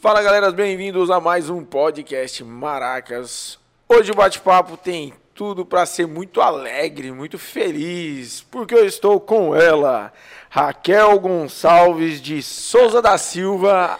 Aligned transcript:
Fala 0.00 0.22
galera, 0.22 0.52
bem-vindos 0.52 1.10
a 1.10 1.18
mais 1.18 1.50
um 1.50 1.64
podcast 1.64 2.44
Maracas. 2.44 3.58
Hoje 3.88 4.12
o 4.12 4.14
bate-papo 4.14 4.76
tem 4.76 5.12
tudo 5.34 5.66
para 5.66 5.84
ser 5.86 6.06
muito 6.06 6.40
alegre, 6.40 7.10
muito 7.10 7.36
feliz, 7.36 8.40
porque 8.48 8.76
eu 8.76 8.86
estou 8.86 9.18
com 9.18 9.56
ela, 9.56 10.12
Raquel 10.48 11.18
Gonçalves 11.18 12.20
de 12.20 12.40
Souza 12.44 13.02
da 13.02 13.18
Silva, 13.18 13.98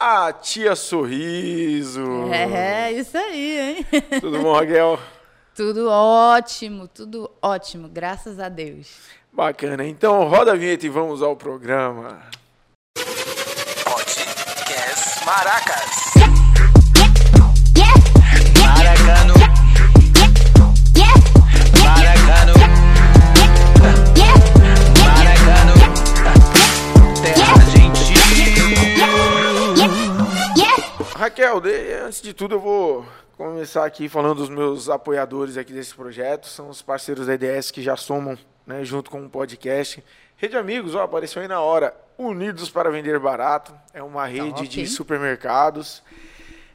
a 0.00 0.32
tia 0.32 0.74
Sorriso. 0.74 2.28
É, 2.32 2.90
isso 2.90 3.16
aí, 3.16 3.58
hein? 3.60 3.86
Tudo 4.20 4.40
bom, 4.40 4.52
Raquel? 4.52 4.98
Tudo 5.54 5.88
ótimo, 5.88 6.88
tudo 6.88 7.30
ótimo, 7.40 7.88
graças 7.88 8.40
a 8.40 8.48
Deus. 8.48 8.98
Bacana. 9.32 9.86
Então, 9.86 10.24
roda 10.24 10.52
a 10.52 10.56
vinheta 10.56 10.86
e 10.86 10.88
vamos 10.88 11.22
ao 11.22 11.36
programa. 11.36 12.18
Maracas. 15.26 15.90
Maracano. 18.62 19.34
Maracano. 21.82 22.54
Maracano. 25.02 25.74
Terra 27.22 27.60
gentil. 27.72 28.16
Raquel, 31.16 31.60
de- 31.60 31.94
antes 32.06 32.22
de 32.22 32.32
tudo 32.32 32.54
eu 32.54 32.60
vou 32.60 33.04
começar 33.36 33.84
aqui 33.84 34.08
falando 34.08 34.36
dos 34.36 34.48
meus 34.48 34.88
apoiadores 34.88 35.56
aqui 35.56 35.72
desse 35.72 35.92
projeto, 35.94 36.46
são 36.46 36.68
os 36.70 36.80
parceiros 36.82 37.26
da 37.26 37.34
EDS 37.34 37.70
que 37.72 37.82
já 37.82 37.96
somam, 37.96 38.38
né, 38.66 38.84
junto 38.84 39.10
com 39.10 39.24
o 39.24 39.28
podcast. 39.28 40.02
Rede 40.38 40.54
Amigos, 40.54 40.94
ó, 40.94 41.02
apareceu 41.02 41.40
aí 41.40 41.48
na 41.48 41.60
hora, 41.60 41.96
Unidos 42.18 42.68
para 42.68 42.90
Vender 42.90 43.18
Barato, 43.18 43.72
é 43.94 44.02
uma 44.02 44.26
rede 44.26 44.50
Top, 44.50 44.68
de 44.68 44.86
supermercados. 44.86 46.02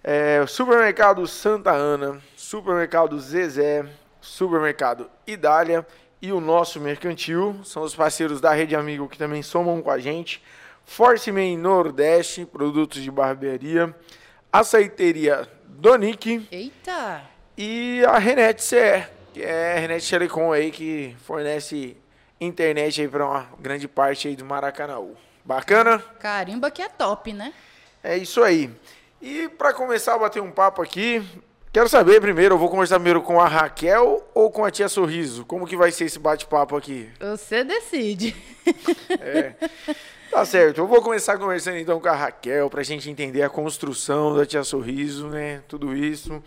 É, 0.03 0.43
supermercado 0.47 1.27
Santa 1.27 1.69
Ana, 1.71 2.19
Supermercado 2.35 3.19
Zezé, 3.19 3.85
Supermercado 4.19 5.07
Idália 5.27 5.85
e 6.19 6.31
o 6.31 6.41
nosso 6.41 6.79
Mercantil 6.79 7.59
são 7.63 7.83
os 7.83 7.93
parceiros 7.93 8.41
da 8.41 8.51
Rede 8.51 8.75
Amigo 8.75 9.07
que 9.07 9.17
também 9.17 9.43
somam 9.43 9.79
com 9.79 9.91
a 9.91 9.99
gente. 9.99 10.43
Forceman 10.83 11.55
Nordeste, 11.55 12.47
produtos 12.47 13.03
de 13.03 13.11
barbearia, 13.11 13.95
Açaiteria 14.51 15.47
Donic 15.67 16.47
Eita! 16.51 17.21
e 17.55 18.03
a 18.07 18.17
Renet 18.17 18.59
CE, 18.63 19.05
que 19.31 19.43
é 19.43 19.77
a 19.77 19.79
Renet 19.79 20.09
Telecom 20.09 20.51
aí 20.51 20.71
que 20.71 21.15
fornece 21.19 22.00
internet 22.41 22.99
aí 22.99 23.07
para 23.07 23.25
uma 23.25 23.47
grande 23.59 23.87
parte 23.87 24.27
aí 24.27 24.35
do 24.35 24.43
Maracanaú. 24.43 25.15
Bacana? 25.45 25.99
Carimba 26.19 26.71
que 26.71 26.81
é 26.81 26.89
top, 26.89 27.31
né? 27.31 27.53
É 28.03 28.17
isso 28.17 28.41
aí. 28.41 28.69
E 29.21 29.47
para 29.49 29.73
começar 29.73 30.15
a 30.15 30.17
bater 30.17 30.41
um 30.41 30.51
papo 30.51 30.81
aqui, 30.81 31.23
quero 31.71 31.87
saber 31.87 32.19
primeiro, 32.19 32.55
eu 32.55 32.59
vou 32.59 32.69
conversar 32.69 32.95
primeiro 32.95 33.21
com 33.21 33.39
a 33.39 33.47
Raquel 33.47 34.27
ou 34.33 34.49
com 34.49 34.65
a 34.65 34.71
tia 34.71 34.89
Sorriso? 34.89 35.45
Como 35.45 35.67
que 35.67 35.77
vai 35.77 35.91
ser 35.91 36.05
esse 36.05 36.17
bate-papo 36.17 36.75
aqui? 36.75 37.07
Você 37.19 37.63
decide. 37.63 38.35
Tá 40.31 40.45
certo, 40.45 40.79
eu 40.79 40.87
vou 40.87 41.01
começar 41.01 41.37
conversando 41.37 41.77
então 41.77 41.99
com 41.99 42.07
a 42.07 42.15
Raquel 42.15 42.69
pra 42.69 42.81
gente 42.81 43.09
entender 43.09 43.43
a 43.43 43.49
construção 43.49 44.35
da 44.35 44.45
tia 44.45 44.63
Sorriso, 44.63 45.27
né? 45.27 45.61
Tudo 45.67 45.95
isso. 45.95 46.41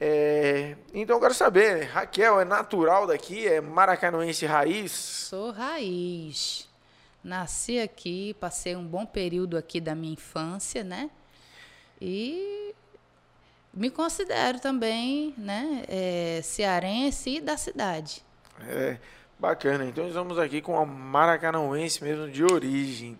É, 0.00 0.76
Então 0.92 1.16
eu 1.16 1.20
quero 1.20 1.34
saber, 1.34 1.76
né? 1.78 1.84
Raquel 1.84 2.40
é 2.40 2.44
natural 2.44 3.06
daqui, 3.06 3.46
é 3.46 3.60
maracanoense 3.60 4.46
raiz? 4.46 4.92
Sou 4.92 5.50
raiz. 5.50 6.68
Nasci 7.22 7.80
aqui, 7.80 8.34
passei 8.34 8.76
um 8.76 8.86
bom 8.86 9.04
período 9.04 9.56
aqui 9.56 9.80
da 9.80 9.94
minha 9.94 10.12
infância, 10.12 10.84
né? 10.84 11.10
E 12.00 12.74
me 13.72 13.90
considero 13.90 14.60
também, 14.60 15.34
né, 15.36 15.82
é, 15.88 16.40
cearense 16.42 17.36
e 17.36 17.40
da 17.40 17.56
cidade. 17.56 18.22
É, 18.66 18.96
bacana. 19.38 19.84
Então 19.84 20.06
estamos 20.06 20.38
aqui 20.38 20.62
com 20.62 20.78
a 20.78 20.86
maracanauense 20.86 22.02
mesmo 22.02 22.28
de 22.30 22.44
origem. 22.44 23.18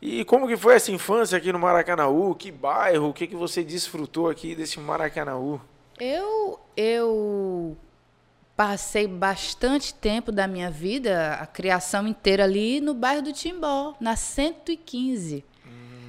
E 0.00 0.24
como 0.24 0.46
que 0.46 0.56
foi 0.56 0.74
essa 0.74 0.92
infância 0.92 1.36
aqui 1.36 1.52
no 1.52 1.58
Maracanaú? 1.58 2.32
Que 2.34 2.52
bairro? 2.52 3.08
O 3.08 3.12
que, 3.12 3.26
que 3.26 3.34
você 3.34 3.64
desfrutou 3.64 4.30
aqui 4.30 4.54
desse 4.54 4.78
Maracanaú? 4.78 5.60
Eu, 6.00 6.60
eu 6.76 7.76
passei 8.56 9.06
bastante 9.06 9.94
tempo 9.94 10.30
da 10.32 10.46
minha 10.46 10.70
vida, 10.70 11.34
a 11.34 11.46
criação 11.46 12.06
inteira 12.06 12.44
ali 12.44 12.80
no 12.80 12.94
bairro 12.94 13.22
do 13.22 13.32
Timbó, 13.32 13.94
na 14.00 14.16
115. 14.16 15.44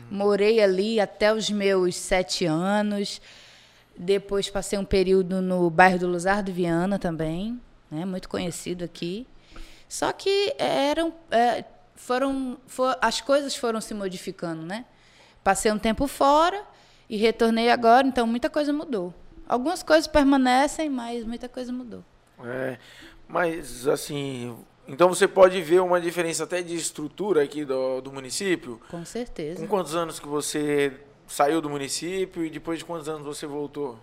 Morei 0.10 0.60
ali 0.62 1.00
até 1.00 1.34
os 1.34 1.50
meus 1.50 1.96
sete 1.96 2.46
anos. 2.46 3.22
Depois 3.96 4.50
passei 4.50 4.80
um 4.80 4.86
período 4.86 5.42
no 5.42 5.70
bairro 5.70 6.00
do 6.00 6.08
Luzardo 6.08 6.52
Viana 6.54 6.98
também, 6.98 7.60
né, 7.92 8.06
muito 8.06 8.30
conhecido 8.30 8.84
aqui. 8.86 9.28
Só 9.88 10.12
que 10.14 10.56
eram, 10.58 11.14
é, 11.30 11.64
foram, 11.96 12.58
fo- 12.66 12.96
as 13.02 13.20
coisas 13.22 13.56
foram 13.56 13.82
se 13.82 13.94
modificando, 13.94 14.64
né? 14.66 14.86
Passei 15.44 15.72
um 15.72 15.78
tempo 15.80 16.08
fora 16.08 16.64
e 17.10 17.18
retornei 17.18 17.70
agora, 17.70 18.08
então 18.08 18.26
muita 18.26 18.50
coisa 18.50 18.72
mudou. 18.72 19.14
Algumas 19.50 19.82
coisas 19.84 20.06
permanecem, 20.08 20.90
mas 20.90 21.26
muita 21.26 21.50
coisa 21.50 21.74
mudou. 21.74 22.04
É, 22.46 22.78
mas 23.28 23.88
assim, 23.88 24.56
então 24.88 25.10
você 25.10 25.28
pode 25.28 25.60
ver 25.62 25.82
uma 25.82 26.00
diferença 26.00 26.44
até 26.44 26.62
de 26.62 26.76
estrutura 26.76 27.44
aqui 27.44 27.66
do, 27.66 28.00
do 28.00 28.12
município? 28.14 28.80
Com 28.90 29.04
certeza. 29.04 29.60
Com 29.60 29.68
quantos 29.68 29.96
anos 29.96 30.20
que 30.20 30.28
você 30.28 30.94
saiu 31.28 31.60
do 31.62 31.70
município 31.70 32.46
e 32.46 32.50
depois 32.50 32.80
de 32.80 32.86
quantos 32.86 33.10
anos 33.10 33.24
você 33.26 33.46
voltou? 33.48 33.98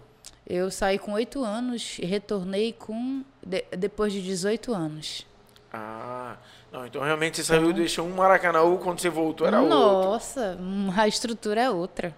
Eu 0.47 0.71
saí 0.71 0.99
com 0.99 1.13
oito 1.13 1.43
anos 1.45 1.99
e 1.99 2.05
retornei 2.07 2.73
com 2.73 3.25
de- 3.45 3.65
depois 3.79 4.13
de 4.13 4.21
18 4.23 4.75
anos. 4.75 5.27
Ah, 5.73 6.37
não, 6.73 6.87
então 6.87 7.03
realmente 7.03 7.37
você 7.37 7.45
saiu 7.45 7.71
e 7.71 7.73
deixou 7.73 8.07
um 8.07 8.15
Maracanaú 8.15 8.79
quando 8.79 9.01
você 9.01 9.11
voltou 9.11 9.47
era 9.47 9.61
outro. 9.61 9.77
Nossa, 9.77 10.59
a 10.97 11.09
estrutura 11.09 11.61
é 11.63 11.71
outra. 11.71 12.15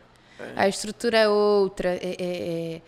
A 0.56 0.68
estrutura 0.68 1.18
é 1.18 1.28
outra. 1.28 1.88
é- 1.90 2.16
é- 2.18 2.74
é- 2.76 2.82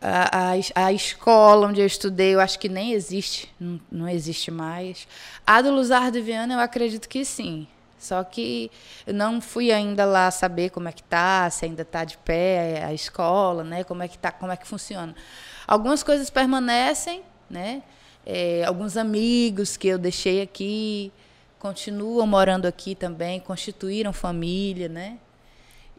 a, 0.00 0.52
a 0.52 0.86
a 0.86 0.92
escola 0.92 1.68
onde 1.68 1.80
eu 1.80 1.86
estudei, 1.86 2.34
eu 2.34 2.40
acho 2.40 2.58
que 2.58 2.68
nem 2.68 2.92
existe, 2.92 3.52
não, 3.58 3.80
não 3.90 4.08
existe 4.08 4.50
mais. 4.50 5.06
A 5.46 5.60
do 5.62 5.70
Luzardo 5.70 6.22
Viana, 6.22 6.54
eu 6.54 6.60
acredito 6.60 7.08
que 7.08 7.24
sim. 7.24 7.66
Só 7.98 8.24
que 8.24 8.70
eu 9.06 9.12
não 9.12 9.42
fui 9.42 9.70
ainda 9.70 10.06
lá 10.06 10.30
saber 10.30 10.70
como 10.70 10.88
é 10.88 10.92
que 10.92 11.02
tá, 11.02 11.50
se 11.50 11.66
ainda 11.66 11.82
está 11.82 12.02
de 12.02 12.16
pé 12.18 12.82
a 12.82 12.94
escola, 12.94 13.62
né? 13.62 13.84
Como 13.84 14.02
é 14.02 14.08
que 14.08 14.16
tá, 14.16 14.32
como 14.32 14.50
é 14.50 14.56
que 14.56 14.66
funciona. 14.66 15.14
Algumas 15.66 16.02
coisas 16.02 16.30
permanecem, 16.30 17.22
né? 17.48 17.82
É, 18.24 18.64
alguns 18.64 18.96
amigos 18.96 19.76
que 19.76 19.88
eu 19.88 19.98
deixei 19.98 20.40
aqui 20.40 21.12
continuam 21.58 22.26
morando 22.26 22.66
aqui 22.66 22.94
também, 22.94 23.38
constituíram 23.38 24.14
família, 24.14 24.88
né? 24.88 25.18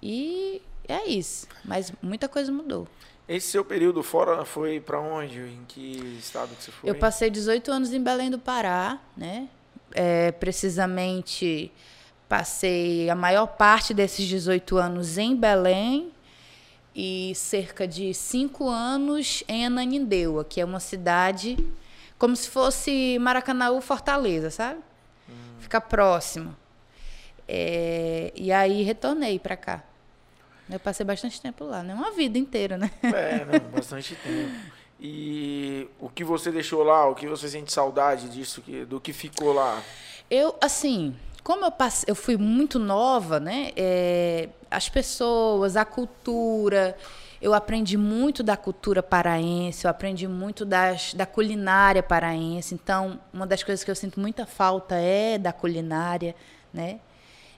E 0.02 0.60
é 0.88 1.08
isso. 1.08 1.48
Mas 1.64 1.94
muita 2.02 2.28
coisa 2.28 2.52
mudou. 2.52 2.88
Esse 3.32 3.48
seu 3.48 3.64
período 3.64 4.04
fora 4.04 4.44
foi 4.44 4.82
pra 4.82 5.00
onde? 5.00 5.40
Em 5.40 5.64
que 5.66 6.18
estado 6.20 6.54
que 6.54 6.66
você 6.66 6.70
foi? 6.70 6.90
Eu 6.90 6.96
passei 6.96 7.30
18 7.30 7.72
anos 7.72 7.94
em 7.94 8.04
Belém 8.04 8.30
do 8.30 8.38
Pará, 8.38 9.00
né? 9.16 9.48
É, 9.94 10.34
precisamente 10.34 11.72
passei 12.28 13.10
a 13.10 13.16
maior 13.16 13.48
parte 13.48 13.94
desses 13.94 14.28
18 14.28 14.76
anos 14.76 15.18
em 15.18 15.34
Belém 15.34 16.12
e 16.94 17.32
cerca 17.34 17.88
de 17.88 18.14
5 18.14 18.68
anos 18.68 19.46
em 19.48 19.66
Ananindeua, 19.66 20.44
que 20.44 20.60
é 20.60 20.66
uma 20.66 20.82
cidade 20.82 21.58
como 22.20 22.36
se 22.36 22.50
fosse 22.50 23.18
Maracanaú, 23.18 23.80
Fortaleza, 23.80 24.50
sabe? 24.50 24.82
Fica 25.62 25.80
próximo. 25.80 26.54
É, 27.48 28.34
e 28.36 28.52
aí 28.52 28.84
retornei 28.84 29.40
para 29.40 29.56
cá. 29.56 29.84
Eu 30.72 30.80
passei 30.80 31.06
bastante 31.06 31.42
tempo 31.42 31.64
lá, 31.66 31.84
né? 31.84 31.94
Uma 31.94 32.12
vida 32.12 32.38
inteira, 32.38 32.78
né? 32.78 32.90
É, 33.04 33.46
não, 33.46 33.60
bastante 33.72 34.16
tempo. 34.16 34.52
E 35.00 35.88
o 36.00 36.10
que 36.10 36.24
você 36.24 36.52
deixou 36.52 36.84
lá, 36.84 37.08
o 37.10 37.16
que 37.16 37.28
você 37.28 37.48
sente 37.50 37.74
saudade 37.74 38.30
disso, 38.30 38.62
que, 38.62 38.86
do 38.86 39.00
que 39.00 39.12
ficou 39.12 39.52
lá? 39.52 39.82
Eu, 40.30 40.56
assim, 40.62 41.16
como 41.44 41.66
eu, 41.66 41.72
passe- 41.72 42.06
eu 42.08 42.16
fui 42.16 42.38
muito 42.38 42.78
nova, 42.78 43.40
né? 43.40 43.72
é, 43.76 44.50
as 44.70 44.88
pessoas, 44.90 45.76
a 45.76 45.84
cultura. 45.84 46.96
Eu 47.42 47.56
aprendi 47.56 47.98
muito 47.98 48.44
da 48.44 48.56
cultura 48.56 49.02
paraense, 49.02 49.86
eu 49.86 49.90
aprendi 49.90 50.28
muito 50.28 50.64
das, 50.64 51.16
da 51.16 51.26
culinária 51.26 52.04
paraense. 52.04 52.76
Então, 52.76 53.20
uma 53.34 53.48
das 53.48 53.64
coisas 53.64 53.84
que 53.84 53.90
eu 53.90 53.96
sinto 53.96 54.20
muita 54.20 54.46
falta 54.46 54.94
é 54.96 55.40
da 55.40 55.52
culinária, 55.52 56.36
né? 56.72 57.00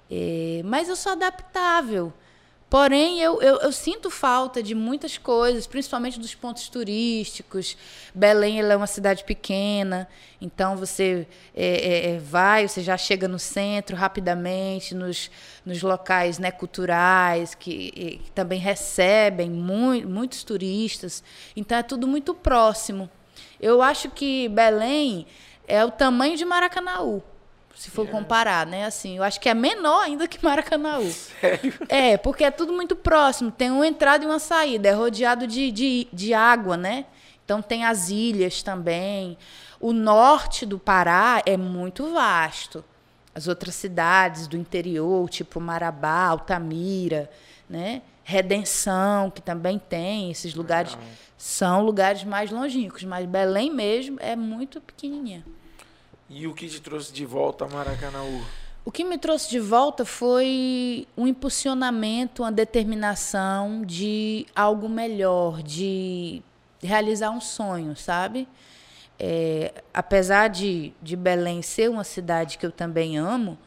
É, 0.10 0.62
mas 0.64 0.88
eu 0.88 0.96
sou 0.96 1.12
adaptável, 1.12 2.14
Porém, 2.74 3.22
eu, 3.22 3.40
eu, 3.40 3.58
eu 3.58 3.72
sinto 3.72 4.10
falta 4.10 4.64
de 4.64 4.74
muitas 4.74 5.16
coisas, 5.16 5.68
principalmente 5.68 6.20
dos 6.20 6.34
pontos 6.34 6.70
turísticos. 6.70 7.78
Belém 8.16 8.62
é 8.62 8.76
uma 8.76 8.88
cidade 8.88 9.24
pequena, 9.24 10.10
então 10.42 10.76
você 10.76 11.28
é, 11.56 11.68
é, 11.68 12.16
é 12.16 12.18
vai, 12.18 12.68
você 12.68 12.82
já 12.82 12.98
chega 12.98 13.28
no 13.28 13.38
centro 13.38 13.96
rapidamente, 13.96 14.96
nos, 14.96 15.30
nos 15.64 15.84
locais 15.84 16.40
né, 16.40 16.50
culturais, 16.50 17.54
que, 17.54 17.92
que 18.24 18.32
também 18.32 18.60
recebem 18.60 19.52
mu 19.52 19.94
muitos 20.10 20.44
turistas. 20.44 21.24
Então, 21.56 21.78
é 21.78 21.84
tudo 21.84 22.08
muito 22.08 22.34
próximo. 22.34 23.08
Eu 23.62 23.84
acho 23.84 24.10
que 24.10 24.50
Belém 24.50 25.28
é 25.68 25.86
o 25.86 25.92
tamanho 25.92 26.36
de 26.36 26.44
Maracanaú 26.44 27.22
se 27.76 27.90
for 27.90 28.08
comparar, 28.08 28.66
né? 28.66 28.86
Assim, 28.86 29.18
eu 29.18 29.24
acho 29.24 29.40
que 29.40 29.50
é 29.50 29.54
menor 29.54 30.02
ainda 30.04 30.28
que 30.28 30.44
Maracanaú. 30.44 31.10
Sério? 31.10 31.74
É, 31.90 32.18
porque 32.18 32.44
é 32.44 32.52
tudo 32.52 32.72
muito 32.72 32.96
próximo. 32.96 33.52
Tem 33.52 33.72
uma 33.72 33.88
entrada 33.88 34.24
e 34.24 34.28
uma 34.28 34.40
saída. 34.40 34.90
É 34.90 34.92
rodeado 34.92 35.48
de, 35.48 35.72
de, 35.72 36.08
de 36.14 36.34
água, 36.34 36.78
né? 36.78 37.06
Então 37.44 37.62
tem 37.62 37.84
as 37.84 38.10
ilhas 38.10 38.62
também. 38.62 39.38
O 39.80 39.92
norte 39.92 40.66
do 40.66 40.80
Pará 40.80 41.42
é 41.46 41.58
muito 41.58 42.14
vasto. 42.14 42.86
As 43.36 43.48
outras 43.48 43.74
cidades 43.74 44.48
do 44.48 44.56
interior, 44.56 45.28
tipo 45.30 45.60
Marabá, 45.60 46.28
Altamira, 46.28 47.30
né? 47.68 48.04
Redenção, 48.24 49.32
que 49.32 49.42
também 49.42 49.80
tem. 49.80 50.30
Esses 50.30 50.54
lugares 50.54 50.94
Legal. 50.94 51.08
são 51.38 51.84
lugares 51.84 52.24
mais 52.24 52.52
longínquos. 52.52 53.04
Mas 53.04 53.26
Belém 53.26 53.72
mesmo 53.72 54.18
é 54.22 54.36
muito 54.36 54.80
pequenininha. 54.80 55.44
E 56.30 56.48
o 56.48 56.54
que 56.54 56.68
te 56.68 56.82
trouxe 56.82 57.12
de 57.14 57.26
volta 57.26 57.66
a 57.66 57.68
Maracanaú? 57.68 58.42
O 58.86 58.92
que 58.92 59.04
me 59.04 59.18
trouxe 59.18 59.50
de 59.50 59.60
volta 59.60 60.04
foi 60.04 61.08
um 61.16 61.26
impulsionamento, 61.26 62.44
uma 62.44 62.52
determinação 62.52 63.82
de 63.86 64.46
algo 64.56 64.90
melhor, 64.90 65.64
de 65.64 66.42
realizar 66.82 67.32
um 67.32 67.40
sonho, 67.40 67.96
sabe? 67.96 68.48
É, 69.18 69.74
apesar 69.94 70.50
de, 70.50 70.92
de 71.02 71.16
Belém 71.16 71.62
ser 71.62 71.90
uma 71.90 72.04
cidade 72.04 72.58
que 72.58 72.66
eu 72.66 72.72
também 72.72 73.18
amo, 73.18 73.58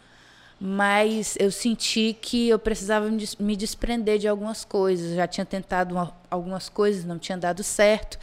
mas 0.61 1.35
eu 1.39 1.51
senti 1.51 2.17
que 2.21 2.49
eu 2.49 2.59
precisava 2.59 3.11
me 3.39 3.57
desprender 3.57 4.19
de 4.19 4.29
algumas 4.29 4.65
coisas. 4.65 5.15
Já 5.15 5.27
tinha 5.27 5.45
tentado 5.47 5.95
uma, 5.95 6.15
algumas 6.31 6.69
coisas, 6.69 7.05
não 7.05 7.19
tinha 7.19 7.39
dado 7.39 7.63
certo. 7.63 8.19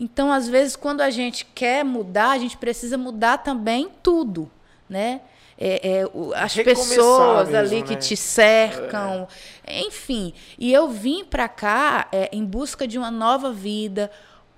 Então, 0.00 0.32
às 0.32 0.48
vezes, 0.48 0.74
quando 0.74 1.02
a 1.02 1.10
gente 1.10 1.44
quer 1.44 1.84
mudar, 1.84 2.30
a 2.30 2.38
gente 2.38 2.56
precisa 2.56 2.96
mudar 2.96 3.36
também 3.38 3.90
tudo, 4.02 4.50
né? 4.88 5.20
É, 5.58 5.98
é, 6.00 6.04
as 6.36 6.54
pessoas 6.54 7.50
mesmo, 7.50 7.58
ali 7.58 7.82
que 7.82 7.92
né? 7.92 8.00
te 8.00 8.16
cercam, 8.16 9.28
é. 9.62 9.82
enfim. 9.82 10.32
E 10.58 10.72
eu 10.72 10.88
vim 10.88 11.22
para 11.22 11.46
cá 11.46 12.08
é, 12.10 12.30
em 12.32 12.42
busca 12.42 12.88
de 12.88 12.96
uma 12.96 13.10
nova 13.10 13.52
vida, 13.52 14.10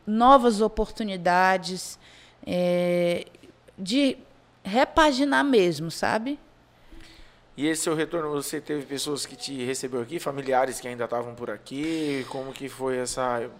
novas 0.06 0.60
oportunidades, 0.60 1.98
é, 2.46 3.24
de 3.76 4.16
repaginar 4.62 5.44
mesmo, 5.44 5.90
sabe? 5.90 6.38
E 7.56 7.66
esse 7.66 7.82
seu 7.82 7.96
retorno, 7.96 8.30
você 8.30 8.60
teve 8.60 8.86
pessoas 8.86 9.26
que 9.26 9.34
te 9.34 9.64
recebeu 9.64 10.00
aqui, 10.00 10.20
familiares 10.20 10.80
que 10.80 10.86
ainda 10.86 11.04
estavam 11.04 11.34
por 11.34 11.50
aqui? 11.50 12.24
Como 12.28 12.52
que 12.52 12.68
foi 12.68 12.98
essa 12.98 13.50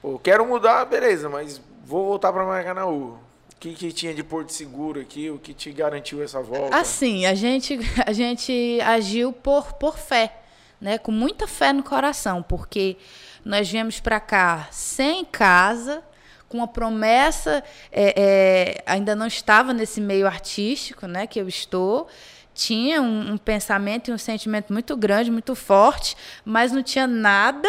Pô, 0.00 0.18
quero 0.18 0.46
mudar, 0.46 0.84
beleza, 0.84 1.28
mas 1.28 1.60
vou 1.84 2.06
voltar 2.06 2.32
para 2.32 2.44
Maracanaú. 2.44 3.18
O 3.52 3.56
que, 3.58 3.74
que 3.74 3.92
tinha 3.92 4.14
de 4.14 4.22
Porto 4.22 4.52
Seguro 4.52 5.00
aqui? 5.00 5.28
O 5.30 5.38
que 5.38 5.52
te 5.52 5.72
garantiu 5.72 6.22
essa 6.22 6.40
volta? 6.40 6.76
Assim, 6.76 7.26
a 7.26 7.34
gente, 7.34 7.78
a 8.06 8.12
gente 8.12 8.78
agiu 8.82 9.32
por, 9.32 9.72
por 9.72 9.98
fé, 9.98 10.32
né? 10.80 10.98
com 10.98 11.10
muita 11.10 11.48
fé 11.48 11.72
no 11.72 11.82
coração, 11.82 12.42
porque 12.42 12.96
nós 13.44 13.68
viemos 13.68 13.98
para 13.98 14.20
cá 14.20 14.68
sem 14.70 15.24
casa, 15.24 16.04
com 16.48 16.62
a 16.62 16.68
promessa, 16.68 17.62
é, 17.90 18.14
é, 18.16 18.82
ainda 18.86 19.16
não 19.16 19.26
estava 19.26 19.72
nesse 19.72 20.00
meio 20.00 20.26
artístico 20.26 21.06
né, 21.06 21.26
que 21.26 21.40
eu 21.40 21.48
estou, 21.48 22.08
tinha 22.54 23.00
um, 23.00 23.32
um, 23.32 23.38
pensamento 23.38 24.10
e 24.10 24.12
um 24.12 24.18
sentimento 24.18 24.72
muito 24.72 24.96
grande, 24.96 25.30
muito 25.30 25.54
forte, 25.54 26.16
mas 26.44 26.72
não 26.72 26.82
tinha 26.82 27.06
nada 27.06 27.68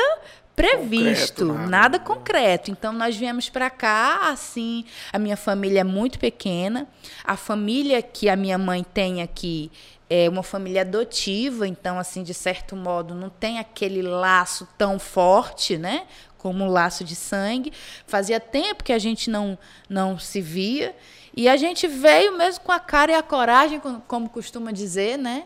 previsto, 0.59 1.45
concreto, 1.45 1.45
nada. 1.45 1.69
nada 1.69 1.99
concreto. 1.99 2.71
Então 2.71 2.91
nós 2.91 3.15
viemos 3.15 3.49
para 3.49 3.69
cá 3.69 4.29
assim, 4.29 4.83
a 5.13 5.17
minha 5.17 5.37
família 5.37 5.81
é 5.81 5.83
muito 5.83 6.19
pequena, 6.19 6.87
a 7.23 7.37
família 7.37 8.01
que 8.01 8.27
a 8.27 8.35
minha 8.35 8.57
mãe 8.57 8.83
tem 8.83 9.21
aqui 9.21 9.71
é 10.09 10.27
uma 10.27 10.41
família 10.41 10.81
adotiva, 10.81 11.67
então 11.67 11.99
assim, 11.99 12.23
de 12.23 12.33
certo 12.33 12.75
modo, 12.75 13.13
não 13.13 13.29
tem 13.29 13.59
aquele 13.59 14.01
laço 14.01 14.67
tão 14.77 14.97
forte, 14.97 15.77
né? 15.77 16.07
Como 16.37 16.63
um 16.63 16.67
laço 16.67 17.03
de 17.03 17.15
sangue. 17.15 17.71
Fazia 18.07 18.39
tempo 18.39 18.83
que 18.83 18.91
a 18.91 18.97
gente 18.97 19.29
não 19.29 19.57
não 19.87 20.17
se 20.17 20.41
via. 20.41 20.95
E 21.35 21.47
a 21.47 21.55
gente 21.55 21.87
veio 21.87 22.35
mesmo 22.35 22.63
com 22.65 22.71
a 22.71 22.79
cara 22.79 23.11
e 23.11 23.15
a 23.15 23.21
coragem, 23.21 23.79
como 24.07 24.29
costuma 24.29 24.71
dizer, 24.71 25.17
né? 25.17 25.43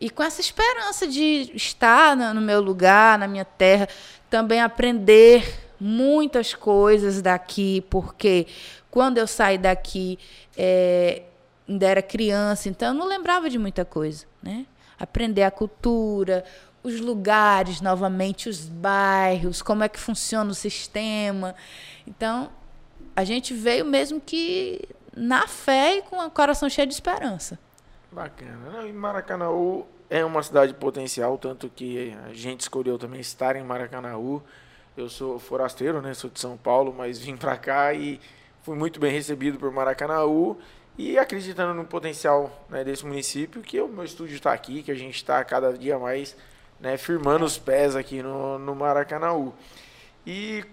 E 0.00 0.08
com 0.08 0.22
essa 0.22 0.40
esperança 0.40 1.06
de 1.06 1.52
estar 1.54 2.16
no 2.16 2.40
meu 2.40 2.60
lugar, 2.60 3.18
na 3.18 3.28
minha 3.28 3.44
terra, 3.44 3.86
também 4.30 4.60
aprender 4.60 5.70
muitas 5.78 6.54
coisas 6.54 7.20
daqui, 7.20 7.84
porque 7.90 8.46
quando 8.90 9.18
eu 9.18 9.26
saí 9.26 9.58
daqui, 9.58 10.18
é, 10.56 11.22
ainda 11.68 11.86
era 11.86 12.02
criança, 12.02 12.68
então 12.68 12.88
eu 12.88 12.94
não 12.94 13.06
lembrava 13.06 13.50
de 13.50 13.58
muita 13.58 13.84
coisa, 13.84 14.24
né? 14.42 14.66
Aprender 14.98 15.42
a 15.42 15.50
cultura, 15.50 16.44
os 16.82 17.00
lugares 17.00 17.80
novamente, 17.80 18.48
os 18.48 18.60
bairros, 18.60 19.60
como 19.62 19.82
é 19.82 19.88
que 19.88 19.98
funciona 19.98 20.50
o 20.50 20.54
sistema. 20.54 21.54
Então, 22.06 22.50
a 23.16 23.24
gente 23.24 23.52
veio 23.52 23.84
mesmo 23.84 24.20
que 24.20 24.88
na 25.16 25.46
fé 25.46 25.96
e 25.96 26.02
com 26.02 26.18
o 26.18 26.30
coração 26.30 26.68
cheio 26.68 26.86
de 26.86 26.94
esperança. 26.94 27.58
Bacana. 28.12 28.86
E 28.86 28.92
Maracanã 28.92 29.50
é 30.10 30.24
uma 30.24 30.42
cidade 30.42 30.74
potencial, 30.74 31.38
tanto 31.38 31.70
que 31.70 32.12
a 32.28 32.34
gente 32.34 32.62
escolheu 32.62 32.98
também 32.98 33.20
estar 33.20 33.54
em 33.54 33.62
Maracanaú. 33.62 34.42
Eu 34.96 35.08
sou 35.08 35.38
forasteiro, 35.38 36.02
né? 36.02 36.12
Sou 36.12 36.28
de 36.28 36.40
São 36.40 36.56
Paulo, 36.56 36.92
mas 36.92 37.20
vim 37.20 37.36
para 37.36 37.56
cá 37.56 37.94
e 37.94 38.20
fui 38.62 38.76
muito 38.76 38.98
bem 38.98 39.12
recebido 39.12 39.56
por 39.56 39.70
Maracanaú 39.70 40.58
e 40.98 41.16
acreditando 41.16 41.72
no 41.72 41.84
potencial 41.84 42.66
né, 42.68 42.82
desse 42.82 43.06
município, 43.06 43.62
que 43.62 43.80
o 43.80 43.86
meu 43.86 44.04
estúdio 44.04 44.34
está 44.34 44.52
aqui, 44.52 44.82
que 44.82 44.90
a 44.90 44.96
gente 44.96 45.14
está 45.14 45.42
cada 45.44 45.72
dia 45.72 45.96
mais 45.96 46.36
né, 46.80 46.96
firmando 46.96 47.44
os 47.44 47.56
pés 47.56 47.94
aqui 47.94 48.20
no, 48.20 48.58
no 48.58 48.74
Maracanaú. 48.74 49.54
E 50.26 50.64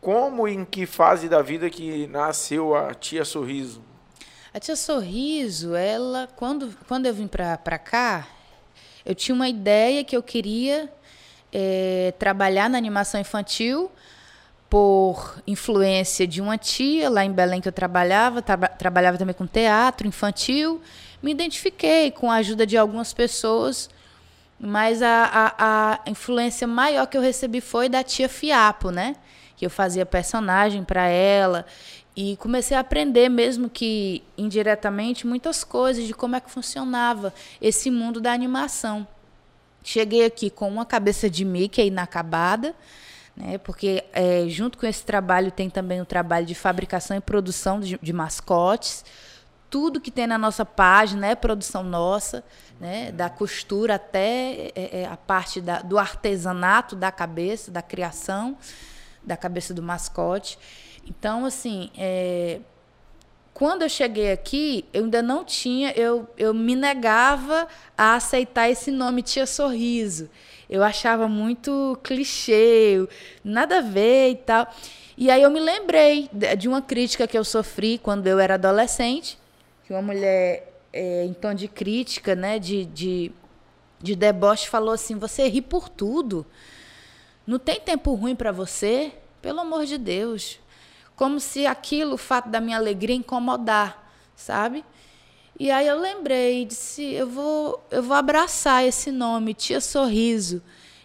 como 0.00 0.48
em 0.48 0.64
que 0.64 0.86
fase 0.86 1.28
da 1.28 1.42
vida 1.42 1.68
que 1.68 2.06
nasceu 2.06 2.74
a 2.74 2.94
Tia 2.94 3.26
Sorriso? 3.26 3.82
A 4.54 4.58
Tia 4.58 4.74
Sorriso, 4.74 5.74
ela, 5.74 6.28
quando, 6.34 6.74
quando 6.88 7.06
eu 7.06 7.14
vim 7.14 7.28
para 7.28 7.78
cá, 7.78 8.26
eu 9.04 9.14
tinha 9.14 9.34
uma 9.34 9.48
ideia 9.48 10.02
que 10.02 10.16
eu 10.16 10.22
queria 10.22 10.90
é, 11.52 12.12
trabalhar 12.18 12.68
na 12.70 12.78
animação 12.78 13.20
infantil 13.20 13.90
por 14.68 15.40
influência 15.46 16.26
de 16.26 16.40
uma 16.40 16.58
tia 16.58 17.08
lá 17.08 17.24
em 17.24 17.30
Belém 17.30 17.60
que 17.60 17.68
eu 17.68 17.72
trabalhava, 17.72 18.42
tra 18.42 18.56
trabalhava 18.56 19.16
também 19.16 19.34
com 19.34 19.46
teatro 19.46 20.08
infantil. 20.08 20.80
Me 21.22 21.30
identifiquei 21.30 22.10
com 22.10 22.30
a 22.30 22.36
ajuda 22.36 22.66
de 22.66 22.76
algumas 22.76 23.12
pessoas, 23.12 23.88
mas 24.58 25.00
a, 25.00 25.30
a, 25.32 26.00
a 26.06 26.10
influência 26.10 26.66
maior 26.66 27.06
que 27.06 27.16
eu 27.16 27.22
recebi 27.22 27.60
foi 27.60 27.88
da 27.88 28.02
tia 28.02 28.28
Fiapo, 28.28 28.90
né? 28.90 29.14
Que 29.56 29.64
eu 29.64 29.70
fazia 29.70 30.04
personagem 30.04 30.82
para 30.82 31.06
ela 31.06 31.64
e 32.16 32.36
comecei 32.36 32.76
a 32.76 32.80
aprender, 32.80 33.28
mesmo 33.28 33.68
que 33.68 34.22
indiretamente, 34.38 35.26
muitas 35.26 35.64
coisas 35.64 36.04
de 36.04 36.14
como 36.14 36.36
é 36.36 36.40
que 36.40 36.50
funcionava 36.50 37.34
esse 37.60 37.90
mundo 37.90 38.20
da 38.20 38.32
animação. 38.32 39.06
Cheguei 39.82 40.24
aqui 40.24 40.48
com 40.48 40.68
uma 40.68 40.86
cabeça 40.86 41.28
de 41.28 41.44
Mickey 41.44 41.88
inacabada, 41.88 42.74
né, 43.36 43.58
porque 43.58 44.04
é, 44.12 44.46
junto 44.48 44.78
com 44.78 44.86
esse 44.86 45.04
trabalho 45.04 45.50
tem 45.50 45.68
também 45.68 46.00
o 46.00 46.06
trabalho 46.06 46.46
de 46.46 46.54
fabricação 46.54 47.16
e 47.16 47.20
produção 47.20 47.80
de, 47.80 47.98
de 48.00 48.12
mascotes. 48.12 49.04
Tudo 49.68 50.00
que 50.00 50.10
tem 50.10 50.28
na 50.28 50.38
nossa 50.38 50.64
página 50.64 51.26
é 51.26 51.34
produção 51.34 51.82
nossa, 51.82 52.44
né, 52.78 53.10
da 53.10 53.28
costura 53.28 53.96
até 53.96 54.70
é, 54.76 55.00
é, 55.02 55.06
a 55.06 55.16
parte 55.16 55.60
da, 55.60 55.82
do 55.82 55.98
artesanato 55.98 56.94
da 56.94 57.10
cabeça, 57.10 57.72
da 57.72 57.82
criação 57.82 58.56
da 59.24 59.36
cabeça 59.36 59.72
do 59.72 59.82
mascote. 59.82 60.58
Então, 61.06 61.44
assim, 61.44 61.90
é, 61.96 62.60
quando 63.52 63.82
eu 63.82 63.88
cheguei 63.88 64.32
aqui, 64.32 64.84
eu 64.92 65.04
ainda 65.04 65.22
não 65.22 65.44
tinha, 65.44 65.92
eu, 65.92 66.28
eu 66.36 66.52
me 66.54 66.74
negava 66.74 67.68
a 67.96 68.14
aceitar 68.14 68.68
esse 68.70 68.90
nome 68.90 69.22
Tia 69.22 69.46
Sorriso. 69.46 70.28
Eu 70.68 70.82
achava 70.82 71.28
muito 71.28 71.98
clichê, 72.02 73.06
nada 73.44 73.78
a 73.78 73.80
ver 73.80 74.30
e 74.30 74.36
tal. 74.36 74.66
E 75.16 75.30
aí 75.30 75.42
eu 75.42 75.50
me 75.50 75.60
lembrei 75.60 76.28
de 76.58 76.66
uma 76.66 76.82
crítica 76.82 77.26
que 77.26 77.38
eu 77.38 77.44
sofri 77.44 77.98
quando 77.98 78.26
eu 78.26 78.38
era 78.38 78.54
adolescente, 78.54 79.38
que 79.84 79.92
uma 79.92 80.02
mulher, 80.02 80.72
é, 80.92 81.24
em 81.24 81.32
tom 81.32 81.54
de 81.54 81.68
crítica, 81.68 82.34
né, 82.34 82.58
de, 82.58 82.84
de 82.86 83.32
de 84.04 84.14
deboche 84.14 84.68
falou 84.68 84.92
assim: 84.92 85.16
"Você 85.16 85.48
ri 85.48 85.62
por 85.62 85.88
tudo. 85.88 86.44
Não 87.46 87.58
tem 87.58 87.80
tempo 87.80 88.12
ruim 88.14 88.36
para 88.36 88.52
você? 88.52 89.12
Pelo 89.40 89.60
amor 89.60 89.86
de 89.86 89.96
Deus." 89.96 90.60
Como 91.16 91.38
se 91.38 91.66
aquilo, 91.66 92.14
o 92.14 92.18
fato 92.18 92.48
da 92.48 92.60
minha 92.60 92.76
alegria 92.76 93.14
incomodar, 93.14 94.10
sabe? 94.34 94.84
E 95.58 95.70
aí 95.70 95.86
eu 95.86 96.00
lembrei 96.00 96.62
e 96.62 96.64
disse, 96.64 97.02
eu 97.12 97.28
vou, 97.28 97.86
eu 97.90 98.02
vou 98.02 98.16
abraçar 98.16 98.84
esse 98.84 99.12
nome, 99.12 99.54
Tia 99.54 99.80
Sorriso. 99.80 100.60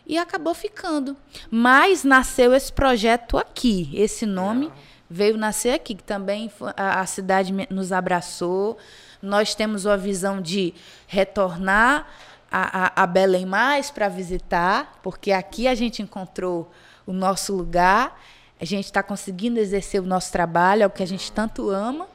E 0.08 0.18
acabou 0.18 0.56
ficando. 0.56 1.16
Mas 1.52 2.04
nasceu 2.04 2.56
esse 2.56 2.74
projeto 2.74 3.38
aqui. 3.38 3.92
Esse 3.94 4.26
nome 4.26 4.72
veio 5.08 5.38
nascer 5.38 5.74
aqui, 5.76 5.94
que 5.94 6.04
também 6.04 6.52
a, 6.76 7.02
a 7.02 7.06
cidade 7.06 7.54
nos 7.70 7.92
abraçou. 7.92 8.80
Nós 9.22 9.54
temos 9.54 9.86
uma 9.86 9.98
visão 9.98 10.42
de 10.42 10.74
retornar 11.06 12.08
a, 12.52 13.02
a, 13.02 13.04
a 13.04 13.08
Belém 13.08 13.46
mais 13.46 13.92
para 13.92 14.10
visitar, 14.10 15.00
porque 15.04 15.32
aqui 15.32 15.68
a 15.68 15.76
gente 15.76 16.02
encontrou 16.02 16.72
o 17.06 17.14
nosso 17.14 17.56
lugar. 17.56 18.20
A 18.60 18.66
gente 18.66 18.86
está 18.86 19.02
conseguindo 19.02 19.60
exercer 19.60 20.02
o 20.02 20.06
nosso 20.06 20.32
trabalho, 20.32 20.84
é 20.84 20.86
o 20.86 20.90
que 20.90 21.02
a 21.02 21.08
gente 21.08 21.32
tanto 21.32 21.70
ama. 21.70 22.08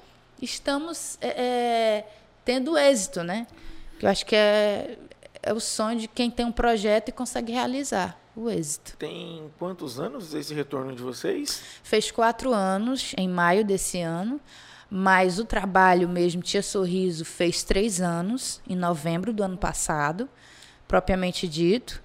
Estamos 0.42 1.16
é, 1.20 1.28
é, 1.28 2.08
tendo 2.44 2.76
êxito, 2.76 3.22
né? 3.22 3.46
Que 3.98 4.04
eu 4.04 4.10
acho 4.10 4.26
que 4.26 4.36
é, 4.36 4.98
é 5.42 5.52
o 5.54 5.60
sonho 5.60 6.00
de 6.00 6.08
quem 6.08 6.30
tem 6.30 6.44
um 6.44 6.52
projeto 6.52 7.08
e 7.08 7.12
consegue 7.12 7.52
realizar 7.52 8.18
o 8.36 8.50
êxito. 8.50 8.94
Tem 8.98 9.50
quantos 9.58 9.98
anos 9.98 10.34
esse 10.34 10.52
retorno 10.52 10.94
de 10.94 11.02
vocês? 11.02 11.62
Fez 11.82 12.10
quatro 12.10 12.52
anos 12.52 13.14
em 13.16 13.28
maio 13.28 13.64
desse 13.64 14.00
ano, 14.00 14.38
mas 14.90 15.38
o 15.38 15.46
trabalho 15.46 16.08
mesmo, 16.08 16.42
Tia 16.42 16.62
Sorriso, 16.62 17.24
fez 17.24 17.62
três 17.62 18.02
anos, 18.02 18.60
em 18.68 18.76
novembro 18.76 19.32
do 19.32 19.42
ano 19.42 19.56
passado, 19.56 20.28
propriamente 20.86 21.48
dito. 21.48 22.03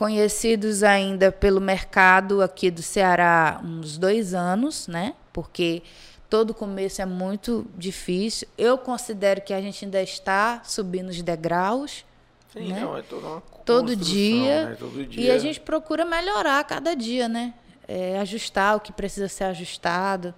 Conhecidos 0.00 0.82
ainda 0.82 1.30
pelo 1.30 1.60
mercado 1.60 2.40
aqui 2.40 2.70
do 2.70 2.80
Ceará 2.82 3.60
uns 3.62 3.98
dois 3.98 4.32
anos, 4.32 4.88
né? 4.88 5.14
Porque 5.30 5.82
todo 6.26 6.54
começo 6.54 7.02
é 7.02 7.04
muito 7.04 7.66
difícil. 7.76 8.48
Eu 8.56 8.78
considero 8.78 9.42
que 9.42 9.52
a 9.52 9.60
gente 9.60 9.84
ainda 9.84 10.02
está 10.02 10.62
subindo 10.64 11.10
os 11.10 11.20
degraus, 11.20 12.06
Sim, 12.50 12.72
Né? 12.72 12.80
não, 12.80 12.96
é 12.96 13.02
toda 13.02 13.26
uma 13.26 13.42
todo 13.62 13.94
dia, 13.94 14.70
né? 14.70 14.76
Todo 14.78 15.02
E 15.02 15.04
dia. 15.04 15.34
a 15.34 15.38
gente 15.38 15.60
procura 15.60 16.06
melhorar 16.06 16.64
cada 16.64 16.96
dia, 16.96 17.28
né? 17.28 17.52
É, 17.86 18.18
ajustar 18.20 18.76
o 18.76 18.80
que 18.80 18.94
precisa 18.94 19.28
ser 19.28 19.44
ajustado, 19.44 20.34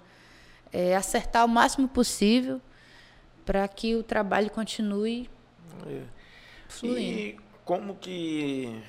é, 0.73 0.93
acertar 0.93 1.45
o 1.45 1.47
máximo 1.47 1.87
possível 1.87 2.59
para 3.45 3.65
que 3.69 3.95
o 3.95 4.03
trabalho 4.03 4.49
continue 4.51 5.29
fluindo. 6.67 6.99
E 6.99 7.37
como 7.63 7.95
que 7.95 8.83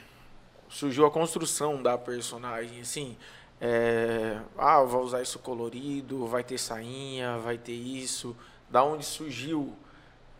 surgiu 0.74 1.06
a 1.06 1.10
construção 1.10 1.80
da 1.80 1.96
personagem, 1.96 2.80
assim, 2.80 3.16
é, 3.60 4.38
ah, 4.58 4.82
vai 4.82 5.00
usar 5.00 5.22
isso 5.22 5.38
colorido, 5.38 6.26
vai 6.26 6.42
ter 6.42 6.58
sainha, 6.58 7.38
vai 7.38 7.56
ter 7.56 7.72
isso, 7.72 8.36
da 8.68 8.82
onde 8.82 9.04
surgiu, 9.04 9.72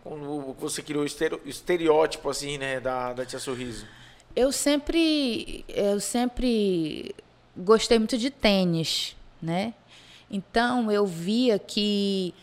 quando 0.03 0.55
você 0.59 0.83
criou 0.83 1.05
o 1.05 1.07
estere- 1.07 1.37
o 1.37 1.49
estereótipo, 1.49 2.29
assim, 2.29 2.59
né, 2.59 2.81
da, 2.81 3.13
da 3.13 3.25
Tia 3.25 3.39
Sorriso? 3.39 3.87
Eu 4.35 4.51
sempre, 4.51 5.65
eu 5.69 6.01
sempre 6.01 7.15
gostei 7.57 7.97
muito 7.99 8.19
de 8.19 8.29
tênis, 8.31 9.17
né? 9.41 9.73
Então 10.29 10.91
eu 10.91 11.07
via 11.07 11.57
que 11.61 12.35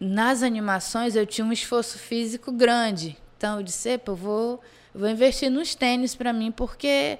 nas 0.00 0.42
animações 0.42 1.14
eu 1.14 1.24
tinha 1.24 1.44
um 1.44 1.52
esforço 1.52 1.96
físico 2.00 2.50
grande. 2.50 3.16
Então 3.38 3.58
eu 3.58 3.62
disse, 3.62 3.90
"Epa, 3.90 4.10
eu 4.10 4.16
vou, 4.16 4.60
vou 4.94 5.08
investir 5.08 5.50
nos 5.50 5.74
tênis 5.74 6.14
para 6.14 6.32
mim 6.32 6.50
porque 6.50 7.18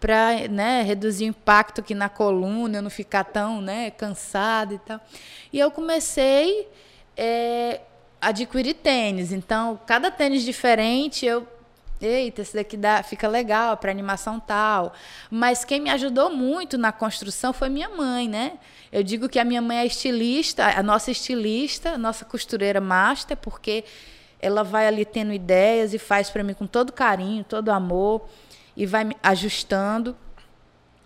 para 0.00 0.48
né, 0.48 0.82
reduzir 0.82 1.26
o 1.26 1.28
impacto 1.28 1.80
aqui 1.80 1.94
na 1.94 2.08
coluna, 2.08 2.78
eu 2.78 2.82
não 2.82 2.90
ficar 2.90 3.22
tão 3.22 3.60
né, 3.60 3.90
cansada 3.92 4.74
e 4.74 4.78
tal. 4.78 5.00
E 5.52 5.60
eu 5.60 5.70
comecei 5.70 6.68
é, 7.16 7.80
a 8.20 8.28
adquirir 8.28 8.74
tênis. 8.74 9.30
Então, 9.30 9.78
cada 9.86 10.10
tênis 10.10 10.42
diferente, 10.42 11.24
eu 11.24 11.46
Eita, 12.02 12.42
esse 12.42 12.52
daqui 12.52 12.76
dá, 12.76 13.00
fica 13.04 13.28
legal 13.28 13.76
para 13.76 13.92
animação 13.92 14.40
tal. 14.40 14.92
Mas 15.30 15.64
quem 15.64 15.80
me 15.80 15.88
ajudou 15.88 16.30
muito 16.30 16.76
na 16.76 16.90
construção 16.90 17.52
foi 17.52 17.68
minha 17.68 17.88
mãe, 17.88 18.28
né? 18.28 18.54
Eu 18.90 19.04
digo 19.04 19.28
que 19.28 19.38
a 19.38 19.44
minha 19.44 19.62
mãe 19.62 19.78
é 19.78 19.86
estilista, 19.86 20.66
a 20.66 20.82
nossa 20.82 21.12
estilista, 21.12 21.90
a 21.90 21.98
nossa 21.98 22.24
costureira 22.24 22.80
master, 22.80 23.36
porque 23.36 23.84
ela 24.42 24.62
vai 24.64 24.86
ali 24.86 25.04
tendo 25.04 25.32
ideias 25.32 25.94
e 25.94 25.98
faz 25.98 26.28
para 26.28 26.42
mim 26.42 26.52
com 26.52 26.66
todo 26.66 26.92
carinho, 26.92 27.44
todo 27.44 27.70
amor 27.70 28.28
e 28.76 28.84
vai 28.84 29.04
me 29.04 29.16
ajustando. 29.22 30.16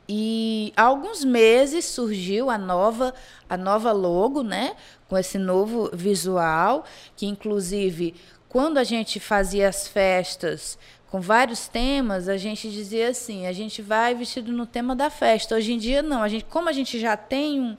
E 0.09 0.73
há 0.77 0.83
alguns 0.85 1.25
meses 1.25 1.85
surgiu 1.85 2.49
a 2.49 2.57
nova, 2.57 3.13
a 3.49 3.57
nova 3.57 3.91
logo, 3.93 4.43
né? 4.43 4.75
Com 5.09 5.19
esse 5.19 5.37
novo 5.37 5.91
visual, 5.93 6.85
que 7.17 7.27
inclusive 7.27 8.15
quando 8.49 8.79
a 8.79 8.85
gente 8.85 9.19
fazia 9.21 9.69
as 9.69 9.87
festas 9.89 10.79
com 11.11 11.21
vários 11.21 11.69
temas, 11.69 12.29
a 12.29 12.37
gente 12.37 12.71
dizia 12.71 13.09
assim, 13.09 13.47
a 13.47 13.53
gente 13.53 13.83
vai 13.83 14.15
vestido 14.15 14.53
no 14.53 14.65
tema 14.65 14.95
da 14.95 15.11
festa. 15.11 15.57
Hoje 15.57 15.73
em 15.73 15.79
dia 15.79 16.03
não, 16.03 16.23
a 16.23 16.29
gente, 16.29 16.45
como 16.47 16.69
a 16.69 16.73
gente 16.73 16.99
já 16.99 17.17
tem 17.17 17.61
um, 17.61 17.77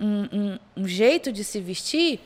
um, 0.00 0.28
um- 0.32 0.58
um 0.78 0.88
jeito 0.88 1.32
de 1.32 1.42
se 1.44 1.60
vestir, 1.60 2.20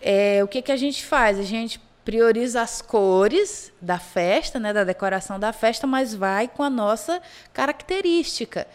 é, 0.00 0.42
o 0.42 0.48
que, 0.48 0.62
que 0.62 0.72
a 0.72 0.76
gente 0.76 1.04
faz? 1.04 1.38
A 1.38 1.42
gente 1.42 1.80
prioriza 2.04 2.62
as 2.62 2.80
cores 2.80 3.72
da 3.82 3.98
festa, 3.98 4.58
né, 4.58 4.72
da 4.72 4.82
decoração 4.84 5.38
da 5.38 5.52
festa, 5.52 5.86
mas 5.86 6.14
vai 6.14 6.48
com 6.48 6.62
a 6.62 6.70
nossa 6.70 7.20
característica. 7.52 8.66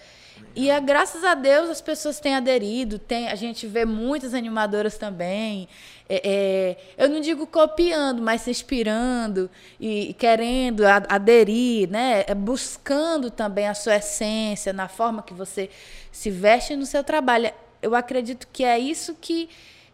E 0.56 0.70
é, 0.70 0.80
graças 0.80 1.24
a 1.24 1.34
Deus 1.34 1.68
as 1.70 1.82
pessoas 1.82 2.20
têm 2.20 2.36
aderido, 2.36 3.00
tem, 3.00 3.28
a 3.30 3.36
gente 3.36 3.66
vê 3.66 3.86
muitas 3.86 4.36
animadoras 4.36 4.98
também. 5.00 5.68
é, 6.08 6.78
é, 6.98 7.04
eu 7.04 7.10
não 7.10 7.20
digo 7.20 7.48
copiando, 7.48 8.22
mas 8.22 8.42
se 8.42 8.52
inspirando 8.52 9.50
e, 9.80 10.10
e 10.12 10.14
querendo 10.14 10.86
a- 10.86 11.02
aderir, 11.10 11.90
né? 11.90 12.24
é, 12.28 12.36
buscando 12.36 13.32
também 13.32 13.68
a 13.68 13.74
sua 13.74 13.96
essência 13.96 14.72
na 14.74 14.88
forma 14.88 15.24
que 15.24 15.34
você 15.34 15.72
se 16.12 16.30
veste 16.30 16.76
no 16.76 16.86
seu 16.86 17.04
trabalho. 17.04 17.52
Eu 17.82 17.96
acredito 17.96 18.48
que 18.54 18.64
é 18.64 18.78
isso 18.78 19.16
que, 19.20 19.50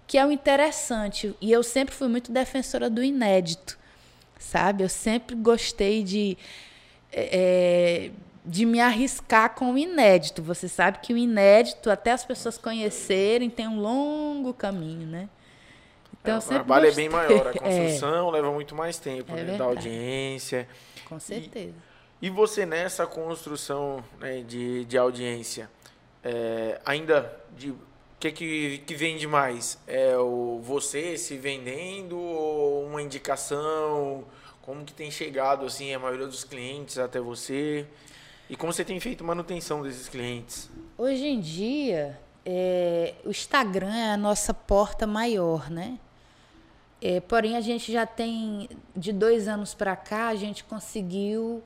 que 0.09 0.17
é 0.17 0.25
o 0.25 0.31
interessante. 0.31 1.35
E 1.39 1.51
eu 1.51 1.61
sempre 1.61 1.93
fui 1.93 2.07
muito 2.07 2.31
defensora 2.31 2.89
do 2.89 3.03
inédito, 3.03 3.77
sabe? 4.39 4.83
Eu 4.83 4.89
sempre 4.89 5.35
gostei 5.35 6.03
de, 6.03 6.35
é, 7.13 8.09
de 8.43 8.65
me 8.65 8.79
arriscar 8.79 9.53
com 9.53 9.71
o 9.73 9.77
inédito. 9.77 10.41
Você 10.41 10.67
sabe 10.67 10.97
que 10.97 11.13
o 11.13 11.17
inédito, 11.17 11.91
até 11.91 12.11
as 12.11 12.25
pessoas 12.25 12.57
conhecerem, 12.57 13.51
tem 13.51 13.67
um 13.67 13.79
longo 13.79 14.51
caminho, 14.51 15.05
né? 15.05 15.29
Então, 16.21 16.35
É, 16.35 16.39
o 16.39 16.41
trabalho 16.41 16.87
é 16.87 16.91
bem 16.91 17.07
gostei. 17.07 17.29
maior, 17.29 17.47
a 17.47 17.51
É, 17.55 17.59
construção 17.59 18.29
leva 18.31 18.51
muito 18.51 18.73
mais 18.73 18.97
tempo, 18.97 19.31
É 19.37 19.43
né, 19.43 19.57
da 19.57 19.65
audiência. 19.65 20.67
com 21.05 21.19
certeza. 21.19 21.75
E 22.19 22.31
você 22.31 22.65
nessa 22.65 23.05
construção 23.05 24.03
né, 24.19 24.41
de, 24.41 24.85
de 24.85 24.97
audiência, 24.97 25.69
é, 26.23 26.81
ainda 26.83 27.31
de 27.55 27.73
que, 28.19 28.31
que, 28.31 28.77
que 28.79 28.95
vende 28.95 29.25
mais? 29.25 29.79
É 29.87 30.17
o 30.17 30.59
você 30.61 31.17
se 31.17 31.37
vendendo 31.37 32.17
ou 32.17 32.85
uma 32.85 33.01
indicação? 33.01 34.25
Como 34.61 34.83
que 34.83 34.93
tem 34.93 35.09
chegado 35.09 35.65
assim 35.65 35.93
a 35.93 35.99
maioria 35.99 36.27
dos 36.27 36.43
clientes 36.43 36.97
até 36.97 37.19
você? 37.19 37.87
E 38.49 38.55
como 38.55 38.73
você 38.73 38.83
tem 38.83 38.99
feito 38.99 39.23
manutenção 39.23 39.81
desses 39.81 40.09
clientes? 40.09 40.69
Hoje 40.97 41.25
em 41.25 41.39
dia, 41.39 42.19
é, 42.45 43.13
o 43.23 43.29
Instagram 43.29 43.95
é 43.95 44.11
a 44.11 44.17
nossa 44.17 44.53
porta 44.53 45.07
maior, 45.07 45.69
né? 45.69 45.97
É, 47.01 47.21
porém, 47.21 47.55
a 47.55 47.61
gente 47.61 47.91
já 47.91 48.05
tem, 48.05 48.67
de 48.93 49.13
dois 49.13 49.47
anos 49.47 49.73
para 49.73 49.95
cá, 49.95 50.27
a 50.27 50.35
gente 50.35 50.65
conseguiu 50.65 51.63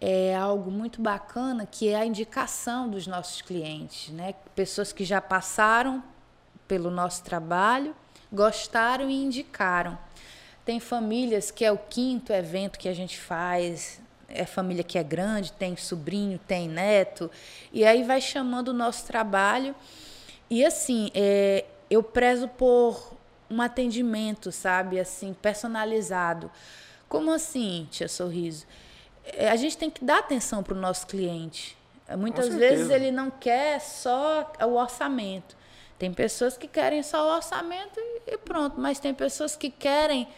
é, 0.00 0.34
algo 0.34 0.70
muito 0.70 1.00
bacana, 1.00 1.66
que 1.66 1.88
é 1.88 1.96
a 1.96 2.04
indicação 2.04 2.88
dos 2.88 3.06
nossos 3.06 3.40
clientes, 3.42 4.12
né? 4.12 4.34
Pessoas 4.54 4.92
que 4.92 5.04
já 5.04 5.20
passaram 5.20 6.02
pelo 6.68 6.90
nosso 6.90 7.22
trabalho, 7.22 7.94
gostaram 8.32 9.08
e 9.08 9.14
indicaram. 9.14 9.98
Tem 10.64 10.80
famílias 10.80 11.50
que 11.50 11.64
é 11.64 11.72
o 11.72 11.78
quinto 11.78 12.32
evento 12.32 12.78
que 12.78 12.88
a 12.88 12.94
gente 12.94 13.18
faz, 13.18 14.00
é 14.28 14.44
família 14.44 14.82
que 14.82 14.98
é 14.98 15.02
grande, 15.02 15.52
tem 15.52 15.76
sobrinho, 15.76 16.38
tem 16.46 16.68
neto, 16.68 17.30
e 17.72 17.84
aí 17.84 18.02
vai 18.02 18.20
chamando 18.20 18.68
o 18.68 18.74
nosso 18.74 19.06
trabalho. 19.06 19.74
E 20.50 20.64
assim, 20.64 21.10
é, 21.14 21.64
eu 21.88 22.02
prezo 22.02 22.48
por 22.48 23.16
um 23.48 23.62
atendimento, 23.62 24.50
sabe, 24.50 24.98
assim, 24.98 25.32
personalizado. 25.32 26.50
Como 27.08 27.32
assim, 27.32 27.86
tia 27.90 28.08
Sorriso? 28.08 28.66
É, 29.32 29.48
a 29.50 29.56
gente 29.56 29.76
tem 29.76 29.90
que 29.90 30.04
dar 30.04 30.18
atenção 30.18 30.62
para 30.62 30.74
o 30.74 30.76
nosso 30.80 31.06
cliente. 31.06 31.76
Muitas 32.16 32.46
certeza. 32.46 32.74
vezes 32.76 32.90
ele 32.90 33.10
não 33.10 33.30
quer 33.30 33.80
só 33.80 34.52
o 34.62 34.74
orçamento. 34.76 35.56
Tem 35.98 36.12
pessoas 36.12 36.56
que 36.56 36.68
querem 36.68 37.02
só 37.02 37.26
o 37.26 37.34
orçamento 37.36 37.98
e, 38.26 38.36
pronto, 38.38 38.78
mas 38.80 39.00
tem 39.00 39.12
pessoas 39.14 39.56
que 39.56 39.70
querem 39.70 40.28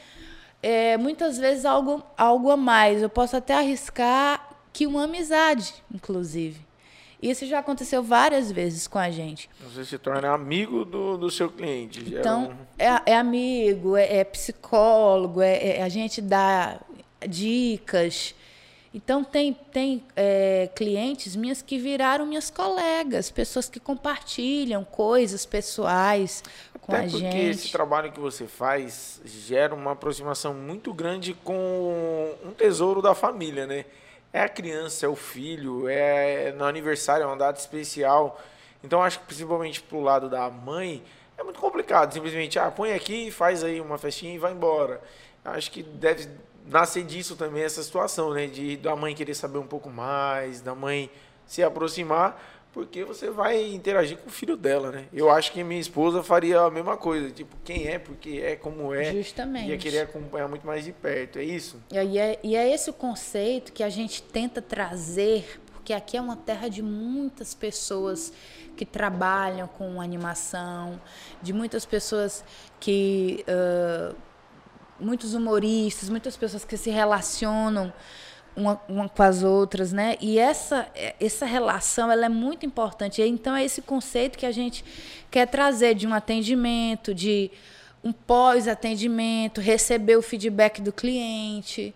é, 0.63 0.97
muitas 0.97 1.37
vezes 1.37 1.65
algo, 1.65 2.03
algo 2.17 2.51
a 2.51 2.57
mais. 2.57 3.03
Eu 3.03 3.11
posso 3.11 3.37
até 3.37 3.55
arriscar 3.55 4.49
que 4.73 4.87
uma 4.87 5.05
amizade, 5.05 5.75
inclusive. 5.93 6.67
Isso 7.21 7.45
já 7.47 7.59
aconteceu 7.59 8.01
várias 8.03 8.51
vezes 8.53 8.87
com 8.87 8.99
a 8.99 9.11
gente. 9.11 9.51
Você 9.61 9.85
se 9.85 9.99
torna 9.99 10.31
amigo 10.33 10.85
do, 10.85 11.19
do 11.19 11.29
seu 11.31 11.51
cliente. 11.51 12.01
Então, 12.07 12.51
um- 12.51 12.57
é, 12.79 13.13
é 13.13 13.17
amigo, 13.17 13.97
é, 13.97 14.19
é 14.19 14.25
psicólogo, 14.25 15.43
é, 15.43 15.79
é- 15.79 15.83
a 15.83 15.89
gente 15.89 16.23
dá 16.23 16.79
dicas. 17.27 18.35
Então, 18.93 19.23
tem, 19.23 19.53
tem 19.53 20.03
é, 20.17 20.71
clientes 20.75 21.37
minhas 21.37 21.61
que 21.61 21.79
viraram 21.79 22.25
minhas 22.25 22.51
colegas, 22.51 23.31
pessoas 23.31 23.69
que 23.69 23.79
compartilham 23.79 24.83
coisas 24.83 25.45
pessoais 25.45 26.43
com 26.89 26.95
Até 26.95 27.05
a 27.05 27.11
porque 27.11 27.31
gente. 27.31 27.51
esse 27.51 27.71
trabalho 27.71 28.11
que 28.11 28.19
você 28.19 28.47
faz 28.47 29.21
gera 29.25 29.75
uma 29.75 29.93
aproximação 29.93 30.55
muito 30.55 30.93
grande 30.95 31.35
com 31.35 32.35
um 32.43 32.53
tesouro 32.53 33.03
da 33.03 33.15
família, 33.15 33.67
né? 33.67 33.85
É 34.33 34.41
a 34.41 34.49
criança, 34.49 35.05
é 35.05 35.09
o 35.09 35.15
filho, 35.15 35.87
é 35.87 36.53
no 36.53 36.65
aniversário, 36.65 37.25
é 37.25 37.27
uma 37.27 37.37
data 37.37 37.61
especial. 37.61 38.41
Então 38.83 39.03
acho 39.03 39.21
que 39.21 39.27
principalmente 39.27 39.83
pro 39.83 40.01
lado 40.01 40.31
da 40.31 40.49
mãe 40.49 41.03
é 41.37 41.43
muito 41.43 41.61
complicado. 41.61 42.13
Simplesmente, 42.13 42.59
ah, 42.59 42.71
põe 42.71 42.93
aqui, 42.95 43.31
faz 43.31 43.63
aí 43.63 43.81
uma 43.81 43.99
festinha 43.99 44.35
e 44.35 44.39
vai 44.39 44.53
embora. 44.53 45.01
Acho 45.45 45.71
que 45.71 45.83
deve 45.83 46.29
nascer 46.69 47.05
disso 47.05 47.37
também 47.37 47.63
essa 47.63 47.83
situação, 47.83 48.33
né? 48.33 48.47
De 48.47 48.77
da 48.77 48.95
mãe 48.95 49.15
querer 49.15 49.35
saber 49.35 49.59
um 49.59 49.67
pouco 49.67 49.91
mais, 49.91 50.61
da 50.61 50.75
mãe 50.75 51.11
se 51.47 51.63
aproximar, 51.63 52.41
porque 52.73 53.05
você 53.05 53.31
vai 53.31 53.73
interagir 53.73 54.19
com 54.19 54.29
o 54.29 54.33
filho 54.33 54.57
dela, 54.57 54.93
né? 54.93 55.07
Eu 55.13 55.31
acho 55.31 55.51
que 55.53 55.65
minha 55.65 55.81
esposa 55.81 56.23
faria 56.23 56.61
a 56.61 56.71
mesma 56.71 56.97
coisa, 56.97 57.31
tipo, 57.31 57.57
quem 57.65 57.89
é, 57.89 57.99
porque 57.99 58.41
é, 58.45 58.55
como 58.55 58.95
é. 58.95 59.13
Justamente. 59.13 59.71
Ia 59.71 59.79
querer 59.79 60.01
acompanhar 60.01 60.49
muito 60.49 60.67
mais 60.67 60.85
de 60.85 60.93
perto, 60.93 61.39
é 61.39 61.45
isso? 61.45 61.83
E 61.91 62.19
é, 62.19 62.39
e 62.43 62.55
é 62.55 62.73
esse 62.73 62.91
o 62.91 62.93
conceito 62.93 63.73
que 63.73 63.83
a 63.83 63.89
gente 63.89 64.23
tenta 64.23 64.61
trazer, 64.61 65.61
porque 65.73 65.93
aqui 65.93 66.17
é 66.17 66.21
uma 66.21 66.37
terra 66.37 66.69
de 66.69 66.83
muitas 66.83 67.55
pessoas 67.55 68.33
que 68.77 68.85
trabalham 68.85 69.67
com 69.67 70.01
animação, 70.01 71.01
de 71.43 71.53
muitas 71.53 71.85
pessoas 71.87 72.45
que. 72.79 73.45
ah, 73.49 74.15
muitos 75.01 75.35
humoristas, 75.35 76.09
muitas 76.09 76.37
pessoas 76.37 76.65
que 76.65 76.77
se 76.77 76.91
relacionam 76.91 77.93
uma, 78.57 78.81
uma 78.89 79.09
com 79.09 79.23
as 79.23 79.43
outras, 79.43 79.93
né? 79.93 80.17
E 80.21 80.39
essa, 80.39 80.89
essa 81.21 81.47
relação 81.47 82.11
ela 82.11 82.27
é 82.27 82.29
muito 82.29 82.67
importante. 82.67 83.23
Então 83.23 83.55
é 83.55 83.65
esse 83.65 83.81
conceito 83.81 84.37
que 84.37 84.45
a 84.47 84.53
gente 84.53 84.85
quer 85.31 85.47
trazer 85.47 85.95
de 85.95 86.07
um 86.07 86.13
atendimento, 86.13 87.15
de 87.15 87.51
um 88.03 88.13
pós-atendimento, 88.13 89.61
receber 89.61 90.17
o 90.17 90.23
feedback 90.23 90.81
do 90.81 90.93
cliente, 90.93 91.95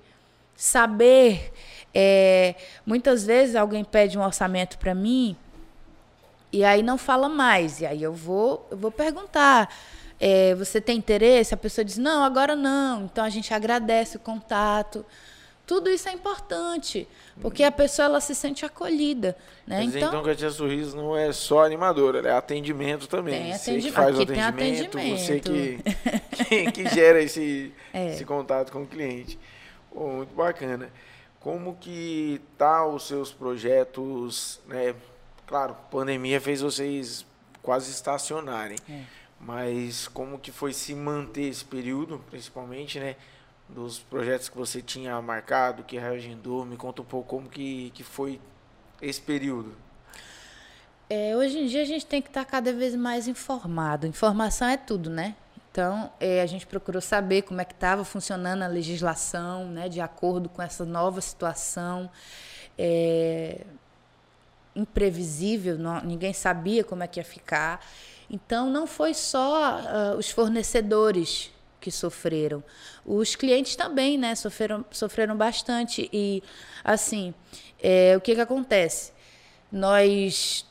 saber. 0.56 1.52
é, 1.94 2.54
muitas 2.86 3.24
vezes 3.26 3.56
alguém 3.56 3.84
pede 3.84 4.16
um 4.16 4.22
orçamento 4.22 4.78
para 4.78 4.94
mim 4.94 5.36
e 6.52 6.64
aí 6.64 6.82
não 6.82 6.98
fala 6.98 7.28
mais. 7.28 7.80
E 7.80 7.86
aí 7.86 8.02
eu 8.02 8.12
vou, 8.12 8.66
eu 8.70 8.76
vou 8.76 8.90
perguntar. 8.90 9.68
É, 10.24 10.54
você 10.54 10.80
tem 10.80 10.96
interesse? 10.98 11.52
A 11.52 11.56
pessoa 11.56 11.84
diz, 11.84 11.98
não, 11.98 12.22
agora 12.22 12.54
não. 12.54 13.06
Então 13.06 13.24
a 13.24 13.28
gente 13.28 13.52
agradece 13.52 14.16
o 14.16 14.20
contato. 14.20 15.04
Tudo 15.66 15.90
isso 15.90 16.08
é 16.08 16.12
importante, 16.12 17.08
porque 17.40 17.64
a 17.64 17.72
pessoa 17.72 18.06
ela 18.06 18.20
se 18.20 18.34
sente 18.34 18.64
acolhida. 18.64 19.36
Né? 19.66 19.80
Dizer, 19.80 19.98
então, 19.98 20.10
Então, 20.10 20.22
que 20.22 20.30
a 20.30 20.34
Tia 20.34 20.50
Sorriso 20.50 20.96
não 20.96 21.16
é 21.16 21.32
só 21.32 21.64
animadora, 21.64 22.28
é 22.28 22.32
atendimento 22.32 23.08
também. 23.08 23.42
Tem 23.42 23.52
Você 23.52 23.78
que 23.78 23.90
faz 23.90 24.16
o 24.16 24.24
tem 24.24 24.40
atendimento, 24.40 24.98
você 24.98 25.40
que, 25.40 25.50
atendimento. 25.50 25.84
que, 26.48 26.72
que 26.72 26.88
gera 26.94 27.20
esse, 27.20 27.72
É. 27.92 28.10
esse 28.10 28.24
contato 28.24 28.70
com 28.70 28.82
o 28.82 28.86
cliente. 28.86 29.38
Pô, 29.92 30.06
muito 30.08 30.34
bacana. 30.34 30.88
Como 31.40 31.76
que 31.80 32.40
tá 32.56 32.86
os 32.86 33.08
seus 33.08 33.32
projetos, 33.32 34.60
né? 34.68 34.94
Claro, 35.46 35.76
pandemia 35.90 36.40
fez 36.40 36.60
vocês 36.60 37.24
quase 37.62 37.90
estacionarem. 37.90 38.76
É. 38.88 39.21
Mas 39.42 40.06
como 40.06 40.38
que 40.38 40.52
foi 40.52 40.72
se 40.72 40.94
manter 40.94 41.48
esse 41.48 41.64
período, 41.64 42.24
principalmente, 42.30 43.00
né? 43.00 43.16
Dos 43.68 43.98
projetos 43.98 44.48
que 44.48 44.56
você 44.56 44.80
tinha 44.80 45.20
marcado, 45.20 45.82
que 45.82 45.98
reagendou, 45.98 46.64
me 46.64 46.76
conta 46.76 47.02
um 47.02 47.04
pouco 47.04 47.28
como 47.28 47.48
que, 47.48 47.90
que 47.90 48.04
foi 48.04 48.40
esse 49.00 49.20
período. 49.20 49.74
É, 51.10 51.36
hoje 51.36 51.58
em 51.58 51.66
dia 51.66 51.82
a 51.82 51.84
gente 51.84 52.06
tem 52.06 52.22
que 52.22 52.28
estar 52.28 52.44
cada 52.44 52.72
vez 52.72 52.94
mais 52.94 53.26
informado. 53.26 54.06
Informação 54.06 54.68
é 54.68 54.76
tudo, 54.76 55.10
né? 55.10 55.34
Então, 55.70 56.10
é, 56.20 56.42
a 56.42 56.46
gente 56.46 56.66
procurou 56.66 57.00
saber 57.00 57.42
como 57.42 57.60
é 57.60 57.64
que 57.64 57.72
estava 57.72 58.04
funcionando 58.04 58.62
a 58.62 58.66
legislação, 58.66 59.66
né, 59.68 59.88
de 59.88 60.02
acordo 60.02 60.50
com 60.50 60.60
essa 60.60 60.84
nova 60.84 61.20
situação. 61.22 62.10
É, 62.78 63.64
imprevisível, 64.74 65.78
não- 65.78 66.02
ninguém 66.02 66.32
sabia 66.32 66.82
como 66.84 67.02
é 67.02 67.06
que 67.06 67.20
ia 67.20 67.24
ficar. 67.24 67.84
Então, 68.30 68.70
não 68.70 68.86
foi 68.86 69.14
só 69.14 69.56
ah, 69.64 70.14
os 70.18 70.30
fornecedores 70.30 71.50
que 71.80 71.90
sofreram, 71.90 72.62
os 73.04 73.34
clientes 73.34 73.74
também, 73.74 74.16
né, 74.16 74.34
sofreram, 74.36 74.84
sofreram 74.90 75.36
bastante. 75.36 76.08
E, 76.12 76.42
assim, 76.84 77.34
é, 77.82 78.14
o 78.16 78.20
que, 78.20 78.34
que 78.34 78.40
acontece? 78.40 79.12
Nós 79.70 80.64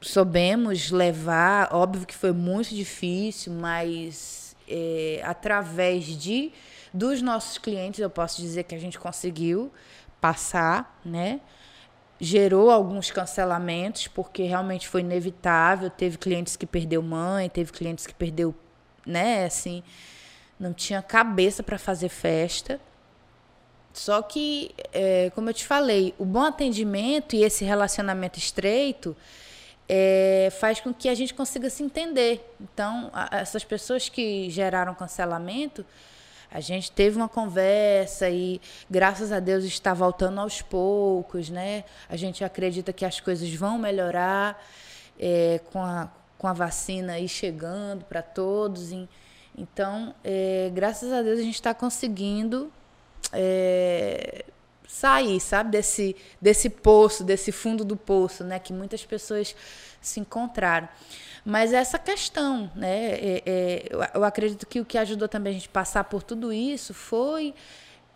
soubemos 0.00 0.90
levar, 0.90 1.68
óbvio 1.74 2.06
que 2.06 2.14
foi 2.14 2.32
muito 2.32 2.74
difícil, 2.74 3.52
mas 3.52 4.56
é, 4.66 5.20
através 5.24 6.04
de 6.06 6.52
dos 6.92 7.22
nossos 7.22 7.56
clientes, 7.58 8.00
eu 8.00 8.10
posso 8.10 8.40
dizer 8.40 8.64
que 8.64 8.74
a 8.74 8.78
gente 8.78 8.98
conseguiu 8.98 9.70
passar, 10.20 10.98
né? 11.04 11.40
Gerou 12.20 12.70
alguns 12.70 13.10
cancelamentos, 13.10 14.06
porque 14.06 14.42
realmente 14.42 14.86
foi 14.86 15.00
inevitável. 15.00 15.88
Teve 15.88 16.18
clientes 16.18 16.54
que 16.56 16.66
perdeu 16.66 17.02
mãe, 17.02 17.48
teve 17.48 17.72
clientes 17.72 18.06
que 18.06 18.12
perdeu, 18.14 18.54
né, 19.06 19.46
assim, 19.46 19.82
não 20.58 20.74
tinha 20.74 21.00
cabeça 21.00 21.62
para 21.62 21.78
fazer 21.78 22.10
festa. 22.10 22.78
Só 23.92 24.20
que, 24.22 24.72
é, 24.92 25.30
como 25.34 25.48
eu 25.50 25.54
te 25.54 25.66
falei, 25.66 26.14
o 26.18 26.24
bom 26.24 26.44
atendimento 26.44 27.34
e 27.34 27.42
esse 27.42 27.64
relacionamento 27.64 28.38
estreito 28.38 29.16
é, 29.88 30.48
faz 30.60 30.78
com 30.78 30.94
que 30.94 31.08
a 31.08 31.14
gente 31.14 31.34
consiga 31.34 31.68
se 31.68 31.82
entender. 31.82 32.54
Então, 32.60 33.10
a- 33.12 33.38
essas 33.38 33.64
pessoas 33.64 34.08
que 34.08 34.48
geraram 34.50 34.94
cancelamento, 34.94 35.84
a 36.50 36.60
gente 36.60 36.90
teve 36.90 37.16
uma 37.16 37.28
conversa 37.28 38.28
e, 38.28 38.60
graças 38.90 39.30
a 39.30 39.38
Deus, 39.38 39.64
está 39.64 39.94
voltando 39.94 40.40
aos 40.40 40.60
poucos, 40.60 41.48
né? 41.48 41.84
A 42.08 42.16
gente 42.16 42.42
acredita 42.42 42.92
que 42.92 43.04
as 43.04 43.20
coisas 43.20 43.52
vão 43.54 43.78
melhorar 43.78 44.60
é, 45.18 45.60
com, 45.72 45.80
a, 45.80 46.10
com 46.36 46.48
a 46.48 46.52
vacina 46.52 47.12
aí 47.12 47.28
chegando 47.28 48.04
para 48.04 48.20
todos. 48.20 48.90
Então, 49.56 50.14
é, 50.24 50.70
graças 50.74 51.12
a 51.12 51.22
Deus, 51.22 51.38
a 51.38 51.42
gente 51.42 51.54
está 51.54 51.72
conseguindo 51.72 52.72
é, 53.32 54.44
sair, 54.88 55.38
sabe, 55.40 55.70
desse, 55.70 56.16
desse 56.40 56.68
poço, 56.68 57.22
desse 57.22 57.52
fundo 57.52 57.84
do 57.84 57.96
poço, 57.96 58.42
né, 58.42 58.58
que 58.58 58.72
muitas 58.72 59.04
pessoas 59.04 59.54
se 60.00 60.18
encontraram. 60.18 60.88
Mas 61.44 61.72
essa 61.72 61.98
questão, 61.98 62.70
né, 62.74 63.12
é- 63.12 63.42
é, 63.46 63.88
eu, 64.14 64.24
acredito 64.24 64.66
que 64.66 64.80
o 64.80 64.84
que 64.84 64.98
ajudou 64.98 65.28
também 65.28 65.52
a 65.52 65.54
gente 65.54 65.68
passar 65.68 66.04
por 66.04 66.22
tudo 66.22 66.52
isso 66.52 66.92
foi 66.92 67.54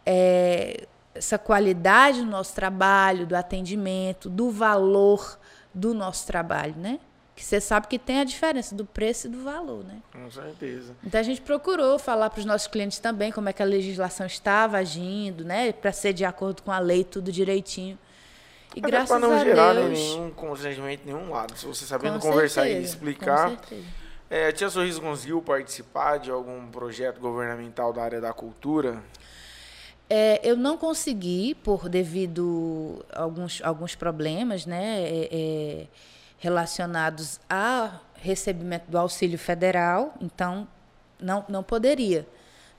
é, 0.07 0.87
essa 1.15 1.39
qualidade 1.39 2.21
do 2.21 2.27
nosso 2.27 2.55
trabalho, 2.55 3.27
do 3.27 3.35
atendimento, 3.35 4.29
do 4.29 4.51
valor 4.51 5.39
do 5.73 5.95
nosso 5.95 6.27
trabalho, 6.27 6.75
né? 6.77 7.01
Que 7.35 7.43
você 7.45 7.61
sabe 7.61 7.89
que 7.89 7.99
tem 7.99 8.21
a 8.21 8.25
diferença 8.25 8.75
do 8.77 8.85
preço 8.85 9.27
e 9.27 9.31
do 9.31 9.43
valor, 9.43 9.83
né? 9.85 9.97
Com 10.13 10.31
certeza. 10.31 10.95
Então 11.03 11.19
a 11.21 11.25
gente 11.25 11.41
procurou 11.41 11.99
falar 11.99 12.31
para 12.31 12.39
os 12.39 12.45
nossos 12.45 12.69
clientes 12.69 12.99
também 13.01 13.33
como 13.33 13.49
é 13.49 13.53
que 13.53 13.63
a 13.63 13.67
legislação 13.67 14.27
estava 14.27 14.77
agindo, 14.77 15.45
né, 15.45 15.73
para 15.73 15.91
ser 15.93 16.13
de 16.13 16.25
acordo 16.25 16.63
com 16.63 16.71
a 16.71 16.79
lei 16.79 17.03
tudo 17.03 17.33
direitinho. 17.33 17.99
E 18.75 18.81
Até 18.81 18.89
graças 18.89 19.09
para 19.09 19.19
não 19.19 19.33
a 19.33 19.45
gerar 19.45 19.75
Deus, 19.75 19.91
nenhum 19.91 20.31
constrangimento 20.31 21.03
nenhum 21.07 21.31
lado. 21.31 21.57
Se 21.57 21.67
você 21.67 21.85
sabendo 21.85 22.19
com 22.19 22.29
conversar 22.29 22.67
e 22.67 22.73
certeza, 22.73 22.95
explicar. 22.95 23.51
Com 23.51 23.57
certeza. 23.57 24.05
É, 24.31 24.49
a 24.49 24.53
Tia 24.53 24.69
Sorriso 24.69 25.01
conseguiu 25.01 25.41
participar 25.41 26.19
de 26.19 26.31
algum 26.31 26.67
projeto 26.69 27.21
governamental 27.21 27.93
da 27.93 28.03
área 28.03 28.21
da 28.21 28.33
cultura? 28.33 29.03
É, 30.09 30.41
eu 30.43 30.57
não 30.57 30.77
consegui, 30.77 31.55
por 31.55 31.89
devido 31.89 33.05
a 33.13 33.23
alguns, 33.23 33.63
alguns 33.63 33.95
problemas 33.95 34.67
né, 34.67 35.03
é, 35.03 35.29
é, 35.31 35.87
relacionados 36.39 37.41
ao 37.49 38.01
recebimento 38.15 38.91
do 38.91 38.99
auxílio 38.99 39.39
federal, 39.39 40.15
então 40.21 40.67
não, 41.19 41.45
não 41.49 41.63
poderia. 41.63 42.27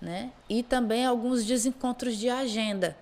Né? 0.01 0.31
E 0.49 0.61
também 0.61 1.05
alguns 1.05 1.45
desencontros 1.45 2.17
de 2.17 2.29
agenda. 2.29 2.97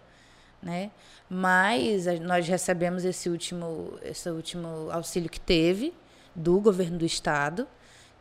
Né? 0.62 0.92
Mas 1.34 2.06
nós 2.22 2.48
recebemos 2.48 3.04
esse 3.04 3.28
último, 3.28 3.98
esse 4.04 4.30
último 4.30 4.92
auxílio 4.92 5.30
que 5.30 5.40
teve 5.40 5.92
do 6.36 6.60
governo 6.60 6.98
do 6.98 7.06
estado, 7.06 7.68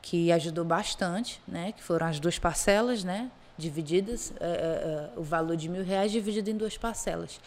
que 0.01 0.33
ajudou 0.33 0.65
bastante, 0.65 1.41
né? 1.47 1.73
que 1.73 1.83
foram 1.83 2.07
as 2.07 2.19
duas 2.19 2.39
parcelas, 2.39 3.05
né? 3.05 3.31
divididas, 3.59 4.33
é, 4.41 4.47
é, 4.47 5.11
o 5.19 5.23
valor 5.23 5.57
de 5.57 5.69
mil 5.69 5.85
reais 5.85 6.11
dividido 6.11 6.49
em 6.49 6.57
duas 6.57 6.79
parcelas. 6.79 7.39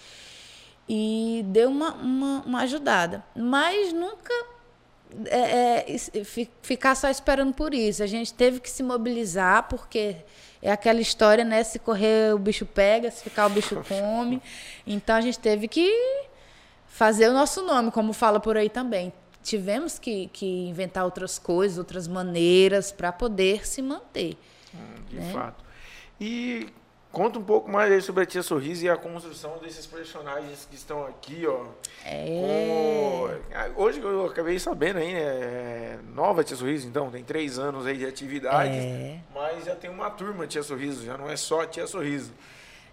E 0.88 1.44
deu 1.48 1.70
uma, 1.70 1.94
uma, 1.96 2.42
uma 2.46 2.62
ajudada. 2.62 3.24
Mas 3.36 3.92
nunca 3.92 4.34
é, 5.26 5.96
é, 5.96 5.98
ficar 6.62 6.94
só 6.94 7.10
esperando 7.10 7.54
por 7.54 7.74
isso. 7.74 8.04
A 8.04 8.08
gente 8.08 8.34
teve 8.34 8.60
que 8.60 8.70
se 8.70 8.84
mobilizar, 8.84 9.68
porque 9.68 10.18
é 10.66 10.72
aquela 10.72 11.00
história, 11.00 11.46
né? 11.46 11.64
Se 11.64 11.78
correr, 11.78 12.34
o 12.34 12.40
bicho 12.40 12.66
pega, 12.66 13.12
se 13.12 13.24
ficar, 13.24 13.46
o 13.46 13.50
bicho 13.52 13.76
come. 13.88 14.42
Então 14.86 15.16
a 15.16 15.22
gente 15.22 15.38
teve 15.38 15.68
que 15.68 15.88
fazer 16.88 17.30
o 17.30 17.34
nosso 17.34 17.62
nome, 17.62 17.92
como 17.92 18.12
fala 18.14 18.40
por 18.40 18.58
aí 18.58 18.68
também. 18.68 19.14
Tivemos 19.44 20.00
que, 20.00 20.28
que 20.34 20.68
inventar 20.68 21.06
outras 21.06 21.38
coisas, 21.38 21.78
outras 21.78 22.08
maneiras 22.08 22.92
para 22.92 23.12
poder 23.12 23.68
se 23.68 23.80
manter. 23.80 24.36
Hum, 24.74 25.04
de 25.08 25.18
né? 25.18 25.32
fato. 25.32 25.64
E 26.20 26.68
Conta 27.16 27.40
um 27.40 27.44
pouco 27.46 27.72
mais 27.72 27.90
aí 27.94 28.02
sobre 28.02 28.24
a 28.24 28.26
Tia 28.26 28.44
Sorriso 28.44 28.84
e 28.84 28.90
a 28.90 28.98
construção 28.98 29.58
desses 29.60 29.86
personagens 29.86 30.68
que 30.70 30.76
estão 30.76 31.06
aqui, 31.06 31.48
ó. 31.48 31.66
É. 32.06 32.26
Com... 33.74 33.82
Hoje 33.82 34.02
eu 34.02 34.26
acabei 34.26 34.60
sabendo 34.60 35.00
aí, 35.00 35.14
né? 35.14 35.22
É 35.22 36.00
nova 36.14 36.44
Tia 36.44 36.58
Sorriso, 36.58 36.86
então, 36.86 37.10
tem 37.10 37.24
três 37.24 37.58
anos 37.58 37.86
aí 37.86 37.96
de 37.98 38.06
atividade. 38.06 38.76
É. 38.76 39.22
Mas 39.34 39.64
já 39.64 39.78
tem 39.78 39.90
uma 39.90 40.12
turma 40.12 40.46
Tia 40.46 40.62
Sorriso, 40.62 41.06
já 41.06 41.18
não 41.18 41.30
é 41.30 41.38
só 41.38 41.62
a 41.62 41.66
Tia 41.66 41.88
Sorriso. 41.88 42.34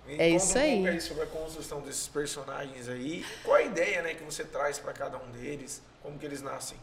E 0.06 0.14
é 0.14 0.28
isso 0.28 0.56
aí. 0.56 0.74
Um 0.74 0.82
pouco 0.82 0.88
aí 0.90 1.00
sobre 1.00 1.22
a 1.24 1.26
construção 1.26 1.80
desses 1.80 2.06
personagens 2.06 2.88
aí. 2.88 3.26
Qual 3.42 3.56
a 3.56 3.62
ideia, 3.62 4.02
né, 4.02 4.14
que 4.14 4.22
você 4.22 4.44
traz 4.44 4.78
para 4.78 4.92
cada 4.92 5.16
um 5.16 5.32
deles? 5.32 5.82
Como 6.00 6.16
que 6.16 6.24
eles 6.24 6.42
nascem? 6.42 6.78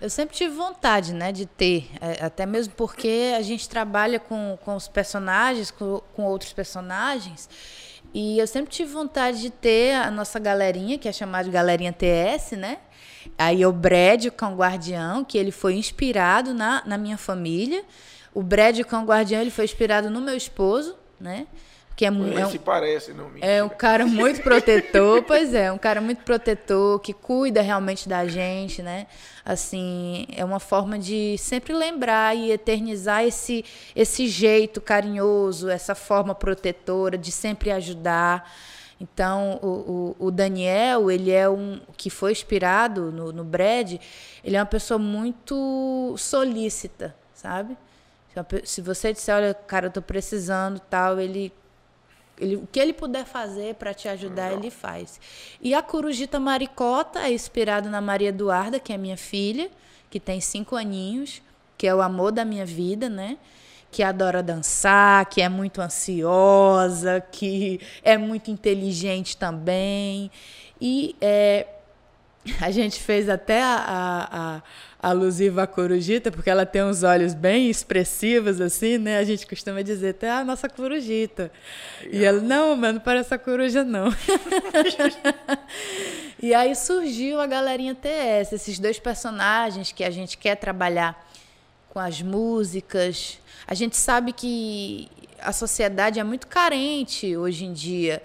Eu 0.00 0.08
sempre 0.08 0.36
tive 0.36 0.54
vontade, 0.54 1.12
né, 1.12 1.32
de 1.32 1.44
ter, 1.44 1.90
é, 2.00 2.24
até 2.24 2.46
mesmo 2.46 2.72
porque 2.76 3.32
a 3.36 3.42
gente 3.42 3.68
trabalha 3.68 4.20
com, 4.20 4.56
com 4.64 4.76
os 4.76 4.86
personagens, 4.86 5.72
com, 5.72 6.00
com 6.14 6.24
outros 6.24 6.52
personagens, 6.52 7.48
e 8.14 8.38
eu 8.38 8.46
sempre 8.46 8.70
tive 8.70 8.92
vontade 8.92 9.40
de 9.40 9.50
ter 9.50 9.96
a 9.96 10.10
nossa 10.10 10.38
galerinha, 10.38 10.96
que 10.98 11.08
é 11.08 11.12
chamada 11.12 11.44
de 11.44 11.50
Galerinha 11.50 11.92
TS, 11.92 12.52
né? 12.52 12.78
Aí 13.36 13.66
o 13.66 13.72
Brad, 13.72 14.26
o 14.26 14.32
cão 14.32 14.54
guardião, 14.54 15.24
que 15.24 15.36
ele 15.36 15.50
foi 15.50 15.74
inspirado 15.74 16.54
na, 16.54 16.82
na 16.86 16.96
minha 16.96 17.18
família. 17.18 17.84
O 18.32 18.42
Brad, 18.42 18.78
o 18.78 18.86
cão 18.86 19.04
guardião, 19.04 19.40
ele 19.40 19.50
foi 19.50 19.64
inspirado 19.64 20.08
no 20.08 20.20
meu 20.20 20.36
esposo, 20.36 20.96
né? 21.20 21.46
Que 21.98 22.04
é, 22.04 22.08
é 22.08 22.12
um, 22.12 22.58
parece, 22.58 23.12
não 23.12 23.28
mentira. 23.28 23.44
É 23.44 23.60
um 23.60 23.68
cara 23.68 24.06
muito 24.06 24.40
protetor, 24.40 25.20
pois 25.26 25.52
é, 25.52 25.72
um 25.72 25.78
cara 25.78 26.00
muito 26.00 26.22
protetor, 26.22 27.00
que 27.00 27.12
cuida 27.12 27.60
realmente 27.60 28.08
da 28.08 28.24
gente, 28.24 28.80
né? 28.82 29.08
Assim, 29.44 30.24
é 30.36 30.44
uma 30.44 30.60
forma 30.60 30.96
de 30.96 31.36
sempre 31.38 31.72
lembrar 31.72 32.36
e 32.36 32.52
eternizar 32.52 33.24
esse, 33.24 33.64
esse 33.96 34.28
jeito 34.28 34.80
carinhoso, 34.80 35.68
essa 35.68 35.92
forma 35.92 36.36
protetora 36.36 37.18
de 37.18 37.32
sempre 37.32 37.72
ajudar. 37.72 38.48
Então, 39.00 39.58
o, 39.60 40.14
o, 40.20 40.26
o, 40.26 40.30
Daniel, 40.30 41.10
ele 41.10 41.32
é 41.32 41.48
um 41.48 41.80
que 41.96 42.10
foi 42.10 42.30
inspirado 42.30 43.10
no, 43.10 43.32
no 43.32 43.42
Brad, 43.42 43.96
ele 44.44 44.56
é 44.56 44.60
uma 44.60 44.66
pessoa 44.66 44.98
muito 44.98 46.14
solícita, 46.16 47.12
sabe? 47.34 47.76
Se 48.62 48.80
você 48.80 49.12
disser, 49.12 49.34
olha, 49.34 49.52
cara, 49.52 49.86
eu 49.86 49.90
tô 49.90 50.00
precisando, 50.00 50.78
tal, 50.78 51.18
ele 51.18 51.52
ele, 52.40 52.56
o 52.56 52.68
que 52.70 52.78
ele 52.78 52.92
puder 52.92 53.24
fazer 53.24 53.74
para 53.74 53.92
te 53.94 54.08
ajudar, 54.08 54.52
ele 54.52 54.70
faz. 54.70 55.20
E 55.60 55.74
a 55.74 55.82
Corujita 55.82 56.38
Maricota 56.38 57.20
é 57.20 57.32
inspirado 57.32 57.88
na 57.88 58.00
Maria 58.00 58.28
Eduarda, 58.28 58.78
que 58.78 58.92
é 58.92 58.98
minha 58.98 59.16
filha, 59.16 59.70
que 60.10 60.18
tem 60.18 60.40
cinco 60.40 60.76
aninhos, 60.76 61.42
que 61.76 61.86
é 61.86 61.94
o 61.94 62.00
amor 62.00 62.32
da 62.32 62.44
minha 62.44 62.66
vida, 62.66 63.08
né? 63.08 63.38
Que 63.90 64.02
adora 64.02 64.42
dançar, 64.42 65.26
que 65.26 65.40
é 65.40 65.48
muito 65.48 65.80
ansiosa, 65.80 67.20
que 67.32 67.80
é 68.02 68.18
muito 68.18 68.50
inteligente 68.50 69.36
também. 69.36 70.30
E 70.80 71.16
é, 71.20 71.66
a 72.60 72.70
gente 72.70 73.00
fez 73.00 73.28
até 73.28 73.62
a, 73.62 74.28
a 74.30 74.62
alusiva 75.00 75.62
à 75.62 75.66
corujita, 75.66 76.30
porque 76.30 76.50
ela 76.50 76.66
tem 76.66 76.82
uns 76.82 77.04
olhos 77.04 77.32
bem 77.32 77.70
expressivos, 77.70 78.60
assim, 78.60 78.98
né? 78.98 79.18
A 79.18 79.24
gente 79.24 79.46
costuma 79.46 79.80
dizer 79.80 80.10
até 80.10 80.28
a 80.30 80.44
nossa 80.44 80.68
corujita. 80.68 81.52
E 82.10 82.24
ela, 82.24 82.40
não, 82.40 82.76
mas 82.76 82.94
não 82.94 83.00
parece 83.00 83.32
a 83.32 83.38
coruja, 83.38 83.84
não. 83.84 84.08
e 86.42 86.52
aí 86.52 86.74
surgiu 86.74 87.40
a 87.40 87.46
galerinha 87.46 87.94
TS, 87.94 88.52
esses 88.52 88.78
dois 88.80 88.98
personagens 88.98 89.92
que 89.92 90.02
a 90.02 90.10
gente 90.10 90.36
quer 90.36 90.56
trabalhar 90.56 91.28
com 91.90 92.00
as 92.00 92.20
músicas. 92.20 93.38
A 93.68 93.74
gente 93.74 93.96
sabe 93.96 94.32
que 94.32 95.08
a 95.40 95.52
sociedade 95.52 96.18
é 96.18 96.24
muito 96.24 96.48
carente 96.48 97.36
hoje 97.36 97.64
em 97.64 97.72
dia. 97.72 98.20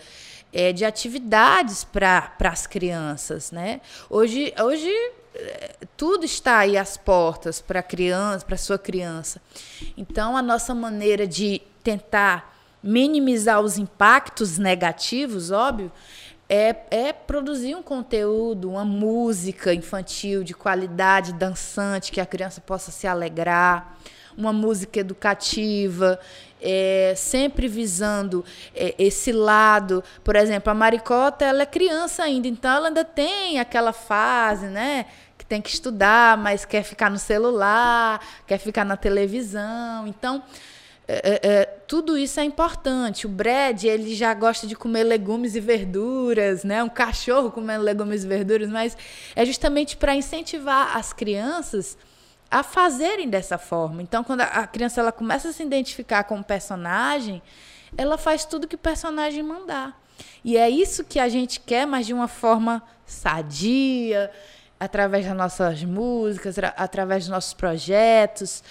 É, 0.55 0.71
de 0.71 0.86
atividades 0.86 1.83
para 1.83 2.31
as 2.43 2.67
crianças, 2.67 3.51
né? 3.51 3.81
Hoje, 4.07 4.53
hoje 4.62 4.88
tudo 5.98 6.26
está 6.26 6.60
aí 6.60 6.78
às 6.78 6.98
portas 6.98 7.62
para 7.62 7.80
a 7.80 7.84
criança, 7.84 8.46
para 8.46 8.58
sua 8.58 8.78
criança. 8.78 9.41
Então, 9.98 10.38
a 10.38 10.41
nossa 10.41 10.74
maneira 10.76 11.28
de 11.28 11.62
tentar 11.84 12.54
minimizar 12.82 13.62
os 13.62 13.78
impactos 13.78 14.58
negativos, 14.58 15.52
óbvio, 15.52 15.91
é, 16.50 16.76
é, 16.91 17.13
produzir 17.13 17.76
um 17.76 17.82
conteúdo, 17.82 18.69
uma 18.69 18.86
música 18.86 19.74
infantil 19.74 20.43
de 20.43 20.54
qualidade, 20.54 21.34
dançante, 21.34 22.12
que 22.12 22.22
a 22.22 22.26
criança 22.26 22.62
possa 22.62 22.91
se 22.91 23.08
alegrar, 23.08 23.98
uma 24.38 24.54
música 24.54 25.00
educativa, 25.00 26.19
é, 26.62 27.13
sempre 27.15 27.67
visando 27.67 28.43
é, 28.74 28.96
esse 28.98 29.32
lado. 29.32 30.04
Por 30.24 30.36
exemplo, 30.36 30.72
a 30.72 30.74
Maricota 30.74 31.46
ela 31.46 31.63
é 31.63 31.65
criança 31.65 32.24
ainda, 32.24 32.48
então 32.48 32.72
ela 32.72 32.88
ainda 32.88 33.04
tem 33.04 33.60
aquela 33.60 33.91
fase, 33.91 34.67
né? 34.67 35.06
que 35.38 35.46
tem 35.46 35.62
que 35.62 35.69
estudar, 35.69 36.38
mas 36.38 36.63
quer 36.63 36.84
ficar 36.84 37.10
no 37.10 37.17
celular, 37.17 38.22
quer 38.48 38.58
ficar 38.58 38.86
na 38.86 38.96
televisão. 38.96 40.08
Então, 40.08 40.41
é, 41.06 41.15
é, 41.15 41.50
é, 41.50 41.65
tudo 41.86 42.17
isso 42.17 42.39
é 42.39 42.43
importante. 42.43 43.26
O 43.26 43.30
Brad, 43.30 43.84
ele 43.84 44.15
já 44.15 44.34
gosta 44.34 44.65
de 44.65 44.76
comer 44.76 45.04
legumes 45.04 45.54
e 45.56 45.60
verduras, 45.60 46.63
né? 46.63 46.82
Um 46.82 46.89
cachorro 46.89 47.52
comendo 47.52 47.84
legumes 47.84 48.24
e 48.24 48.28
verduras, 48.28 48.69
mas 48.69 48.98
é 49.36 49.46
justamente 49.46 49.98
para 49.98 50.15
incentivar 50.15 50.96
as 50.96 51.12
crianças 51.12 51.98
a 52.53 52.61
fazerem 52.61 53.27
dessa 53.27 53.57
forma. 53.57 54.03
Então, 54.03 54.23
quando 54.23 54.41
a 54.41 54.67
criança 54.67 55.01
ela 55.01 55.11
começa 55.11 55.49
a 55.49 55.51
se 55.51 55.63
identificar 55.63 56.23
com 56.25 56.39
o 56.39 56.43
personagem, 56.43 57.41
ela 57.97 58.15
faz 58.15 58.45
tudo 58.45 58.67
que 58.67 58.75
o 58.75 58.77
personagem 58.77 59.41
mandar. 59.41 59.99
E 60.45 60.55
é 60.55 60.69
isso 60.69 61.03
que 61.03 61.19
a 61.19 61.27
gente 61.27 61.59
quer, 61.59 61.87
mas 61.87 62.05
de 62.05 62.13
uma 62.13 62.27
forma 62.27 62.83
sadia, 63.07 64.29
através 64.79 65.25
das 65.25 65.35
nossas 65.35 65.83
músicas, 65.83 66.55
através 66.77 67.23
dos 67.23 67.31
nossos 67.31 67.55
projetos, 67.55 68.63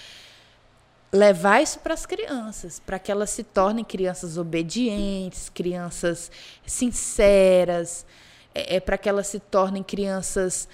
levar 1.11 1.61
isso 1.61 1.79
para 1.79 1.93
as 1.93 2.05
crianças, 2.05 2.79
para 2.79 2.97
que 2.97 3.11
elas 3.11 3.31
se 3.31 3.43
tornem 3.43 3.83
crianças 3.83 4.37
obedientes, 4.37 5.49
crianças 5.49 6.31
sinceras, 6.65 8.05
é, 8.55 8.77
é 8.77 8.79
para 8.79 8.97
que 8.97 9.09
elas 9.09 9.27
se 9.27 9.41
tornem 9.41 9.83
crianças 9.83 10.69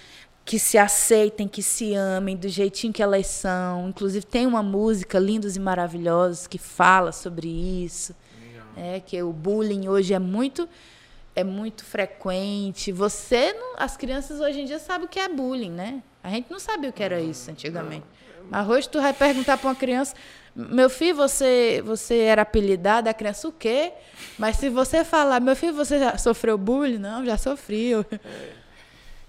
que 0.50 0.58
se 0.58 0.76
aceitem, 0.76 1.46
que 1.46 1.62
se 1.62 1.94
amem 1.94 2.36
do 2.36 2.48
jeitinho 2.48 2.92
que 2.92 3.00
elas 3.00 3.28
são. 3.28 3.88
Inclusive 3.88 4.26
tem 4.26 4.48
uma 4.48 4.64
música 4.64 5.16
Lindos 5.16 5.54
e 5.54 5.60
Maravilhosos 5.60 6.48
que 6.48 6.58
fala 6.58 7.12
sobre 7.12 7.46
isso, 7.46 8.16
é 8.76 8.98
que 8.98 9.22
o 9.22 9.32
bullying 9.32 9.86
hoje 9.86 10.12
é 10.12 10.18
muito 10.18 10.68
é 11.36 11.44
muito 11.44 11.84
frequente. 11.84 12.90
Você, 12.90 13.52
não, 13.52 13.74
as 13.76 13.96
crianças 13.96 14.40
hoje 14.40 14.62
em 14.62 14.64
dia 14.64 14.80
sabem 14.80 15.06
o 15.06 15.08
que 15.08 15.20
é 15.20 15.28
bullying, 15.28 15.70
né? 15.70 16.02
A 16.20 16.30
gente 16.30 16.50
não 16.50 16.58
sabia 16.58 16.90
o 16.90 16.92
que 16.92 17.04
era 17.04 17.20
isso 17.20 17.48
antigamente. 17.48 18.04
Mas 18.50 18.68
hoje 18.68 18.88
tu 18.88 19.00
vai 19.00 19.12
perguntar 19.12 19.56
para 19.56 19.68
uma 19.68 19.76
criança, 19.76 20.16
meu 20.52 20.90
filho, 20.90 21.14
você, 21.14 21.80
você 21.86 22.22
era 22.22 22.42
apelidado, 22.42 23.08
a 23.08 23.14
criança 23.14 23.46
o 23.46 23.52
quê? 23.52 23.92
Mas 24.36 24.56
se 24.56 24.68
você 24.68 25.04
falar, 25.04 25.38
meu 25.38 25.54
filho, 25.54 25.74
você 25.74 26.00
já 26.00 26.18
sofreu 26.18 26.58
bullying? 26.58 26.98
Não, 26.98 27.24
já 27.24 27.38
sofreu. 27.38 28.04
É. 28.10 28.59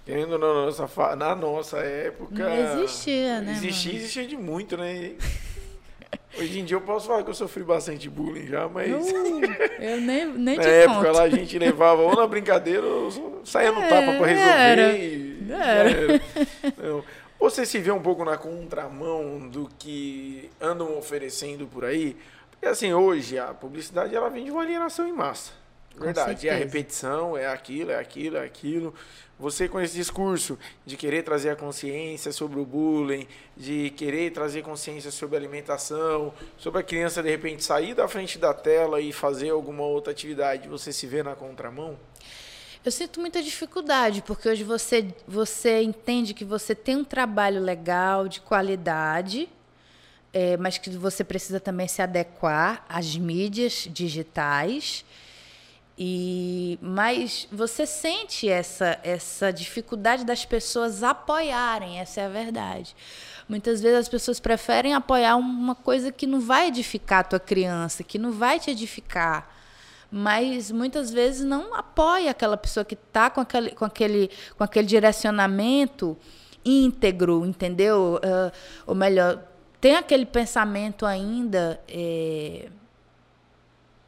Querendo 0.04 0.36
na 0.36 0.52
nossa, 0.52 1.16
na 1.16 1.34
nossa 1.36 1.78
época. 1.78 2.48
Não 2.48 2.82
existia, 2.82 3.40
né? 3.40 3.52
Existia, 3.52 3.94
existia 3.94 4.26
de 4.26 4.36
muito, 4.36 4.76
né? 4.76 5.12
Hoje 6.36 6.60
em 6.60 6.64
dia 6.64 6.76
eu 6.76 6.80
posso 6.80 7.06
falar 7.06 7.22
que 7.22 7.30
eu 7.30 7.34
sofri 7.34 7.62
bastante 7.62 8.08
bullying 8.08 8.46
já, 8.46 8.66
mas. 8.66 8.90
Uh, 8.90 9.40
eu 9.78 10.00
nem, 10.00 10.26
nem 10.26 10.56
Na 10.56 10.64
época 10.64 11.06
conto. 11.06 11.16
lá 11.16 11.22
a 11.22 11.28
gente 11.28 11.58
levava 11.58 12.02
ou 12.02 12.16
na 12.16 12.26
brincadeira 12.26 12.84
ou 12.84 13.42
saía 13.44 13.70
no 13.70 13.82
é, 13.82 13.88
tapa 13.88 14.16
pra 14.16 14.26
resolver. 14.26 14.50
Era. 14.50 14.92
E, 14.92 15.46
era. 15.50 15.90
era. 15.90 16.20
Não. 16.82 17.04
Você 17.38 17.66
se 17.66 17.78
vê 17.78 17.90
um 17.90 18.00
pouco 18.00 18.24
na 18.24 18.38
contramão 18.38 19.48
do 19.48 19.68
que 19.78 20.48
andam 20.60 20.96
oferecendo 20.96 21.66
por 21.66 21.84
aí? 21.84 22.16
Porque 22.50 22.66
assim, 22.66 22.92
hoje 22.92 23.38
a 23.38 23.48
publicidade 23.48 24.14
ela 24.14 24.30
vem 24.30 24.44
de 24.44 24.50
uma 24.50 24.62
alienação 24.62 25.06
em 25.06 25.12
massa. 25.12 25.52
Verdade. 25.96 26.46
E 26.46 26.50
a 26.50 26.52
certeza. 26.52 26.54
repetição 26.54 27.36
é 27.36 27.46
aquilo, 27.46 27.90
é 27.90 27.98
aquilo, 27.98 28.36
é 28.36 28.44
aquilo. 28.44 28.94
Você 29.38 29.68
com 29.68 29.80
esse 29.80 29.96
discurso 29.96 30.58
de 30.86 30.96
querer 30.96 31.24
trazer 31.24 31.50
a 31.50 31.56
consciência 31.56 32.32
sobre 32.32 32.60
o 32.60 32.64
bullying, 32.64 33.26
de 33.56 33.90
querer 33.90 34.30
trazer 34.30 34.62
consciência 34.62 35.10
sobre 35.10 35.36
a 35.36 35.40
alimentação, 35.40 36.32
sobre 36.56 36.80
a 36.80 36.82
criança 36.82 37.22
de 37.22 37.30
repente 37.30 37.64
sair 37.64 37.94
da 37.94 38.06
frente 38.06 38.38
da 38.38 38.54
tela 38.54 39.00
e 39.00 39.12
fazer 39.12 39.50
alguma 39.50 39.82
outra 39.82 40.12
atividade, 40.12 40.68
você 40.68 40.92
se 40.92 41.06
vê 41.06 41.22
na 41.22 41.34
contramão? 41.34 41.98
Eu 42.84 42.90
sinto 42.90 43.20
muita 43.20 43.40
dificuldade, 43.40 44.22
porque 44.22 44.48
hoje 44.48 44.64
você, 44.64 45.06
você 45.26 45.82
entende 45.82 46.34
que 46.34 46.44
você 46.44 46.74
tem 46.74 46.96
um 46.96 47.04
trabalho 47.04 47.60
legal, 47.60 48.26
de 48.26 48.40
qualidade, 48.40 49.48
é, 50.32 50.56
mas 50.56 50.78
que 50.78 50.90
você 50.90 51.22
precisa 51.22 51.60
também 51.60 51.86
se 51.86 52.02
adequar 52.02 52.84
às 52.88 53.16
mídias 53.16 53.88
digitais. 53.88 55.04
E, 55.98 56.78
mas 56.80 57.46
você 57.52 57.84
sente 57.86 58.48
essa, 58.48 58.98
essa 59.02 59.52
dificuldade 59.52 60.24
das 60.24 60.44
pessoas 60.44 61.02
apoiarem, 61.02 62.00
essa 62.00 62.22
é 62.22 62.26
a 62.26 62.28
verdade. 62.28 62.96
Muitas 63.48 63.80
vezes 63.80 63.98
as 63.98 64.08
pessoas 64.08 64.40
preferem 64.40 64.94
apoiar 64.94 65.36
uma 65.36 65.74
coisa 65.74 66.10
que 66.10 66.26
não 66.26 66.40
vai 66.40 66.68
edificar 66.68 67.20
a 67.20 67.24
tua 67.24 67.40
criança, 67.40 68.02
que 68.02 68.18
não 68.18 68.32
vai 68.32 68.58
te 68.58 68.70
edificar 68.70 69.62
mas 70.14 70.70
muitas 70.70 71.10
vezes 71.10 71.42
não 71.42 71.74
apoia 71.74 72.32
aquela 72.32 72.58
pessoa 72.58 72.84
que 72.84 72.92
está 72.92 73.30
com 73.30 73.40
aquele, 73.40 73.70
com, 73.70 73.86
aquele, 73.86 74.30
com 74.58 74.62
aquele 74.62 74.86
direcionamento 74.86 76.14
íntegro, 76.62 77.46
entendeu? 77.46 78.20
Uh, 78.22 78.52
ou 78.86 78.94
melhor, 78.94 79.42
tem 79.80 79.96
aquele 79.96 80.26
pensamento 80.26 81.06
ainda 81.06 81.80
é, 81.88 82.68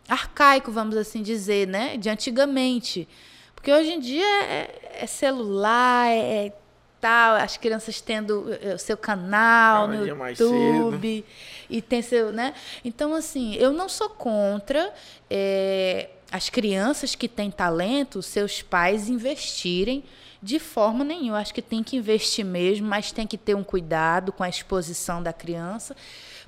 arcaico, 0.09 0.71
vamos 0.71 0.97
assim 0.97 1.23
dizer, 1.23 1.67
né? 1.67 1.97
De 1.97 2.09
antigamente. 2.09 3.09
Porque 3.55 3.73
hoje 3.73 3.93
em 3.93 4.01
dia 4.01 4.43
é, 4.45 4.99
é 5.01 5.07
celular, 5.07 6.09
é 6.09 6.53
tal, 7.01 7.37
as 7.37 7.59
crianças 7.59 8.01
tendo 8.01 8.47
o 8.75 8.79
seu 8.79 8.97
canal 8.97 9.87
no 9.87 10.17
mais 10.17 10.39
YouTube 10.39 11.25
e 11.69 11.83
tem 11.83 12.01
seu, 12.01 12.33
né? 12.33 12.55
Então 12.83 13.15
assim, 13.15 13.55
eu 13.57 13.73
não 13.73 13.91
sou 13.91 14.09
contra 14.09 14.91
é, 15.29 16.09
as 16.33 16.49
crianças 16.49 17.15
que 17.15 17.29
têm 17.29 17.51
talento, 17.51 18.23
seus 18.23 18.63
pais 18.63 19.09
investirem 19.11 20.03
de 20.43 20.59
forma 20.59 21.05
nenhuma. 21.05 21.39
Acho 21.39 21.55
que 21.55 21.63
tem 21.63 21.83
que 21.83 21.97
investir 21.97 22.45
mesmo, 22.45 22.87
mas 22.87 23.13
tem 23.13 23.27
que 23.27 23.39
ter 23.39 23.55
um 23.55 23.65
cuidado 23.65 24.33
com 24.33 24.43
a 24.43 24.49
exposição 24.49 25.23
da 25.23 25.33
criança, 25.33 25.95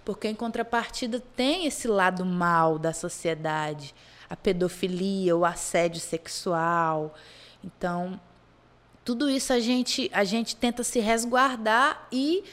porque 0.06 0.28
em 0.28 0.36
contrapartida 0.36 1.18
tem 1.18 1.66
esse 1.66 1.88
lado 1.88 2.24
mal 2.24 2.78
da 2.78 2.92
sociedade, 2.92 3.92
a 4.30 4.36
pedofilia, 4.36 5.36
o 5.36 5.44
assédio 5.44 6.00
sexual. 6.00 7.12
Então, 7.62 8.20
tudo 9.04 9.28
isso 9.28 9.52
a 9.52 9.58
gente, 9.58 10.08
a 10.14 10.22
gente 10.22 10.54
tenta 10.54 10.84
se 10.84 11.00
resguardar 11.00 12.06
e 12.12 12.44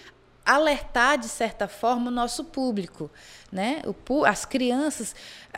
alertar 0.44 1.16
de 1.20 1.28
certa 1.28 1.68
forma 1.68 2.10
o 2.10 2.14
nosso 2.14 2.44
público, 2.44 3.10
né? 3.52 3.84
O, 3.86 4.26
as 4.26 4.46
crianças 4.46 5.16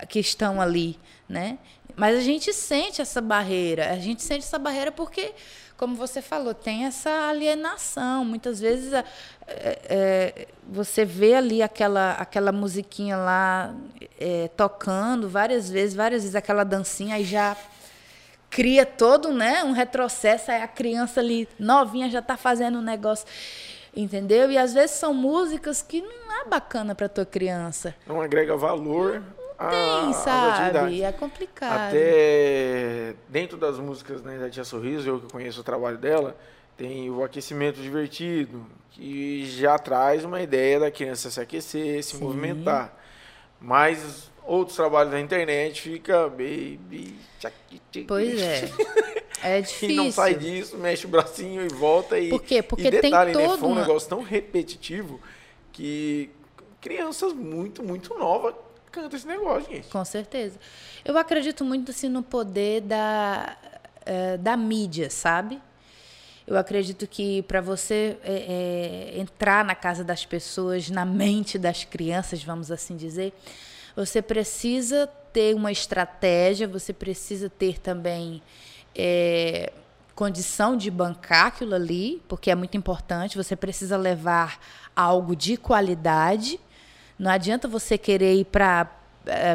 que 0.10 0.20
estão 0.20 0.60
ali, 0.60 1.00
né? 1.30 1.58
Mas 1.96 2.18
a 2.18 2.22
gente 2.22 2.52
sente 2.52 3.02
essa 3.02 3.22
barreira, 3.22 3.94
a 3.94 4.00
gente 4.00 4.22
sente 4.22 4.44
essa 4.44 4.60
barreira 4.60 4.92
porque, 4.92 5.34
como 5.78 5.96
você 5.96 6.22
falou, 6.22 6.54
tem 6.54 6.86
essa 6.86 7.10
alienação. 7.30 8.24
Muitas 8.24 8.60
vezes 8.60 8.94
é, 8.94 9.04
é, 9.48 10.48
você 10.68 11.04
vê 11.04 11.36
ali 11.36 11.62
aquela, 11.62 12.14
aquela 12.14 12.52
musiquinha 12.52 13.18
lá 13.18 13.76
é, 14.20 14.50
tocando 14.56 15.28
várias 15.28 15.70
vezes, 15.70 15.96
várias 15.96 16.24
vezes 16.24 16.36
aquela 16.36 16.64
dancinha, 16.64 17.16
aí 17.16 17.24
já 17.24 17.56
cria 18.50 18.86
todo 18.86 19.34
né, 19.34 19.64
um 19.64 19.74
retrocesso, 19.74 20.50
aí 20.50 20.62
a 20.62 20.68
criança 20.68 21.20
ali 21.20 21.48
novinha 21.60 22.10
já 22.10 22.20
está 22.20 22.38
fazendo 22.38 22.78
um 22.78 22.82
negócio, 22.82 23.28
entendeu? 23.94 24.50
E 24.50 24.58
às 24.58 24.74
vezes 24.74 24.96
são 24.96 25.14
músicas 25.14 25.82
que 25.82 26.02
não 26.02 26.42
é 26.42 26.46
bacana 26.46 26.96
para 26.96 27.10
tua 27.10 27.26
criança. 27.26 27.94
Não 28.08 28.22
agrega 28.22 28.56
valor 28.56 29.22
Tem, 29.58 30.14
sabe? 30.14 31.02
É 31.02 31.12
complicado. 31.12 31.88
Até 31.90 33.16
dentro 33.30 33.58
das 33.58 33.78
músicas 33.78 34.22
né, 34.22 34.38
da 34.38 34.50
Tia 34.50 34.64
Sorriso, 34.64 35.08
eu 35.08 35.20
que 35.20 35.32
conheço 35.32 35.62
o 35.62 35.64
trabalho 35.64 35.98
dela, 35.98 36.36
tem 36.78 37.10
o 37.10 37.24
aquecimento 37.24 37.80
divertido, 37.82 38.66
que 38.92 39.46
já 39.46 39.78
traz 39.78 40.26
uma 40.26 40.42
ideia 40.42 40.80
da 40.80 40.92
criança 40.92 41.30
se 41.30 41.40
aquecer, 41.40 42.04
se 42.04 42.18
Sim. 42.18 42.24
movimentar. 42.24 42.94
Mas 43.60 44.30
outros 44.44 44.76
trabalhos 44.76 45.12
da 45.12 45.20
internet 45.20 45.82
fica 45.82 46.28
baby. 46.30 47.16
tchac, 47.40 47.54
tchac, 47.92 48.06
Pois 48.08 48.42
é. 48.42 48.70
É 49.44 49.60
E 49.60 49.62
difícil. 49.62 49.96
não 49.96 50.12
sai 50.12 50.34
disso, 50.34 50.78
mexe 50.78 51.06
o 51.06 51.10
bracinho 51.10 51.64
e 51.64 51.68
volta 51.68 52.18
e. 52.18 52.30
Por 52.30 52.42
quê? 52.42 52.64
Porque 52.64 52.88
e 52.88 52.92
tem 52.92 53.02
detalhe, 53.02 53.36
né, 53.36 53.46
todo 53.46 53.60
foi 53.60 53.70
um 53.70 53.76
negócio 53.76 54.10
tão 54.10 54.24
repetitivo 54.24 55.20
que 55.72 56.32
crianças 56.82 57.32
muito, 57.34 57.84
muito 57.84 58.18
novas 58.18 58.56
esse 59.16 59.28
negócio, 59.28 59.72
gente. 59.72 59.88
Com 59.88 60.04
certeza. 60.06 60.60
Eu 61.04 61.18
acredito 61.18 61.64
muito 61.64 61.92
assim, 61.92 62.10
no 62.10 62.24
poder 62.24 62.82
da, 62.82 63.56
eh, 64.06 64.38
da 64.38 64.56
mídia, 64.58 65.10
sabe? 65.10 65.62
Eu 66.48 66.58
acredito 66.58 67.08
que 67.08 67.42
para 67.44 67.60
você 67.60 68.18
eh, 68.24 69.14
eh, 69.16 69.20
entrar 69.20 69.66
na 69.66 69.74
casa 69.74 70.04
das 70.04 70.26
pessoas, 70.26 70.90
na 70.90 71.04
mente 71.04 71.58
das 71.58 71.84
crianças, 71.84 72.44
vamos 72.44 72.72
assim 72.72 72.96
dizer, 72.96 73.34
você 73.96 74.22
precisa 74.22 75.08
ter 75.34 75.56
uma 75.56 75.72
estratégia, 75.72 76.68
você 76.68 76.94
precisa 76.94 77.50
ter 77.50 77.80
também 77.80 78.44
eh, 78.94 79.74
condição 80.14 80.78
de 80.78 80.90
bancar 80.90 81.48
aquilo 81.48 81.76
ali, 81.76 82.22
porque 82.28 82.52
é 82.52 82.56
muito 82.56 82.78
importante. 82.78 83.38
Você 83.38 83.56
precisa 83.56 83.98
levar 83.98 84.60
algo 84.96 85.36
de 85.36 85.58
qualidade. 85.58 86.60
Não 87.18 87.32
adianta 87.32 87.68
você 87.68 87.98
querer 87.98 88.36
ir 88.36 88.46
para 88.46 88.88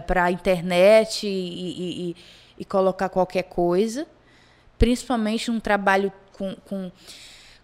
para 0.06 0.24
a 0.24 0.32
internet 0.32 1.28
e, 1.28 1.30
e- 1.30 2.10
e- 2.10 2.16
e 2.58 2.64
colocar 2.64 3.08
qualquer 3.08 3.44
coisa, 3.44 4.04
principalmente 4.76 5.48
um 5.48 5.60
trabalho 5.60 6.12
com, 6.32 6.56
com, 6.66 6.90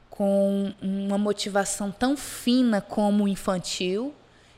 com 0.08 0.72
uma 0.80 1.18
motivação 1.18 1.90
tão 1.90 2.16
fina 2.16 2.80
como 2.80 3.24
o 3.24 3.28
infantil. 3.28 4.14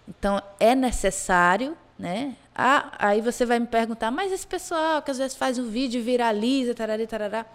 Então, 0.06 0.42
é 0.60 0.74
necessário, 0.74 1.74
né? 1.98 2.36
Ah, 2.54 2.92
aí 2.98 3.20
você 3.22 3.46
vai 3.46 3.58
me 3.58 3.66
perguntar, 3.66 4.10
mas 4.10 4.30
esse 4.30 4.46
pessoal 4.46 5.00
que 5.00 5.10
às 5.10 5.16
vezes 5.18 5.36
faz 5.36 5.58
um 5.58 5.68
vídeo 5.70 6.00
e 6.00 6.02
viraliza, 6.02 6.74
tarari, 6.74 7.06
tarará. 7.06 7.46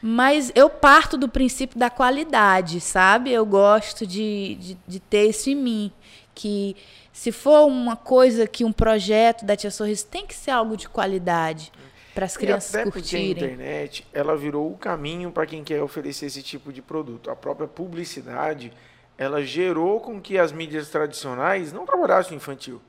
Mas 0.00 0.50
eu 0.54 0.68
parto 0.70 1.16
do 1.16 1.28
princípio 1.28 1.78
da 1.78 1.88
qualidade, 1.90 2.80
sabe? 2.80 3.30
Eu 3.30 3.44
gosto 3.46 4.06
de, 4.06 4.56
de, 4.56 4.78
de 4.88 4.98
ter 5.00 5.28
isso 5.28 5.48
em 5.50 5.54
mim. 5.54 5.92
Que 6.42 6.76
se 7.12 7.30
for 7.30 7.68
uma 7.68 7.94
coisa 7.94 8.48
que 8.48 8.64
um 8.64 8.72
projeto 8.72 9.44
da 9.44 9.54
Tia 9.54 9.70
Sorriso 9.70 10.06
tem 10.06 10.26
que 10.26 10.34
ser 10.34 10.50
algo 10.50 10.76
de 10.76 10.88
qualidade 10.88 11.70
para 12.12 12.26
as 12.26 12.36
crianças 12.36 12.74
e 12.74 12.78
até 12.78 12.84
porque 12.84 12.98
a 12.98 13.02
curtirem. 13.02 13.30
internet, 13.30 14.04
ela 14.12 14.36
virou 14.36 14.68
o 14.68 14.76
caminho 14.76 15.30
para 15.30 15.46
quem 15.46 15.62
quer 15.62 15.80
oferecer 15.80 16.26
esse 16.26 16.42
tipo 16.42 16.72
de 16.72 16.82
produto. 16.82 17.30
A 17.30 17.36
própria 17.36 17.68
publicidade, 17.68 18.72
ela 19.16 19.40
gerou 19.40 20.00
com 20.00 20.20
que 20.20 20.36
as 20.36 20.50
mídias 20.50 20.88
tradicionais 20.88 21.72
não 21.72 21.86
trabalhassem 21.86 22.36
infantil. 22.36 22.82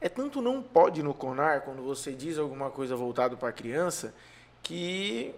É 0.00 0.08
tanto 0.08 0.42
não 0.42 0.60
pode 0.60 1.00
no 1.00 1.14
Conar, 1.14 1.60
quando 1.60 1.84
você 1.84 2.10
diz 2.10 2.38
alguma 2.38 2.70
coisa 2.70 2.96
voltado 2.96 3.36
para 3.36 3.50
a 3.50 3.52
criança, 3.52 4.12
que 4.64 5.32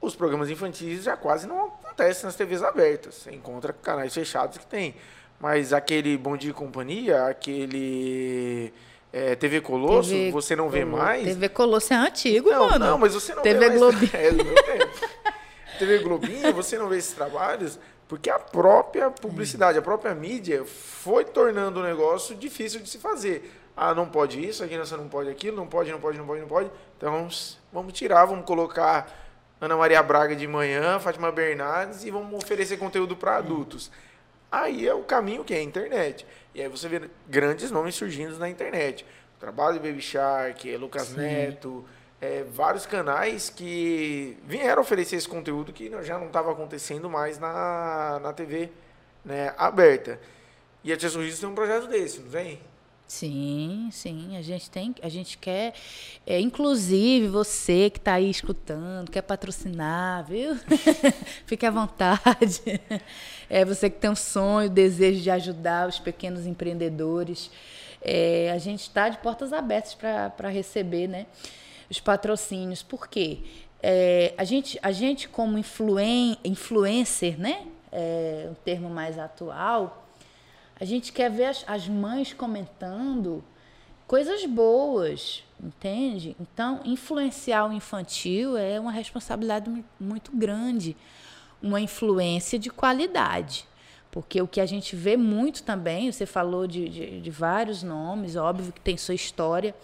os 0.00 0.16
programas 0.16 0.48
infantis 0.48 1.02
já 1.02 1.18
quase 1.18 1.46
não 1.46 1.66
acontecem 1.66 2.24
nas 2.24 2.34
TVs 2.34 2.62
abertas. 2.62 3.16
Você 3.16 3.30
encontra 3.30 3.74
canais 3.74 4.14
fechados 4.14 4.56
que 4.56 4.64
tem. 4.64 4.94
Mas 5.40 5.72
aquele 5.72 6.16
Bom 6.18 6.36
Dia 6.36 6.50
e 6.50 6.52
Companhia, 6.52 7.24
aquele 7.26 8.72
eh, 9.12 9.34
TV 9.36 9.60
Colosso, 9.60 10.10
TV 10.10 10.30
você 10.30 10.54
não 10.54 10.68
vê 10.68 10.84
Colo- 10.84 10.98
mais. 10.98 11.24
TV 11.24 11.48
Colosso 11.48 11.92
é 11.92 11.96
antigo, 11.96 12.50
Não, 12.50 12.68
mano. 12.68 12.84
não, 12.86 12.98
mas 12.98 13.14
você 13.14 13.34
não 13.34 13.42
TV 13.42 13.58
vê 13.58 13.68
mais... 13.68 13.78
Globinho. 13.80 14.10
É, 14.14 14.30
meu 14.32 14.54
tempo. 14.54 15.08
TV 15.78 15.98
Globinho, 16.00 16.52
você 16.52 16.76
não 16.78 16.88
vê 16.88 16.98
esses 16.98 17.12
trabalhos 17.14 17.78
porque 18.06 18.28
a 18.28 18.38
própria 18.38 19.08
publicidade, 19.10 19.78
a 19.78 19.82
própria 19.82 20.12
mídia 20.14 20.64
foi 20.66 21.24
tornando 21.24 21.78
o 21.80 21.82
negócio 21.82 22.34
difícil 22.34 22.80
de 22.80 22.88
se 22.90 22.98
fazer. 22.98 23.56
Ah, 23.76 23.94
não 23.94 24.06
pode 24.08 24.44
isso, 24.44 24.62
a 24.64 24.66
criança 24.66 24.96
não 24.96 25.08
pode 25.08 25.30
aquilo, 25.30 25.56
não 25.56 25.66
pode, 25.66 25.90
não 25.92 26.00
pode, 26.00 26.18
não 26.18 26.26
pode, 26.26 26.40
não 26.40 26.48
pode. 26.48 26.70
Então 26.98 27.12
vamos, 27.12 27.58
vamos 27.72 27.92
tirar, 27.94 28.24
vamos 28.26 28.44
colocar 28.44 29.10
Ana 29.60 29.76
Maria 29.76 30.02
Braga 30.02 30.34
de 30.36 30.46
manhã, 30.46 30.98
Fátima 30.98 31.30
Bernardes 31.32 32.04
e 32.04 32.10
vamos 32.10 32.34
oferecer 32.42 32.76
conteúdo 32.78 33.16
para 33.16 33.36
adultos. 33.36 33.90
Aí 34.50 34.86
é 34.86 34.94
o 34.94 35.02
caminho 35.02 35.44
que 35.44 35.54
é 35.54 35.58
a 35.58 35.62
internet. 35.62 36.26
E 36.54 36.60
aí 36.60 36.68
você 36.68 36.88
vê 36.88 37.08
grandes 37.28 37.70
nomes 37.70 37.94
surgindo 37.94 38.38
na 38.38 38.48
internet. 38.48 39.04
O 39.36 39.40
trabalho 39.40 39.78
de 39.78 39.88
Baby 39.88 40.00
Shark, 40.02 40.76
Lucas 40.76 41.14
Neto, 41.14 41.84
é, 42.20 42.44
vários 42.44 42.84
canais 42.84 43.48
que 43.48 44.36
vieram 44.44 44.82
oferecer 44.82 45.16
esse 45.16 45.28
conteúdo 45.28 45.72
que 45.72 45.90
já 46.02 46.18
não 46.18 46.26
estava 46.26 46.52
acontecendo 46.52 47.08
mais 47.08 47.38
na, 47.38 48.18
na 48.20 48.32
TV 48.32 48.70
né, 49.24 49.54
aberta. 49.56 50.20
E 50.82 50.92
a 50.92 50.96
Tia 50.96 51.08
Sorriso 51.08 51.40
tem 51.40 51.48
um 51.48 51.54
projeto 51.54 51.86
desse, 51.86 52.20
não 52.20 52.30
tem? 52.30 52.60
Sim, 53.10 53.88
sim, 53.90 54.36
a 54.36 54.40
gente 54.40 54.70
tem, 54.70 54.94
a 55.02 55.08
gente 55.08 55.36
quer, 55.36 55.74
é, 56.24 56.38
inclusive 56.38 57.26
você 57.26 57.90
que 57.90 57.98
está 57.98 58.14
aí 58.14 58.30
escutando, 58.30 59.10
quer 59.10 59.22
patrocinar, 59.22 60.24
viu? 60.24 60.56
Fique 61.44 61.66
à 61.66 61.72
vontade. 61.72 62.80
É 63.50 63.64
você 63.64 63.90
que 63.90 63.98
tem 63.98 64.10
um 64.10 64.14
sonho, 64.14 64.70
desejo 64.70 65.20
de 65.22 65.28
ajudar 65.28 65.88
os 65.88 65.98
pequenos 65.98 66.46
empreendedores. 66.46 67.50
É, 68.00 68.52
a 68.52 68.58
gente 68.58 68.82
está 68.82 69.08
de 69.08 69.18
portas 69.18 69.52
abertas 69.52 69.92
para 69.92 70.48
receber, 70.48 71.08
né, 71.08 71.26
os 71.90 71.98
patrocínios. 71.98 72.80
Por 72.80 73.08
quê? 73.08 73.38
É, 73.82 74.34
a 74.38 74.44
gente, 74.44 74.78
a 74.80 74.92
gente 74.92 75.28
como 75.28 75.58
influen, 75.58 76.38
influencer, 76.44 77.36
né, 77.40 77.66
é, 77.90 78.46
um 78.48 78.54
termo 78.54 78.88
mais 78.88 79.18
atual, 79.18 80.00
a 80.80 80.84
gente 80.84 81.12
quer 81.12 81.30
ver 81.30 81.44
as, 81.44 81.64
as 81.68 81.86
mães 81.86 82.32
comentando 82.32 83.44
coisas 84.06 84.44
boas, 84.46 85.44
entende? 85.62 86.34
Então, 86.40 86.80
influenciar 86.84 87.66
o 87.66 87.72
infantil 87.72 88.56
é 88.56 88.80
uma 88.80 88.90
responsabilidade 88.90 89.70
muito 90.00 90.32
grande, 90.32 90.96
uma 91.62 91.80
influência 91.80 92.58
de 92.58 92.70
qualidade. 92.70 93.68
Porque 94.10 94.40
o 94.42 94.48
que 94.48 94.60
a 94.60 94.66
gente 94.66 94.96
vê 94.96 95.16
muito 95.16 95.62
também, 95.62 96.10
você 96.10 96.26
falou 96.26 96.66
de, 96.66 96.88
de, 96.88 97.20
de 97.20 97.30
vários 97.30 97.82
nomes, 97.82 98.34
óbvio 98.34 98.72
que 98.72 98.80
tem 98.80 98.96
sua 98.96 99.14
história, 99.14 99.74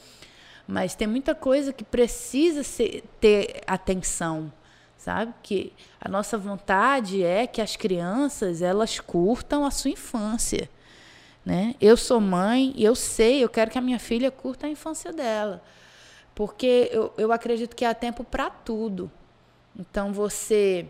mas 0.67 0.97
tem 0.97 1.07
muita 1.07 1.35
coisa 1.35 1.73
que 1.73 1.85
precisa 1.85 2.65
ser, 2.65 3.05
ter 3.21 3.61
atenção, 3.67 4.53
sabe? 4.97 5.33
Que 5.43 5.73
a 6.01 6.09
nossa 6.09 6.37
vontade 6.37 7.23
é 7.23 7.47
que 7.47 7.61
as 7.61 7.77
crianças 7.77 8.63
elas 8.63 8.99
curtam 8.99 9.65
a 9.65 9.71
sua 9.71 9.93
infância. 9.93 10.69
Né? 11.47 11.77
Eu 11.81 11.97
sou 11.97 12.21
mãe 12.21 12.73
e 12.75 12.85
eu 12.85 12.97
sei, 12.97 13.45
eu 13.45 13.49
quero 13.49 13.71
que 13.71 13.79
a 13.79 13.81
minha 13.81 14.01
filha 14.01 14.33
curta 14.33 14.67
a 14.67 14.71
infância 14.71 15.13
dela. 15.13 15.63
Porque 16.35 16.91
eu, 16.93 17.13
eu 17.17 17.31
acredito 17.31 17.77
que 17.77 17.85
há 17.85 17.95
tempo 17.95 18.25
para 18.25 18.51
tudo. 18.51 19.09
Então 19.79 20.13
você 20.13 20.89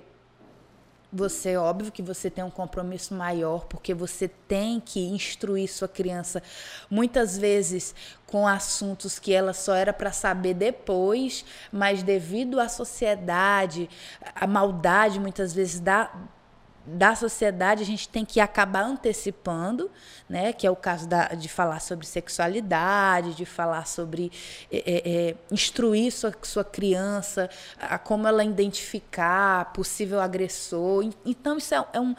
você 1.13 1.57
óbvio 1.57 1.93
que 1.93 2.03
você 2.03 2.29
tem 2.29 2.43
um 2.43 2.51
compromisso 2.51 3.15
maior 3.15 3.65
porque 3.67 3.95
você 3.95 4.29
tem 4.29 4.81
que 4.81 5.01
instruir 5.01 5.71
sua 5.71 5.89
criança 5.89 6.43
muitas 6.91 7.39
vezes 7.39 7.95
com 8.27 8.47
assuntos 8.47 9.19
que 9.19 9.33
ela 9.33 9.53
só 9.53 9.75
era 9.75 9.93
para 9.93 10.11
saber 10.11 10.55
depois, 10.55 11.45
mas 11.73 12.03
devido 12.03 12.59
à 12.61 12.69
sociedade, 12.69 13.89
a 14.35 14.47
maldade 14.47 15.21
muitas 15.21 15.55
vezes 15.55 15.81
da 15.81 16.11
da 16.87 17.17
sociedade 17.17 17.83
a 17.83 17.87
gente 17.87 18.09
tem 18.09 18.25
que 18.25 18.39
acabar 18.39 18.85
antecipando, 18.85 19.91
né? 20.29 20.53
Que 20.53 20.67
é 20.67 20.71
o 20.71 20.77
caso 20.77 21.09
da, 21.09 21.29
de 21.29 21.49
falar 21.49 21.81
sobre 21.81 22.07
sexualidade, 22.07 23.35
de 23.35 23.45
falar 23.45 23.87
sobre 23.87 24.31
é, 24.71 24.79
é, 24.87 25.11
é, 25.11 25.37
instruir 25.51 26.13
sua, 26.13 26.33
sua 26.43 26.65
criança, 26.65 27.51
a 27.79 27.99
como 27.99 28.29
ela 28.29 28.45
identificar 28.45 29.73
possível 29.73 30.21
agressor. 30.21 31.11
Então 31.25 31.59
isso 31.59 31.75
é, 31.75 31.85
é, 31.93 32.01
um, 32.01 32.15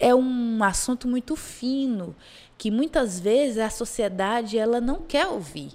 é 0.00 0.14
um 0.14 0.64
assunto 0.64 1.06
muito 1.06 1.36
fino 1.36 2.16
que 2.58 2.70
muitas 2.70 3.20
vezes 3.20 3.58
a 3.58 3.70
sociedade 3.70 4.58
ela 4.58 4.80
não 4.80 5.00
quer 5.02 5.26
ouvir, 5.28 5.70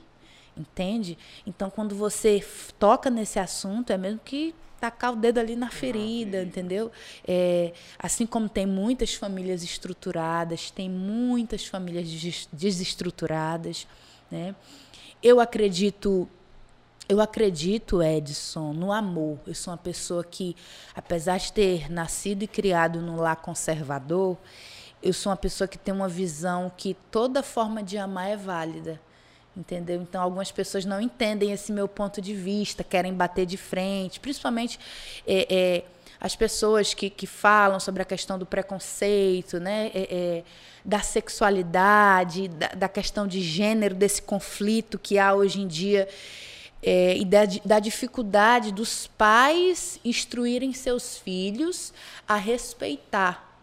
entende? 0.58 1.17
Então 1.48 1.69
quando 1.69 1.95
você 1.95 2.45
toca 2.78 3.10
nesse 3.10 3.39
assunto 3.39 3.91
é 3.91 3.98
mesmo 3.98 4.19
que 4.24 4.54
tacar 4.86 5.13
o 5.13 5.15
dedo 5.15 5.39
ali 5.39 5.56
na 5.56 5.69
ferida, 5.71 6.43
entendeu? 6.43 6.91
É, 7.28 7.74
assim 7.98 8.26
como 8.26 8.48
tem 8.48 8.67
muitas 8.67 9.15
famílias 9.15 9.63
estruturadas, 9.63 10.69
tem 10.69 10.88
muitas 10.89 11.65
famílias 11.65 12.08
desestruturadas, 12.54 13.88
né? 14.30 14.56
Eu 15.24 15.39
acredito 15.39 16.30
eu 17.08 17.21
acredito, 17.21 18.02
Edson, 18.02 18.74
no 18.74 18.91
amor. 18.91 19.38
Eu 19.45 19.54
sou 19.54 19.71
uma 19.71 19.78
pessoa 19.78 20.24
que, 20.24 20.56
apesar 20.95 21.38
de 21.38 21.54
ter 21.54 21.91
nascido 21.91 22.41
e 22.41 22.48
criado 22.48 23.00
num 23.00 23.17
lar 23.17 23.36
conservador, 23.36 24.36
eu 25.04 25.13
sou 25.13 25.30
uma 25.30 25.38
pessoa 25.38 25.67
que 25.67 25.78
tem 25.78 25.93
uma 25.93 26.10
visão 26.10 26.71
que 26.76 26.95
toda 27.12 27.43
forma 27.43 27.84
de 27.84 27.95
amar 27.95 28.32
é 28.32 28.36
válida 28.36 29.00
entendeu? 29.55 30.01
Então 30.01 30.21
algumas 30.21 30.51
pessoas 30.51 30.85
não 30.85 30.99
entendem 30.99 31.51
esse 31.51 31.71
meu 31.71 31.87
ponto 31.87 32.21
de 32.21 32.33
vista, 32.33 32.83
querem 32.83 33.13
bater 33.13 33.45
de 33.45 33.57
frente, 33.57 34.19
principalmente 34.19 34.79
é, 35.25 35.47
é, 35.49 35.83
as 36.19 36.35
pessoas 36.35 36.93
que, 36.93 37.09
que 37.09 37.27
falam 37.27 37.79
sobre 37.79 38.01
a 38.01 38.05
questão 38.05 38.37
do 38.37 38.45
preconceito, 38.45 39.59
né? 39.59 39.91
É, 39.93 40.07
é, 40.09 40.43
da 40.83 40.99
sexualidade, 40.99 42.47
da, 42.47 42.67
da, 42.67 42.87
questão 42.87 43.25
de 43.25 43.41
gênero, 43.41 43.95
desse 43.95 44.21
conflito 44.21 44.99
que 44.99 45.17
há 45.17 45.33
hoje 45.33 45.61
em 45.61 45.67
dia. 45.67 46.07
É, 46.83 47.17
e 47.17 47.25
da, 47.25 47.39
da 47.63 47.79
dificuldade 47.79 48.71
dos 48.71 49.07
pais 49.07 49.99
instruírem 50.05 50.71
seus 50.73 51.17
filhos 51.17 51.91
a 52.27 52.35
respeitar 52.35 53.57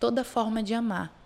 toda 0.00 0.24
forma 0.24 0.60
de 0.60 0.74
amar. 0.74 1.17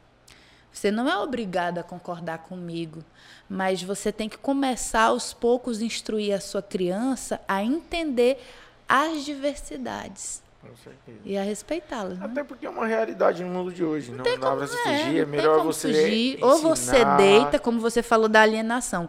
Você 0.72 0.90
não 0.90 1.08
é 1.08 1.16
obrigado 1.18 1.78
a 1.78 1.82
concordar 1.82 2.38
comigo, 2.38 3.04
mas 3.48 3.82
você 3.82 4.11
tem 4.11 4.28
que 4.28 4.38
começar 4.38 5.04
aos 5.04 5.32
poucos 5.32 5.80
a 5.80 5.85
instruir 5.85 6.35
a 6.35 6.40
sua 6.40 6.62
criança 6.62 7.40
a 7.46 7.62
entender 7.62 8.42
as 8.88 9.24
diversidades. 9.24 10.42
E 11.24 11.37
a 11.37 11.42
respeitá-las. 11.42 12.18
Né? 12.18 12.26
Até 12.26 12.44
porque 12.44 12.66
é 12.66 12.70
uma 12.70 12.87
realidade 12.87 13.42
no 13.42 13.50
mundo 13.50 13.72
de 13.72 13.85
hoje. 13.85 14.12
Não, 14.12 14.24
não 14.24 14.38
dá 14.38 14.56
para 14.56 14.66
se 14.66 14.76
fugir. 14.76 15.16
É, 15.16 15.18
é 15.18 15.26
melhor 15.26 15.64
você. 15.64 15.92
Fugir. 15.92 16.38
Ou 16.42 16.58
você 16.58 17.04
deita, 17.16 17.58
como 17.58 17.80
você 17.80 18.02
falou 18.02 18.28
da 18.28 18.42
alienação. 18.42 19.08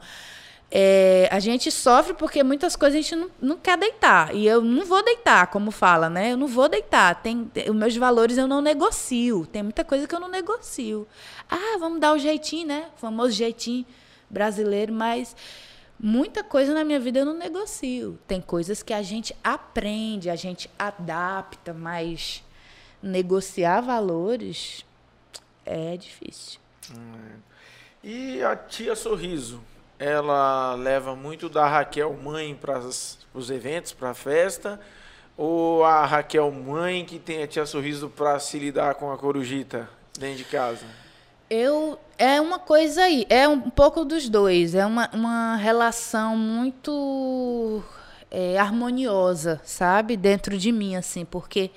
É, 0.75 1.29
a 1.31 1.39
gente 1.39 1.69
sofre 1.69 2.15
porque 2.15 2.41
muitas 2.41 2.75
coisas 2.75 2.97
a 2.97 3.01
gente 3.03 3.15
não, 3.15 3.29
não, 3.39 3.57
quer 3.57 3.77
deitar. 3.77 4.35
E 4.35 4.47
eu 4.47 4.59
não 4.59 4.83
vou 4.87 5.03
deitar, 5.03 5.45
como 5.45 5.69
fala, 5.69 6.09
né? 6.09 6.31
Eu 6.31 6.37
não 6.37 6.47
vou 6.47 6.67
deitar. 6.67 7.21
Tem, 7.21 7.47
os 7.69 7.75
meus 7.75 7.95
valores 7.95 8.39
eu 8.39 8.47
não 8.47 8.59
negocio. 8.59 9.45
Tem 9.45 9.61
muita 9.61 9.83
coisa 9.83 10.07
que 10.07 10.15
eu 10.15 10.19
não 10.19 10.27
negocio. 10.27 11.07
Ah, 11.47 11.77
vamos 11.77 11.99
dar 11.99 12.13
o 12.13 12.17
jeitinho, 12.17 12.65
né? 12.65 12.89
O 12.95 12.99
famoso 12.99 13.33
jeitinho 13.33 13.85
brasileiro, 14.27 14.91
mas 14.91 15.35
muita 15.99 16.43
coisa 16.43 16.73
na 16.73 16.83
minha 16.83 16.99
vida 16.99 17.19
eu 17.19 17.25
não 17.25 17.37
negocio. 17.37 18.17
Tem 18.27 18.41
coisas 18.41 18.81
que 18.81 18.93
a 18.93 19.03
gente 19.03 19.35
aprende, 19.43 20.27
a 20.27 20.35
gente 20.35 20.67
adapta, 20.79 21.71
mas 21.71 22.43
negociar 22.99 23.81
valores 23.81 24.83
é 25.63 25.95
difícil. 25.97 26.59
Hum. 26.97 27.37
E 28.03 28.41
a 28.41 28.55
tia 28.55 28.95
Sorriso? 28.95 29.61
Ela 29.99 30.75
leva 30.75 31.15
muito 31.15 31.49
da 31.49 31.67
Raquel 31.67 32.13
mãe 32.13 32.55
para 32.55 32.79
os 33.33 33.49
eventos, 33.49 33.93
para 33.93 34.11
a 34.11 34.13
festa, 34.13 34.79
ou 35.37 35.83
a 35.83 36.05
Raquel 36.05 36.51
mãe 36.51 37.05
que 37.05 37.19
tem 37.19 37.43
a 37.43 37.47
tia 37.47 37.65
Sorriso 37.65 38.09
para 38.09 38.39
se 38.39 38.59
lidar 38.59 38.95
com 38.95 39.11
a 39.11 39.17
corujita 39.17 39.89
dentro 40.17 40.37
de 40.37 40.43
casa? 40.45 40.85
Eu 41.49 41.99
é 42.17 42.39
uma 42.39 42.59
coisa 42.59 43.03
aí, 43.03 43.25
é 43.29 43.47
um 43.47 43.69
pouco 43.69 44.05
dos 44.05 44.29
dois, 44.29 44.75
é 44.75 44.85
uma, 44.85 45.09
uma 45.13 45.55
relação 45.55 46.37
muito 46.37 47.83
é, 48.31 48.57
harmoniosa, 48.57 49.61
sabe, 49.63 50.17
dentro 50.17 50.57
de 50.57 50.71
mim 50.71 50.95
assim, 50.95 51.25
porque 51.25 51.69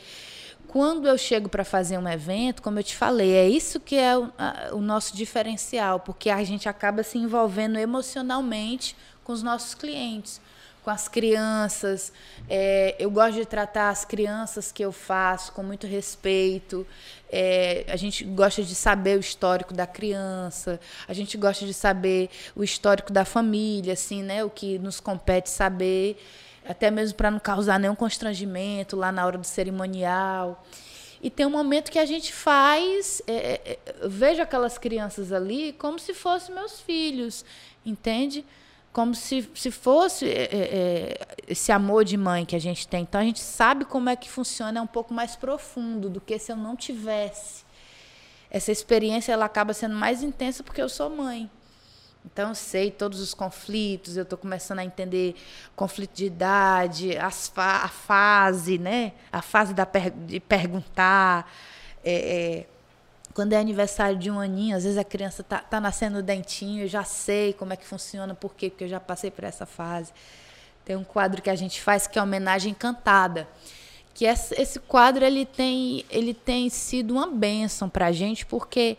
quando 0.76 1.08
eu 1.08 1.16
chego 1.16 1.48
para 1.48 1.64
fazer 1.64 1.96
um 1.96 2.06
evento, 2.06 2.60
como 2.60 2.78
eu 2.78 2.82
te 2.82 2.94
falei, 2.94 3.32
é 3.32 3.48
isso 3.48 3.80
que 3.80 3.96
é 3.96 4.14
o, 4.14 4.30
a, 4.36 4.68
o, 4.72 4.82
nosso 4.82 5.16
diferencial, 5.16 6.00
porque 6.00 6.28
a 6.28 6.44
gente 6.44 6.68
acaba 6.68 7.02
se 7.02 7.16
envolvendo 7.16 7.78
emocionalmente 7.78 8.94
com 9.24 9.32
os 9.32 9.42
nossos 9.42 9.74
clientes, 9.74 10.38
com 10.84 10.90
as 10.90 11.08
crianças. 11.08 12.12
É, 12.46 12.94
eu 12.98 13.10
gosto 13.10 13.36
de 13.36 13.46
tratar 13.46 13.88
as 13.88 14.04
crianças 14.04 14.70
que 14.70 14.84
eu 14.84 14.92
faço 14.92 15.50
com 15.52 15.62
muito 15.62 15.86
respeito. 15.86 16.86
É, 17.32 17.86
a 17.88 17.96
gente 17.96 18.22
gosta 18.22 18.62
de 18.62 18.74
saber 18.74 19.16
o 19.16 19.20
histórico 19.20 19.72
da 19.72 19.86
criança, 19.86 20.78
a 21.08 21.14
gente 21.14 21.38
gosta 21.38 21.64
de 21.64 21.72
saber 21.72 22.28
o 22.54 22.62
histórico 22.62 23.10
da 23.14 23.24
família, 23.24 23.94
assim, 23.94 24.22
né? 24.22 24.44
O 24.44 24.50
que 24.50 24.78
nos 24.78 25.00
compete 25.00 25.48
saber 25.48 26.22
até 26.68 26.90
mesmo 26.90 27.16
para 27.16 27.30
não 27.30 27.38
causar 27.38 27.78
nenhum 27.78 27.94
constrangimento 27.94 28.96
lá 28.96 29.12
na 29.12 29.24
hora 29.24 29.38
do 29.38 29.46
cerimonial. 29.46 30.64
E 31.22 31.30
tem 31.30 31.46
um 31.46 31.50
momento 31.50 31.90
que 31.90 31.98
a 31.98 32.04
gente 32.04 32.32
faz, 32.32 33.22
é, 33.26 33.34
é, 33.34 33.78
é, 33.86 34.08
vejo 34.08 34.42
aquelas 34.42 34.76
crianças 34.78 35.32
ali 35.32 35.72
como 35.72 35.98
se 35.98 36.12
fossem 36.12 36.54
meus 36.54 36.80
filhos, 36.80 37.44
entende? 37.84 38.44
Como 38.92 39.14
se, 39.14 39.48
se 39.54 39.70
fosse 39.70 40.28
é, 40.28 40.42
é, 40.42 40.48
é, 40.52 41.26
esse 41.48 41.72
amor 41.72 42.04
de 42.04 42.16
mãe 42.16 42.44
que 42.44 42.54
a 42.54 42.58
gente 42.58 42.86
tem. 42.86 43.02
Então 43.02 43.20
a 43.20 43.24
gente 43.24 43.40
sabe 43.40 43.84
como 43.84 44.08
é 44.08 44.16
que 44.16 44.28
funciona, 44.28 44.78
é 44.78 44.82
um 44.82 44.86
pouco 44.86 45.12
mais 45.12 45.36
profundo 45.36 46.08
do 46.10 46.20
que 46.20 46.38
se 46.38 46.52
eu 46.52 46.56
não 46.56 46.76
tivesse. 46.76 47.64
Essa 48.50 48.70
experiência 48.70 49.32
ela 49.32 49.44
acaba 49.46 49.72
sendo 49.72 49.94
mais 49.94 50.22
intensa 50.22 50.62
porque 50.62 50.80
eu 50.80 50.88
sou 50.88 51.10
mãe. 51.10 51.50
Então, 52.26 52.48
eu 52.48 52.54
sei 52.54 52.90
todos 52.90 53.20
os 53.20 53.32
conflitos, 53.32 54.16
eu 54.16 54.24
estou 54.24 54.36
começando 54.36 54.80
a 54.80 54.84
entender 54.84 55.36
conflito 55.76 56.12
de 56.12 56.26
idade, 56.26 57.16
as 57.16 57.48
fa 57.48 57.84
a 57.84 57.88
fase, 57.88 58.78
né? 58.78 59.12
A 59.30 59.40
fase 59.40 59.72
da 59.72 59.86
per 59.86 60.10
de 60.10 60.40
perguntar. 60.40 61.50
É, 62.04 62.14
é, 62.14 62.66
Quando 63.32 63.52
é 63.52 63.58
aniversário 63.58 64.18
de 64.18 64.30
um 64.30 64.40
aninho, 64.40 64.76
às 64.76 64.82
vezes 64.82 64.98
a 64.98 65.04
criança 65.04 65.42
tá, 65.44 65.58
tá 65.58 65.80
nascendo 65.80 66.18
o 66.18 66.22
dentinho, 66.22 66.84
eu 66.84 66.88
já 66.88 67.04
sei 67.04 67.52
como 67.52 67.72
é 67.72 67.76
que 67.76 67.86
funciona, 67.86 68.34
por 68.34 68.54
quê? 68.54 68.70
Porque 68.70 68.84
eu 68.84 68.88
já 68.88 69.00
passei 69.00 69.30
por 69.30 69.44
essa 69.44 69.64
fase. 69.64 70.12
Tem 70.84 70.96
um 70.96 71.04
quadro 71.04 71.40
que 71.40 71.50
a 71.50 71.54
gente 71.54 71.80
faz 71.80 72.06
que 72.06 72.18
é 72.18 72.22
homenagem 72.22 72.74
cantada. 72.74 73.48
Que 74.14 74.24
esse, 74.24 74.80
quadro 74.80 75.24
ele 75.24 75.44
tem, 75.46 76.04
ele 76.10 76.34
tem 76.34 76.70
sido 76.70 77.12
uma 77.12 77.28
bênção 77.28 77.88
para 77.88 78.06
a 78.06 78.12
gente, 78.12 78.46
porque 78.46 78.96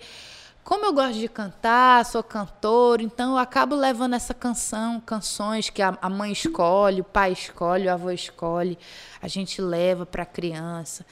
como 0.68 0.86
eu 0.86 0.92
gosto 0.92 1.18
de 1.18 1.30
cantar, 1.30 2.04
sou 2.04 2.22
cantor, 2.22 3.00
então 3.00 3.32
eu 3.32 3.38
acabo 3.38 3.74
levando 3.74 4.16
essa 4.16 4.34
canção, 4.34 5.00
canções 5.00 5.70
que 5.70 5.82
a, 5.82 5.98
a 6.02 6.10
mãe 6.10 6.34
escolhe, 6.34 7.00
o 7.00 7.06
pai 7.06 7.32
escolhe, 7.32 7.88
o 7.88 7.94
avô 7.94 8.12
escolhe, 8.12 8.78
a 9.22 9.30
gente 9.30 9.62
leva 9.62 10.06
para 10.06 10.24
a 10.24 10.26
criança. 10.26 11.06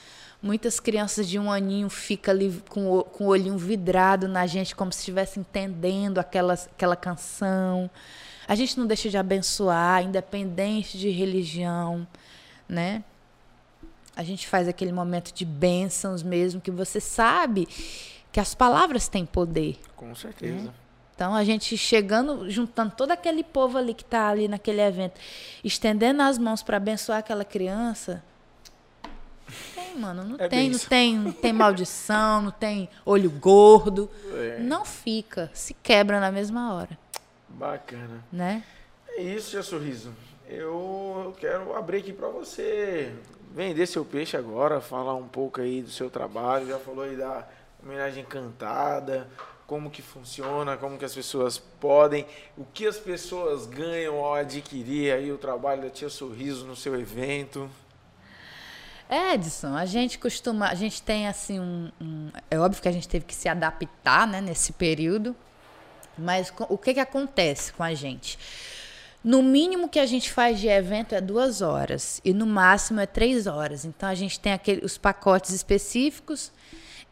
Muitas 0.43 0.81
crianças 0.81 1.25
de 1.25 1.39
um 1.39 1.49
aninho 1.49 1.89
ficam 1.89 2.33
ali 2.33 2.61
com 2.67 3.01
com 3.03 3.23
o 3.23 3.27
olhinho 3.27 3.57
vidrado 3.57 4.27
na 4.27 4.45
gente, 4.45 4.75
como 4.75 4.91
se 4.91 4.99
estivesse 4.99 5.39
entendendo 5.39 6.17
aquela, 6.17 6.55
aquela 6.55 6.97
canção. 6.97 7.89
A 8.45 8.55
gente 8.55 8.77
não 8.77 8.85
deixa 8.85 9.09
de 9.09 9.17
abençoar, 9.17 10.03
independente 10.03 10.97
de 10.97 11.09
religião, 11.09 12.05
né? 12.67 13.05
A 14.17 14.23
gente 14.23 14.49
faz 14.49 14.67
aquele 14.67 14.91
momento 14.91 15.33
de 15.33 15.45
bênçãos 15.45 16.21
mesmo, 16.21 16.59
que 16.59 16.71
você 16.71 16.99
sabe 16.99 17.69
que 18.35 18.39
as 18.41 18.53
palavras 18.53 19.07
têm 19.07 19.25
poder. 19.25 19.79
Com 19.95 20.13
certeza. 20.13 20.73
Então 21.15 21.33
a 21.33 21.45
gente 21.45 21.77
chegando, 21.77 22.51
juntando 22.51 22.93
todo 22.93 23.11
aquele 23.11 23.45
povo 23.45 23.77
ali 23.77 23.93
que 23.93 24.03
está 24.03 24.27
ali 24.27 24.49
naquele 24.49 24.81
evento, 24.81 25.17
estendendo 25.63 26.21
as 26.21 26.37
mãos 26.37 26.61
para 26.61 26.75
abençoar 26.75 27.19
aquela 27.19 27.45
criança. 27.45 28.21
Tem, 29.73 29.97
mano, 29.97 30.25
não 30.25 30.35
É 30.37 30.49
tem, 30.49 30.69
não 30.69 30.77
tem, 30.77 31.17
não 31.17 31.31
tem 31.31 31.53
maldição, 31.53 32.41
não 32.41 32.51
tem 32.51 32.89
olho 33.05 33.29
gordo. 33.29 34.09
É. 34.33 34.57
Não 34.59 34.83
fica, 34.83 35.49
se 35.53 35.73
quebra 35.73 36.19
na 36.19 36.29
mesma 36.29 36.73
hora, 36.73 36.99
Bacana. 37.47 38.21
né? 38.29 38.65
É 39.11 39.21
isso, 39.21 39.51
Tia 39.51 39.63
Sorriso. 39.63 40.11
Eu 40.45 41.33
quero 41.39 41.73
abrir 41.73 41.99
aqui 41.99 42.11
para 42.11 42.27
você 42.27 43.15
vender 43.53 43.85
seu 43.87 44.03
peixe 44.03 44.35
agora, 44.35 44.81
falar 44.81 45.15
um 45.15 45.25
pouco 45.25 45.61
aí 45.61 45.81
do 45.81 45.89
seu 45.89 46.09
trabalho. 46.09 46.67
Já 46.67 46.77
falou 46.79 47.05
aí 47.05 47.15
da 47.15 47.47
homenagem 47.85 48.25
cantada, 48.25 49.29
como 49.67 49.89
que 49.91 50.01
funciona, 50.01 50.75
como 50.75 50.97
que 50.97 51.05
as 51.05 51.13
pessoas 51.13 51.57
podem, 51.57 52.25
o 52.57 52.65
que 52.65 52.87
as 52.87 52.97
pessoas 52.97 53.65
ganham 53.67 54.15
ao 54.17 54.33
adquirir 54.35 55.13
aí 55.13 55.31
o 55.31 55.37
trabalho 55.37 55.83
da 55.83 55.89
Tia 55.89 56.09
Sorriso 56.09 56.65
no 56.65 56.75
seu 56.75 56.99
evento. 56.99 57.69
Edson, 59.09 59.75
a 59.75 59.85
gente 59.85 60.17
costuma, 60.17 60.67
a 60.67 60.73
gente 60.75 61.01
tem 61.01 61.27
assim 61.27 61.59
um, 61.59 61.91
um- 62.01 62.31
é 62.49 62.57
óbvio 62.59 62.81
que 62.81 62.87
a 62.87 62.91
gente 62.91 63.07
teve 63.07 63.23
que 63.23 63.35
se 63.35 63.47
adaptar, 63.47 64.27
né, 64.27 64.41
nesse 64.41 64.73
período, 64.73 65.35
mas 66.17 66.51
o 66.69 66.77
que 66.77 66.95
que 66.95 66.99
acontece 66.99 67.71
com 67.71 67.83
a 67.83 67.93
gente? 67.93 68.39
No 69.23 69.43
mínimo 69.43 69.89
que 69.89 69.99
a 69.99 70.05
gente 70.05 70.31
faz 70.31 70.59
de 70.59 70.67
evento 70.67 71.13
é 71.13 71.21
duas 71.21 71.61
horas 71.61 72.21
e 72.23 72.33
no 72.33 72.45
máximo 72.45 72.99
é 72.99 73.05
três 73.07 73.47
horas. 73.47 73.83
Então 73.83 74.07
a 74.07 74.13
gente 74.15 74.39
tem 74.39 74.53
aquele, 74.53 74.85
os 74.85 74.97
pacotes 74.99 75.51
específicos. 75.51 76.51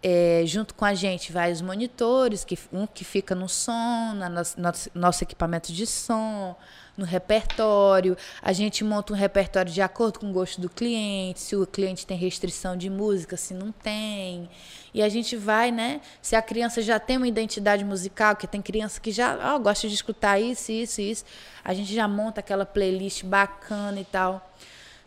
É, 0.03 0.43
junto 0.45 0.75
com 0.75 0.83
a 0.83 0.93
gente 0.93 1.31
vai 1.31 1.49
os 1.49 1.61
monitores, 1.61 2.43
que, 2.43 2.59
um 2.73 2.85
que 2.85 3.05
fica 3.05 3.33
no 3.33 3.47
som, 3.47 4.13
na 4.13 4.27
nosso, 4.27 4.59
nosso, 4.59 4.89
nosso 4.93 5.23
equipamento 5.23 5.71
de 5.71 5.87
som, 5.87 6.57
no 6.97 7.05
repertório. 7.05 8.17
A 8.41 8.51
gente 8.51 8.83
monta 8.83 9.13
um 9.13 9.15
repertório 9.15 9.71
de 9.71 9.81
acordo 9.81 10.19
com 10.19 10.29
o 10.29 10.33
gosto 10.33 10.59
do 10.59 10.69
cliente, 10.69 11.39
se 11.39 11.55
o 11.55 11.65
cliente 11.65 12.05
tem 12.05 12.17
restrição 12.17 12.75
de 12.75 12.89
música, 12.89 13.37
se 13.37 13.53
não 13.53 13.71
tem. 13.71 14.49
E 14.93 15.01
a 15.01 15.07
gente 15.07 15.37
vai, 15.37 15.71
né? 15.71 16.01
Se 16.21 16.35
a 16.35 16.41
criança 16.41 16.81
já 16.81 16.99
tem 16.99 17.15
uma 17.15 17.27
identidade 17.27 17.85
musical, 17.85 18.35
que 18.35 18.45
tem 18.45 18.61
criança 18.61 18.99
que 18.99 19.09
já 19.11 19.55
oh, 19.55 19.59
gosta 19.59 19.87
de 19.87 19.95
escutar 19.95 20.37
isso, 20.37 20.69
isso, 20.69 20.99
isso, 20.99 21.25
a 21.63 21.73
gente 21.73 21.93
já 21.95 22.09
monta 22.09 22.41
aquela 22.41 22.65
playlist 22.65 23.23
bacana 23.23 24.01
e 24.01 24.05
tal. 24.05 24.53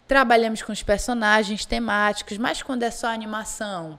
Trabalhamos 0.08 0.62
com 0.62 0.72
os 0.72 0.82
personagens 0.82 1.66
temáticos, 1.66 2.38
mas 2.38 2.62
quando 2.62 2.82
é 2.82 2.90
só 2.90 3.08
animação, 3.08 3.98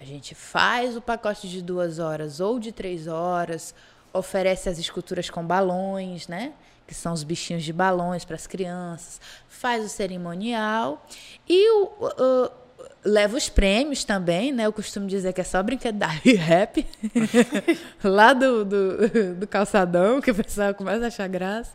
a 0.00 0.04
gente 0.04 0.34
faz 0.34 0.96
o 0.96 1.00
pacote 1.00 1.48
de 1.48 1.62
duas 1.62 1.98
horas 1.98 2.40
ou 2.40 2.58
de 2.58 2.70
três 2.72 3.06
horas, 3.06 3.74
oferece 4.12 4.68
as 4.68 4.78
esculturas 4.78 5.28
com 5.30 5.44
balões, 5.44 6.28
né? 6.28 6.52
Que 6.86 6.94
são 6.94 7.12
os 7.12 7.22
bichinhos 7.24 7.64
de 7.64 7.72
balões 7.72 8.24
para 8.24 8.36
as 8.36 8.46
crianças, 8.46 9.20
faz 9.48 9.84
o 9.84 9.88
cerimonial 9.88 11.04
e 11.48 11.68
o, 11.70 11.84
o- 12.00 12.50
leva 13.06 13.36
os 13.36 13.48
prêmios 13.48 14.04
também, 14.04 14.52
né? 14.52 14.66
Eu 14.66 14.72
costumo 14.72 15.06
dizer 15.06 15.32
que 15.32 15.40
é 15.40 15.44
só 15.44 15.62
brinquedo 15.62 15.96
da 15.96 16.06
rap, 16.36 16.86
lá 18.02 18.32
do, 18.32 18.64
do, 18.64 19.34
do 19.36 19.46
calçadão, 19.46 20.20
que 20.20 20.30
o 20.30 20.34
pessoal 20.34 20.74
começa 20.74 21.04
a 21.04 21.08
achar 21.08 21.28
graça. 21.28 21.72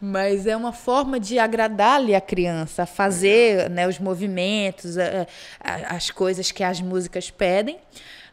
Mas 0.00 0.46
é 0.46 0.56
uma 0.56 0.72
forma 0.72 1.20
de 1.20 1.38
agradar-lhe 1.38 2.14
a 2.14 2.20
criança, 2.20 2.82
a 2.82 2.86
fazer 2.86 3.70
né, 3.70 3.86
os 3.86 3.98
movimentos, 3.98 4.98
a- 4.98 5.26
a- 5.60 5.94
as 5.96 6.10
coisas 6.10 6.50
que 6.50 6.62
as 6.64 6.80
músicas 6.80 7.30
pedem. 7.30 7.78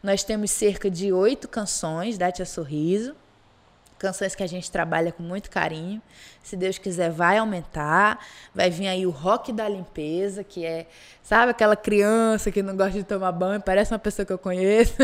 Nós 0.02 0.24
temos 0.24 0.50
cerca 0.50 0.90
de 0.90 1.12
oito 1.12 1.46
canções 1.48 2.18
da 2.18 2.30
Tia 2.32 2.44
Sorriso 2.44 3.14
canções 4.02 4.34
que 4.34 4.42
a 4.42 4.46
gente 4.48 4.68
trabalha 4.68 5.12
com 5.12 5.22
muito 5.22 5.48
carinho. 5.48 6.02
Se 6.42 6.56
Deus 6.56 6.76
quiser, 6.76 7.08
vai 7.08 7.38
aumentar. 7.38 8.18
Vai 8.52 8.68
vir 8.68 8.88
aí 8.88 9.06
o 9.06 9.10
rock 9.10 9.52
da 9.52 9.68
limpeza, 9.68 10.42
que 10.42 10.66
é, 10.66 10.88
sabe, 11.22 11.52
aquela 11.52 11.76
criança 11.76 12.50
que 12.50 12.64
não 12.64 12.76
gosta 12.76 12.98
de 12.98 13.04
tomar 13.04 13.30
banho, 13.30 13.62
parece 13.62 13.92
uma 13.92 14.00
pessoa 14.00 14.26
que 14.26 14.32
eu 14.32 14.38
conheço. 14.38 14.94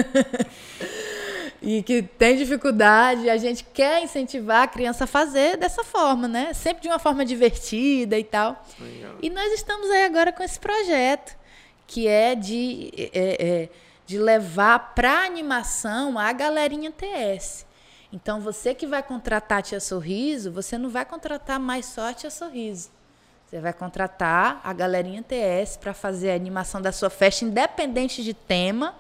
e 1.63 1.81
que 1.85 2.03
tem 2.03 2.37
dificuldade, 2.37 3.31
a 3.31 3.37
gente 3.37 3.63
quer 3.73 4.03
incentivar 4.03 4.65
a 4.65 4.67
criança 4.67 5.05
a 5.05 5.07
fazer 5.07 5.57
dessa 5.57 5.85
forma, 5.85 6.27
né? 6.27 6.53
Sempre 6.53 6.83
de 6.83 6.89
uma 6.89 6.99
forma 6.99 7.25
divertida 7.25 8.19
e 8.19 8.25
tal. 8.25 8.65
Legal. 8.81 9.15
E 9.23 9.31
nós 9.31 9.53
estamos 9.53 9.89
aí 9.91 10.07
agora 10.07 10.33
com 10.33 10.43
esse 10.43 10.59
projeto, 10.59 11.37
que 11.87 12.09
é 12.09 12.35
de, 12.35 12.91
é, 12.97 13.11
é, 13.15 13.69
de 14.05 14.19
levar 14.19 14.93
para 14.97 15.25
animação 15.25 16.19
a 16.19 16.33
galerinha 16.33 16.91
TS. 16.91 17.68
Então, 18.13 18.41
você 18.41 18.75
que 18.75 18.87
vai 18.87 19.03
contratar 19.03 19.59
a 19.59 19.63
Tia 19.63 19.81
Sorriso, 19.81 20.51
você 20.51 20.79
não 20.79 20.89
vai 20.89 21.05
contratar 21.05 21.61
mais 21.61 21.87
só 21.87 22.09
a 22.09 22.15
Tia 22.15 22.31
Sorriso. 22.31 22.91
Você 23.47 23.61
vai 23.61 23.73
contratar 23.73 24.61
a 24.63 24.73
galerinha 24.73 25.23
TS 25.23 25.77
para 25.79 25.95
fazer 25.95 26.31
a 26.31 26.35
animação 26.35 26.83
da 26.83 26.93
sua 26.93 27.09
festa, 27.09 27.45
independente 27.45 28.23
de 28.23 28.35
tema, 28.35 28.95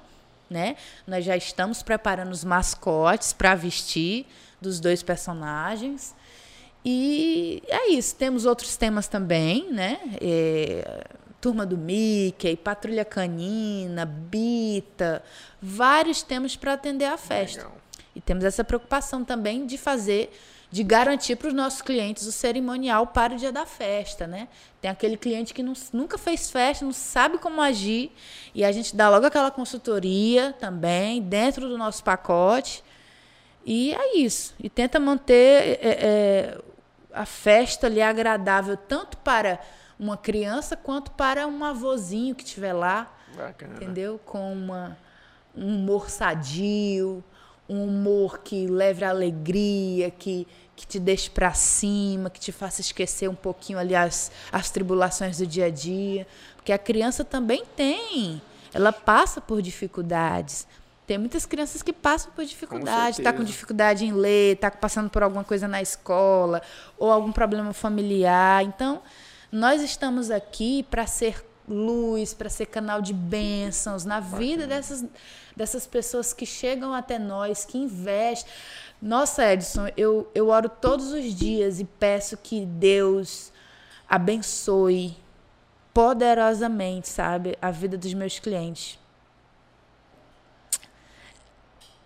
né? 0.49 0.77
Nós 1.07 1.25
já 1.25 1.37
estamos 1.37 1.83
preparando 1.83 2.33
os 2.33 2.45
mascotes 2.45 3.33
para 3.33 3.55
vestir 3.55 4.27
dos 4.61 4.81
dois 4.81 5.03
personagens. 5.03 6.15
E 6.85 7.63
é 7.69 7.91
isso. 7.91 8.15
Temos 8.17 8.47
outros 8.47 8.77
temas 8.77 9.07
também, 9.07 9.71
né? 9.71 9.99
É, 10.21 11.05
Turma 11.41 11.67
do 11.67 11.77
Mickey, 11.77 12.57
Patrulha 12.57 13.05
Canina, 13.05 14.05
Bita, 14.07 15.23
vários 15.61 16.23
temas 16.23 16.57
para 16.57 16.73
atender 16.73 17.05
a 17.05 17.19
festa. 17.19 17.65
Legal. 17.65 17.78
E 18.19 18.21
temos 18.21 18.43
essa 18.43 18.65
preocupação 18.65 19.25
também 19.25 19.65
de 19.65 19.79
fazer, 19.79 20.37
de 20.73 20.83
garantir 20.83 21.37
para 21.37 21.47
os 21.47 21.55
nossos 21.55 21.81
clientes 21.81 22.27
o 22.27 22.33
cerimonial 22.33 23.07
para 23.07 23.33
o 23.35 23.37
dia 23.37 23.53
da 23.53 23.65
festa, 23.65 24.27
né? 24.27 24.49
Tem 24.81 24.91
aquele 24.91 25.17
cliente 25.17 25.55
que 25.55 25.63
não- 25.63 25.73
nunca 25.93 26.19
fez 26.19 26.51
festa, 26.51 26.85
não 26.85 26.93
sabe 26.93 27.39
como 27.39 27.63
agir, 27.63 28.11
e 28.53 28.65
a 28.65 28.73
gente 28.73 28.97
dá 28.97 29.09
logo 29.09 29.25
aquela 29.25 29.53
consultoria 29.53 30.53
também 30.59 31.23
dentro 31.23 31.69
do 31.69 31.79
nosso 31.79 32.03
pacote. 32.03 32.83
E 33.65 33.95
é 33.95 34.17
isso. 34.19 34.53
E 34.59 34.69
tenta 34.69 34.99
manter 34.99 35.79
é, 35.81 35.81
é, 35.81 36.59
a 37.13 37.25
festa 37.25 37.87
ali 37.87 38.03
agradável 38.03 38.77
tanto 38.77 39.17
para 39.19 39.61
uma 39.97 40.17
criança 40.17 40.77
quanto 40.77 41.13
para 41.13 41.47
um 41.47 41.63
avôzinho 41.65 42.35
que 42.35 42.43
estiver 42.43 42.73
lá 42.73 43.17
Bacana. 43.37 43.75
entendeu? 43.77 44.19
Com 44.25 44.53
uma, 44.53 44.99
um 45.55 45.77
humor 45.77 46.11
sadio, 46.11 47.23
um 47.69 47.85
humor 47.85 48.39
que 48.39 48.67
leve 48.67 49.05
a 49.05 49.11
alegria, 49.11 50.11
que, 50.11 50.47
que 50.75 50.87
te 50.87 50.99
deixe 50.99 51.29
para 51.29 51.53
cima, 51.53 52.31
que 52.31 52.41
te 52.41 52.51
faça 52.51 52.81
esquecer 52.81 53.29
um 53.29 53.35
pouquinho 53.35 53.79
ali 53.79 53.95
as, 53.95 54.33
as 54.51 54.71
tribulações 54.71 55.39
do 55.39 55.47
dia 55.47 55.67
a 55.67 55.71
dia. 55.71 56.27
Porque 56.57 56.73
a 56.73 56.79
criança 56.79 57.25
também 57.25 57.65
tem, 57.77 58.41
ela 58.73 58.93
passa 58.93 59.41
por 59.41 59.61
dificuldades. 59.61 60.67
Tem 61.07 61.17
muitas 61.17 61.47
crianças 61.47 61.83
que 61.83 61.93
passam 61.93 62.31
por 62.33 62.45
dificuldade, 62.45 63.17
tá 63.23 63.33
com 63.33 63.39
certeza. 63.39 63.45
dificuldade 63.45 64.05
em 64.05 64.13
ler, 64.13 64.59
tá 64.59 64.71
passando 64.71 65.09
por 65.09 65.23
alguma 65.23 65.43
coisa 65.43 65.67
na 65.67 65.81
escola 65.81 66.61
ou 66.99 67.11
algum 67.11 67.33
problema 67.33 67.73
familiar. 67.73 68.63
Então, 68.63 69.01
nós 69.51 69.81
estamos 69.81 70.31
aqui 70.31 70.83
para 70.91 71.07
ser 71.07 71.48
luz, 71.69 72.35
para 72.35 72.49
ser 72.49 72.67
canal 72.67 73.03
de 73.03 73.13
bênçãos 73.13 74.05
na 74.05 74.21
vida 74.21 74.67
dessas, 74.67 75.05
dessas 75.57 75.87
pessoas 75.87 76.33
que 76.33 76.47
chegam 76.47 76.95
até 76.95 77.19
nós, 77.19 77.65
que 77.65 77.79
investem. 77.79 78.51
Nossa, 79.01 79.53
Edson, 79.53 79.89
eu, 79.97 80.31
eu 80.35 80.49
oro 80.49 80.69
todos 80.69 81.13
os 81.13 81.35
dias 81.35 81.79
e 81.81 81.85
peço 81.85 82.37
que 82.37 82.65
Deus 82.65 83.53
abençoe 84.09 85.17
poderosamente, 85.93 87.09
sabe, 87.09 87.57
a 87.61 87.71
vida 87.71 87.99
dos 87.99 88.15
meus 88.15 88.39
clientes. 88.39 88.99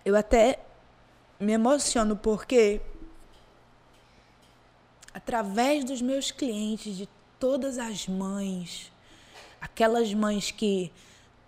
eu 0.05 0.15
até 0.15 0.59
me 1.39 1.53
emociono 1.53 2.15
porque 2.15 2.81
através 5.13 5.83
dos 5.83 6.01
meus 6.01 6.31
clientes, 6.31 6.97
de 6.97 7.07
todas 7.39 7.77
as 7.77 8.07
mães, 8.07 8.91
aquelas 9.63 10.13
mães 10.13 10.51
que 10.51 10.91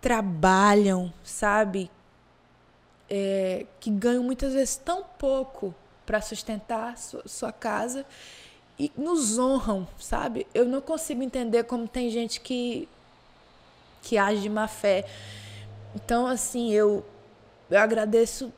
trabalham, 0.00 1.12
sabe? 1.22 1.90
É, 3.10 3.66
que 3.78 3.90
ganham 3.90 4.22
muitas 4.22 4.54
vezes 4.54 4.76
tão 4.76 5.04
pouco 5.04 5.74
para 6.06 6.20
sustentar 6.22 6.96
sua, 6.96 7.22
sua 7.26 7.52
casa 7.52 8.06
e 8.78 8.90
nos 8.96 9.38
honram, 9.38 9.86
sabe? 9.98 10.46
Eu 10.54 10.64
não 10.64 10.80
consigo 10.80 11.22
entender 11.22 11.64
como 11.64 11.86
tem 11.86 12.10
gente 12.10 12.40
que 12.40 12.88
que 14.02 14.16
age 14.16 14.40
de 14.40 14.48
má 14.48 14.68
fé. 14.68 15.04
Então, 15.94 16.26
assim, 16.26 16.72
eu 16.72 17.04
eu 17.70 17.78
agradeço 17.78 18.52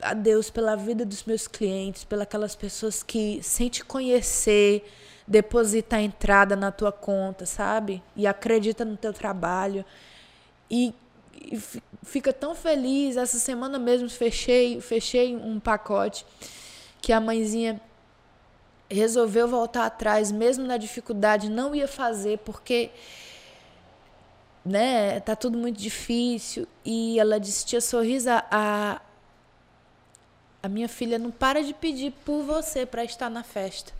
a 0.00 0.12
Deus 0.12 0.50
pela 0.50 0.76
vida 0.76 1.06
dos 1.06 1.22
meus 1.24 1.46
clientes, 1.46 2.04
pelas 2.04 2.54
pessoas 2.54 3.02
que, 3.02 3.40
sem 3.42 3.68
te 3.68 3.84
conhecer, 3.84 4.84
deposita 5.26 5.96
a 5.96 6.00
entrada 6.02 6.56
na 6.56 6.70
tua 6.70 6.92
conta, 6.92 7.46
sabe? 7.46 8.02
E 8.16 8.26
acredita 8.26 8.84
no 8.84 8.96
teu 8.96 9.12
trabalho. 9.12 9.84
E, 10.70 10.94
e 11.34 11.60
fica 12.02 12.32
tão 12.32 12.54
feliz. 12.54 13.16
Essa 13.16 13.38
semana 13.38 13.78
mesmo 13.78 14.08
fechei, 14.08 14.80
fechei 14.80 15.36
um 15.36 15.60
pacote 15.60 16.26
que 17.00 17.12
a 17.12 17.20
mãezinha 17.20 17.80
resolveu 18.90 19.48
voltar 19.48 19.86
atrás, 19.86 20.30
mesmo 20.30 20.66
na 20.66 20.76
dificuldade, 20.76 21.48
não 21.48 21.74
ia 21.74 21.88
fazer 21.88 22.38
porque 22.38 22.90
né, 24.64 25.18
tá 25.20 25.34
tudo 25.34 25.58
muito 25.58 25.78
difícil. 25.78 26.66
E 26.84 27.18
ela 27.18 27.40
disse: 27.40 27.66
Tia 27.66 27.80
Sorriso, 27.80 28.28
a, 28.30 29.00
a 30.62 30.68
minha 30.68 30.88
filha 30.88 31.18
não 31.18 31.30
para 31.30 31.62
de 31.62 31.74
pedir 31.74 32.12
por 32.24 32.42
você 32.42 32.86
para 32.86 33.04
estar 33.04 33.28
na 33.28 33.42
festa. 33.42 33.92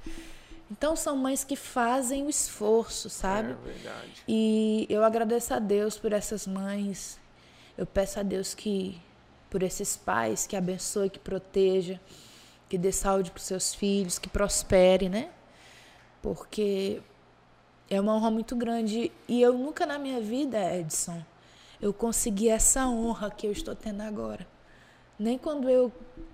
Então 0.72 0.96
são 0.96 1.14
mães 1.14 1.44
que 1.44 1.54
fazem 1.54 2.24
o 2.24 2.30
esforço, 2.30 3.10
sabe? 3.10 3.52
É 3.52 3.72
verdade. 3.72 4.24
E 4.26 4.86
eu 4.88 5.04
agradeço 5.04 5.52
a 5.52 5.58
Deus 5.58 5.98
por 5.98 6.14
essas 6.14 6.46
mães. 6.46 7.20
Eu 7.76 7.84
peço 7.84 8.18
a 8.18 8.22
Deus 8.22 8.54
que 8.54 8.98
por 9.50 9.62
esses 9.62 9.98
pais 9.98 10.46
que 10.46 10.56
abençoe, 10.56 11.10
que 11.10 11.18
proteja, 11.18 12.00
que 12.70 12.78
dê 12.78 12.90
saúde 12.90 13.30
para 13.30 13.38
os 13.38 13.44
seus 13.44 13.74
filhos, 13.74 14.18
que 14.18 14.30
prospere, 14.30 15.10
né? 15.10 15.28
Porque 16.22 17.02
é 17.90 18.00
uma 18.00 18.14
honra 18.14 18.30
muito 18.30 18.56
grande 18.56 19.12
e 19.28 19.42
eu 19.42 19.52
nunca 19.52 19.84
na 19.84 19.98
minha 19.98 20.22
vida, 20.22 20.74
Edson, 20.74 21.22
eu 21.82 21.92
consegui 21.92 22.48
essa 22.48 22.88
honra 22.88 23.30
que 23.30 23.46
eu 23.46 23.52
estou 23.52 23.74
tendo 23.74 24.00
agora. 24.00 24.46
Nem 25.18 25.36
quando 25.36 25.68
eu 25.68 25.92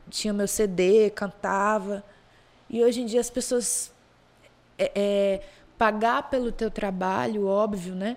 tinha 0.09 0.33
meu 0.33 0.47
CD, 0.47 1.11
cantava. 1.11 2.05
E 2.71 2.85
hoje 2.85 3.01
em 3.01 3.07
dia 3.07 3.21
as 3.21 3.31
pessoas 3.31 3.91
é, 4.79 4.93
é, 4.95 5.41
pagar 5.77 6.31
pelo 6.31 6.53
teu 6.53 6.71
trabalho, 6.71 7.47
óbvio, 7.47 7.95
né? 7.95 8.17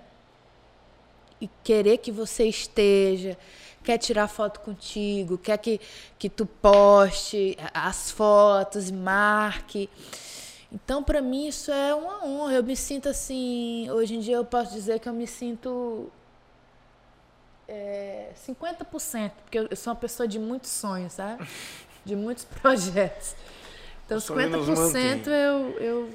E 1.40 1.50
querer 1.64 1.98
que 1.98 2.12
você 2.12 2.46
esteja, 2.46 3.38
quer 3.84 3.98
tirar 3.98 4.28
foto 4.28 4.60
contigo, 4.60 5.38
quer 5.38 5.58
que, 5.58 5.82
que 6.20 6.30
tu 6.30 6.46
poste 6.46 7.58
as 7.74 8.12
fotos 8.12 8.90
e 8.90 8.94
marque. 8.94 9.90
Então, 10.72 11.04
para 11.04 11.22
mim, 11.22 11.48
isso 11.48 11.72
é 11.72 11.94
uma 11.94 12.26
honra. 12.26 12.54
Eu 12.54 12.64
me 12.64 12.76
sinto 12.76 13.10
assim. 13.10 13.90
Hoje 13.90 14.16
em 14.16 14.20
dia, 14.20 14.36
eu 14.36 14.46
posso 14.46 14.72
dizer 14.72 15.00
que 15.00 15.10
eu 15.10 15.14
me 15.14 15.28
sinto 15.28 16.10
é, 17.68 18.32
50%, 18.48 19.32
porque 19.44 19.60
eu, 19.60 19.76
sou 19.76 19.94
uma 19.94 20.00
pessoa 20.00 20.28
de 20.28 20.38
muitos 20.38 20.70
sonhos, 20.70 21.14
sabe? 21.14 21.48
De 22.04 22.16
muitos 22.16 22.44
projetos. 22.62 23.34
Então, 24.06 24.18
O 24.18 24.22
sonho 24.22 24.50
nos 24.50 24.68
50% 24.68 25.28
eu, 25.28 25.70
eu. 25.80 26.10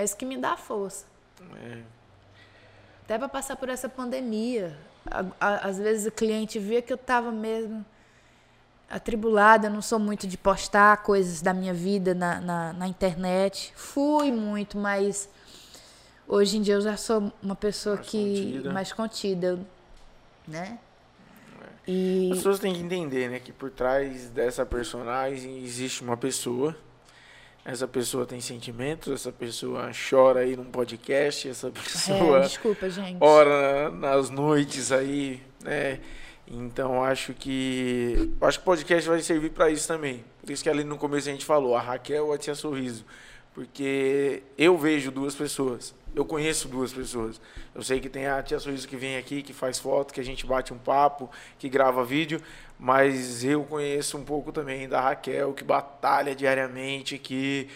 É 0.00 0.04
isso 0.04 0.16
que 0.16 0.24
me 0.24 0.38
dá 0.38 0.56
força. 0.56 1.04
É. 1.62 1.82
Até 3.04 3.18
para 3.18 3.28
passar 3.28 3.54
por 3.56 3.68
essa 3.68 3.86
pandemia. 3.86 4.74
Às 5.38 5.76
vezes 5.76 6.06
o 6.06 6.10
cliente 6.10 6.58
via 6.58 6.80
que 6.80 6.90
eu 6.90 6.96
estava 6.96 7.30
mesmo 7.30 7.84
atribulada, 8.88 9.66
eu 9.66 9.70
não 9.70 9.82
sou 9.82 9.98
muito 9.98 10.26
de 10.26 10.38
postar 10.38 11.02
coisas 11.02 11.42
da 11.42 11.52
minha 11.52 11.74
vida 11.74 12.14
na, 12.14 12.40
na, 12.40 12.72
na 12.72 12.88
internet. 12.88 13.74
Fui 13.76 14.32
muito, 14.32 14.78
mas 14.78 15.28
hoje 16.26 16.56
em 16.56 16.62
dia 16.62 16.74
eu 16.74 16.80
já 16.80 16.96
sou 16.96 17.30
uma 17.42 17.54
pessoa 17.54 17.96
Mais 17.96 18.08
que 18.08 18.34
contida. 18.52 18.72
mais 18.72 18.92
contida, 18.94 19.58
né? 20.48 20.78
As 21.58 21.68
E 21.86 22.30
pessoas 22.32 22.58
têm 22.58 22.72
que 22.72 22.80
entender, 22.80 23.28
né, 23.28 23.38
que 23.38 23.52
por 23.52 23.70
trás 23.70 24.30
dessa 24.30 24.64
personagem 24.64 25.62
existe 25.62 26.02
uma 26.02 26.16
pessoa. 26.16 26.74
Essa 27.64 27.86
pessoa 27.86 28.24
tem 28.24 28.40
sentimentos, 28.40 29.12
essa 29.12 29.30
pessoa 29.30 29.90
chora 30.08 30.40
aí 30.40 30.56
num 30.56 30.64
podcast, 30.64 31.48
essa 31.48 31.68
é, 31.68 31.70
pessoa 31.70 32.40
desculpa, 32.40 32.88
gente. 32.88 33.18
ora 33.20 33.90
nas 33.90 34.30
noites 34.30 34.90
aí, 34.90 35.42
né? 35.62 36.00
Então 36.48 37.04
acho 37.04 37.32
que 37.32 38.32
acho 38.40 38.58
que 38.58 38.62
o 38.62 38.64
podcast 38.64 39.08
vai 39.08 39.20
servir 39.20 39.50
para 39.50 39.70
isso 39.70 39.86
também. 39.86 40.24
Por 40.40 40.50
isso 40.50 40.62
que 40.62 40.70
ali 40.70 40.82
no 40.82 40.96
começo 40.96 41.28
a 41.28 41.32
gente 41.32 41.44
falou, 41.44 41.76
a 41.76 41.80
Raquel 41.80 42.32
e 42.32 42.34
a 42.34 42.38
Tia 42.38 42.54
Sorriso, 42.54 43.04
porque 43.54 44.42
eu 44.56 44.76
vejo 44.76 45.10
duas 45.10 45.34
pessoas. 45.34 45.94
Eu 46.12 46.24
conheço 46.24 46.66
duas 46.66 46.92
pessoas. 46.92 47.40
Eu 47.72 47.82
sei 47.84 48.00
que 48.00 48.08
tem 48.08 48.26
a 48.26 48.42
Tia 48.42 48.58
Sorriso 48.58 48.88
que 48.88 48.96
vem 48.96 49.16
aqui, 49.16 49.42
que 49.42 49.52
faz 49.52 49.78
foto, 49.78 50.12
que 50.12 50.20
a 50.20 50.24
gente 50.24 50.44
bate 50.44 50.72
um 50.72 50.78
papo, 50.78 51.30
que 51.56 51.68
grava 51.68 52.04
vídeo, 52.04 52.40
mas 52.82 53.44
eu 53.44 53.62
conheço 53.64 54.16
um 54.16 54.24
pouco 54.24 54.50
também 54.50 54.88
da 54.88 55.02
Raquel, 55.02 55.52
que 55.52 55.62
batalha 55.62 56.34
diariamente, 56.34 57.18
que 57.18 57.68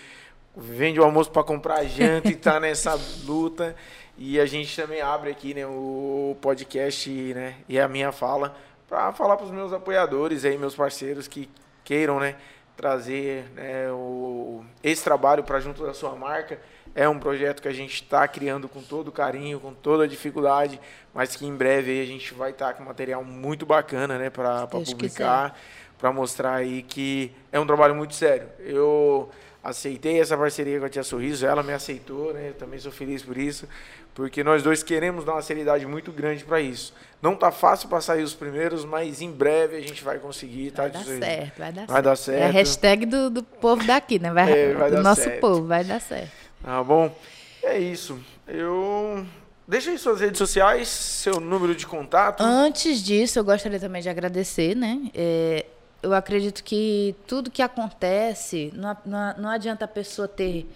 vende 0.56 0.98
o 0.98 1.04
almoço 1.04 1.30
para 1.30 1.44
comprar 1.44 1.84
janta 1.84 2.30
e 2.30 2.34
tá 2.34 2.58
nessa 2.58 2.98
luta. 3.22 3.76
E 4.16 4.40
a 4.40 4.46
gente 4.46 4.74
também 4.74 5.02
abre 5.02 5.30
aqui, 5.30 5.52
né, 5.52 5.66
o 5.66 6.38
podcast, 6.40 7.10
né, 7.10 7.56
e 7.68 7.78
a 7.78 7.86
minha 7.86 8.12
fala 8.12 8.56
para 8.88 9.12
falar 9.12 9.36
para 9.36 9.44
os 9.44 9.52
meus 9.52 9.74
apoiadores 9.74 10.42
aí, 10.42 10.56
meus 10.56 10.74
parceiros 10.74 11.28
que 11.28 11.50
queiram, 11.84 12.18
né, 12.18 12.36
trazer 12.74 13.44
né, 13.54 13.90
o, 13.90 14.64
esse 14.82 15.04
trabalho 15.04 15.44
para 15.44 15.60
junto 15.60 15.84
da 15.84 15.92
sua 15.92 16.16
marca. 16.16 16.58
É 16.94 17.06
um 17.06 17.18
projeto 17.18 17.60
que 17.60 17.68
a 17.68 17.72
gente 17.72 17.94
está 17.94 18.26
criando 18.26 18.70
com 18.70 18.80
todo 18.80 19.12
carinho, 19.12 19.60
com 19.60 19.74
toda 19.74 20.08
dificuldade, 20.08 20.80
mas 21.14 21.36
que 21.36 21.46
em 21.46 21.54
breve 21.54 22.00
a 22.02 22.04
gente 22.04 22.34
vai 22.34 22.50
estar 22.50 22.74
com 22.74 22.82
material 22.84 23.22
muito 23.24 23.64
bacana, 23.64 24.18
né, 24.18 24.30
para 24.30 24.66
publicar, 24.66 25.58
para 25.98 26.12
mostrar 26.12 26.54
aí 26.54 26.82
que 26.82 27.30
é 27.52 27.58
um 27.60 27.66
trabalho 27.66 27.94
muito 27.94 28.14
sério. 28.14 28.48
Eu 28.58 29.30
aceitei 29.62 30.20
essa 30.20 30.36
parceria 30.36 30.78
com 30.78 30.84
a 30.86 30.88
Tia 30.90 31.02
Sorriso, 31.02 31.46
ela 31.46 31.62
me 31.62 31.72
aceitou, 31.72 32.34
né? 32.34 32.48
Eu 32.50 32.54
também 32.54 32.78
sou 32.78 32.92
feliz 32.92 33.22
por 33.22 33.38
isso, 33.38 33.66
porque 34.14 34.44
nós 34.44 34.62
dois 34.62 34.82
queremos 34.82 35.24
dar 35.24 35.32
uma 35.32 35.40
seriedade 35.42 35.86
muito 35.86 36.12
grande 36.12 36.44
para 36.44 36.60
isso. 36.60 36.92
Não 37.22 37.34
tá 37.34 37.50
fácil 37.50 37.88
para 37.88 38.02
sair 38.02 38.22
os 38.22 38.34
primeiros, 38.34 38.84
mas 38.84 39.22
em 39.22 39.30
breve 39.32 39.76
a 39.76 39.80
gente 39.80 40.04
vai 40.04 40.18
conseguir, 40.18 40.70
tá? 40.72 40.82
Vai 40.82 40.90
dar 40.90 40.98
Sorriso? 41.04 41.20
certo, 41.24 41.58
vai 41.58 41.72
dar 41.72 41.86
Vai 41.86 42.02
dar 42.02 42.16
certo. 42.16 42.36
É 42.38 42.40
a 42.40 42.44
certo. 42.44 42.54
hashtag 42.56 43.06
do, 43.06 43.30
do 43.30 43.42
povo 43.42 43.82
daqui, 43.86 44.18
né? 44.18 44.30
Vai, 44.30 44.52
É, 44.52 44.74
vai 44.74 44.90
do 44.90 45.02
nosso 45.02 45.22
certo. 45.22 45.40
povo, 45.40 45.64
vai 45.66 45.82
dar 45.82 46.00
certo. 46.00 46.30
Tá 46.62 46.82
bom? 46.84 47.16
É 47.62 47.78
isso. 47.78 48.20
Eu 48.46 49.24
deixa 49.66 49.90
aí 49.90 49.98
suas 49.98 50.20
redes 50.20 50.38
sociais, 50.38 50.88
seu 50.88 51.40
número 51.40 51.74
de 51.74 51.86
contato. 51.86 52.42
Antes 52.42 53.02
disso, 53.02 53.38
eu 53.38 53.44
gostaria 53.44 53.80
também 53.80 54.02
de 54.02 54.08
agradecer, 54.08 54.74
né? 54.74 55.10
É, 55.14 55.66
eu 56.02 56.12
acredito 56.12 56.62
que 56.62 57.16
tudo 57.26 57.50
que 57.50 57.62
acontece, 57.62 58.70
não, 58.74 58.96
não, 59.06 59.34
não 59.38 59.48
adianta 59.48 59.86
a 59.86 59.88
pessoa 59.88 60.28
ter 60.28 60.68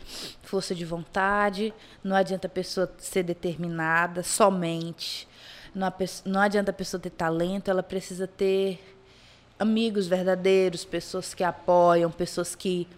força 0.43 0.75
de 0.75 0.85
vontade, 0.85 1.73
não 2.03 2.17
adianta 2.17 2.47
a 2.47 2.51
pessoa 2.51 2.91
ser 2.99 3.23
determinada 3.25 4.23
somente, 4.23 5.29
não, 5.75 5.93
não 6.25 6.41
adianta 6.41 6.71
a 6.71 6.75
pessoa 6.75 6.99
ter 6.99 7.11
talento, 7.11 7.71
ela 7.71 7.83
precisa 7.83 8.27
ter 8.27 8.81
amigos 9.59 10.07
verdadeiros, 10.07 10.85
pessoas 10.85 11.35
que 11.35 11.45
apoiam, 11.45 12.11
pessoas 12.11 12.55
que 12.55 12.89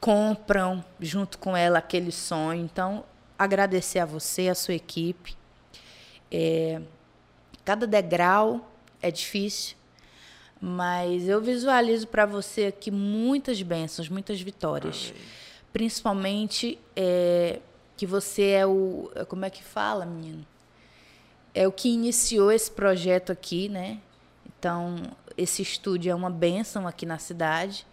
compram 0.00 0.84
junto 0.98 1.38
com 1.38 1.56
ela 1.56 1.78
aquele 1.78 2.10
sonho. 2.10 2.64
Então, 2.64 3.04
agradecer 3.42 3.98
a 3.98 4.06
você, 4.06 4.48
a 4.48 4.54
sua 4.54 4.74
equipe. 4.74 5.36
É, 6.30 6.80
cada 7.64 7.86
degrau 7.86 8.72
é 9.00 9.10
difícil, 9.10 9.76
mas 10.60 11.28
eu 11.28 11.40
visualizo 11.40 12.06
para 12.06 12.24
você 12.24 12.66
aqui 12.66 12.90
muitas 12.90 13.60
bênçãos, 13.62 14.08
muitas 14.08 14.40
vitórias. 14.40 15.12
Principalmente 15.72 16.78
é, 16.94 17.60
que 17.96 18.06
você 18.06 18.50
é 18.50 18.66
o. 18.66 19.10
Como 19.28 19.44
é 19.44 19.50
que 19.50 19.62
fala, 19.62 20.04
menino? 20.04 20.46
É 21.54 21.66
o 21.66 21.72
que 21.72 21.88
iniciou 21.88 22.50
esse 22.50 22.70
projeto 22.70 23.32
aqui, 23.32 23.68
né? 23.68 23.98
Então, 24.58 24.96
esse 25.36 25.62
estúdio 25.62 26.10
é 26.10 26.14
uma 26.14 26.30
bênção 26.30 26.86
aqui 26.86 27.04
na 27.04 27.18
cidade 27.18 27.86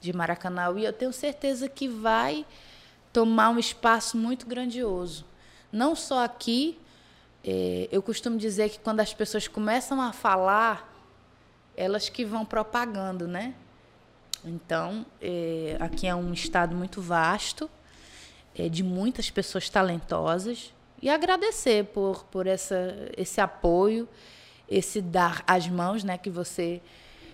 de 0.00 0.12
Maracanã 0.12 0.72
e 0.76 0.84
eu 0.84 0.92
tenho 0.92 1.12
certeza 1.12 1.68
que 1.68 1.88
vai 1.88 2.44
tomar 3.14 3.48
um 3.50 3.58
espaço 3.58 4.18
muito 4.18 4.44
grandioso. 4.44 5.24
Não 5.72 5.94
só 5.94 6.24
aqui, 6.24 6.76
eh, 7.44 7.88
eu 7.92 8.02
costumo 8.02 8.36
dizer 8.36 8.70
que 8.70 8.80
quando 8.80 8.98
as 8.98 9.14
pessoas 9.14 9.46
começam 9.46 10.02
a 10.02 10.12
falar, 10.12 10.92
elas 11.76 12.08
que 12.08 12.24
vão 12.24 12.44
propagando, 12.44 13.28
né? 13.28 13.54
Então, 14.44 15.06
é, 15.22 15.76
aqui 15.80 16.06
é 16.06 16.14
um 16.14 16.32
estado 16.32 16.74
muito 16.74 17.00
vasto, 17.00 17.70
é, 18.54 18.68
de 18.68 18.82
muitas 18.82 19.30
pessoas 19.30 19.70
talentosas, 19.70 20.74
e 21.00 21.08
agradecer 21.08 21.84
por, 21.86 22.24
por 22.24 22.46
essa, 22.46 22.94
esse 23.16 23.40
apoio, 23.40 24.08
esse 24.68 25.00
dar 25.00 25.42
as 25.46 25.68
mãos, 25.68 26.02
né, 26.02 26.18
que 26.18 26.30
você 26.30 26.82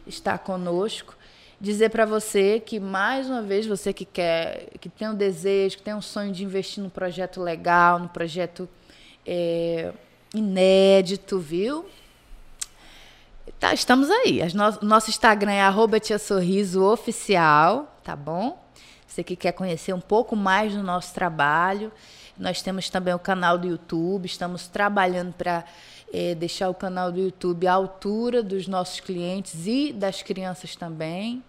está 0.07 0.37
conosco. 0.37 1.17
Dizer 1.61 1.91
para 1.91 2.07
você 2.07 2.59
que, 2.59 2.81
mais 2.81 3.29
uma 3.29 3.43
vez, 3.43 3.67
você 3.67 3.93
que 3.93 4.07
quer, 4.07 4.71
que 4.81 4.89
tem 4.89 5.11
um 5.11 5.15
desejo, 5.15 5.77
que 5.77 5.83
tem 5.83 5.95
um 5.95 6.01
sonho 6.01 6.33
de 6.33 6.43
investir 6.43 6.83
num 6.83 6.89
projeto 6.89 7.39
legal, 7.43 7.99
num 7.99 8.09
projeto 8.09 8.67
é, 9.27 9.93
inédito, 10.35 11.39
viu? 11.39 11.85
Tá, 13.59 13.75
estamos 13.75 14.09
aí. 14.09 14.41
As 14.41 14.55
no, 14.55 14.79
nosso 14.81 15.11
Instagram 15.11 15.53
é 15.53 15.61
arroba 15.61 16.01
tia 16.01 16.19
sorriso 16.19 16.83
oficial, 16.83 17.95
tá 18.03 18.17
bom? 18.17 18.59
Você 19.07 19.23
que 19.23 19.37
quer 19.37 19.53
conhecer 19.53 19.93
um 19.93 20.01
pouco 20.01 20.35
mais 20.35 20.75
do 20.75 20.83
nosso 20.83 21.13
trabalho. 21.13 21.93
Nós 22.39 22.63
temos 22.63 22.89
também 22.89 23.13
o 23.13 23.19
canal 23.19 23.59
do 23.59 23.69
YouTube, 23.69 24.25
estamos 24.25 24.67
trabalhando 24.67 25.35
para 25.35 25.63
é, 26.11 26.35
deixar 26.35 26.71
o 26.71 26.75
canal 26.75 27.13
do 27.13 27.21
YouTube 27.21 27.67
à 27.67 27.75
altura 27.75 28.43
dos 28.43 28.67
nossos 28.67 28.99
clientes 28.99 29.67
e 29.67 29.93
das 29.93 30.23
crianças 30.23 30.75
também, 30.75 31.43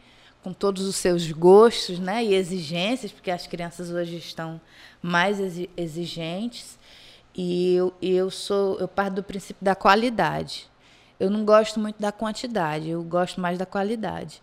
com 0.44 0.54
todos 0.54 0.88
os 0.88 0.96
seus 0.96 1.32
gostos 1.32 2.00
né, 2.00 2.24
e 2.24 2.34
exigências, 2.34 3.12
porque 3.12 3.30
as 3.30 3.48
crianças 3.48 3.92
hoje 3.92 4.18
estão 4.18 4.60
mais 5.02 5.40
exigentes. 5.78 6.80
E 7.36 7.76
eu, 7.76 7.94
eu 8.02 8.30
sou, 8.30 8.80
eu 8.80 8.88
parto 8.88 9.16
do 9.16 9.24
princípio 9.24 9.64
da 9.64 9.76
qualidade. 9.76 10.70
Eu 11.20 11.30
não 11.30 11.46
gosto 11.46 11.80
muito 11.80 12.02
da 12.02 12.12
quantidade, 12.12 12.90
eu 12.90 13.04
gosto 13.04 13.40
mais 13.40 13.58
da 13.58 13.66
qualidade. 13.66 14.42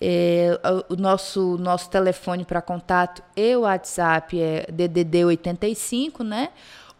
É, 0.00 0.60
o 0.88 0.96
nosso, 0.96 1.56
nosso 1.58 1.88
telefone 1.88 2.44
para 2.44 2.60
contato 2.60 3.22
e 3.36 3.54
o 3.56 3.60
WhatsApp 3.60 4.38
é 4.38 4.66
DDD 4.70 5.24
85, 5.24 6.24
né? 6.24 6.50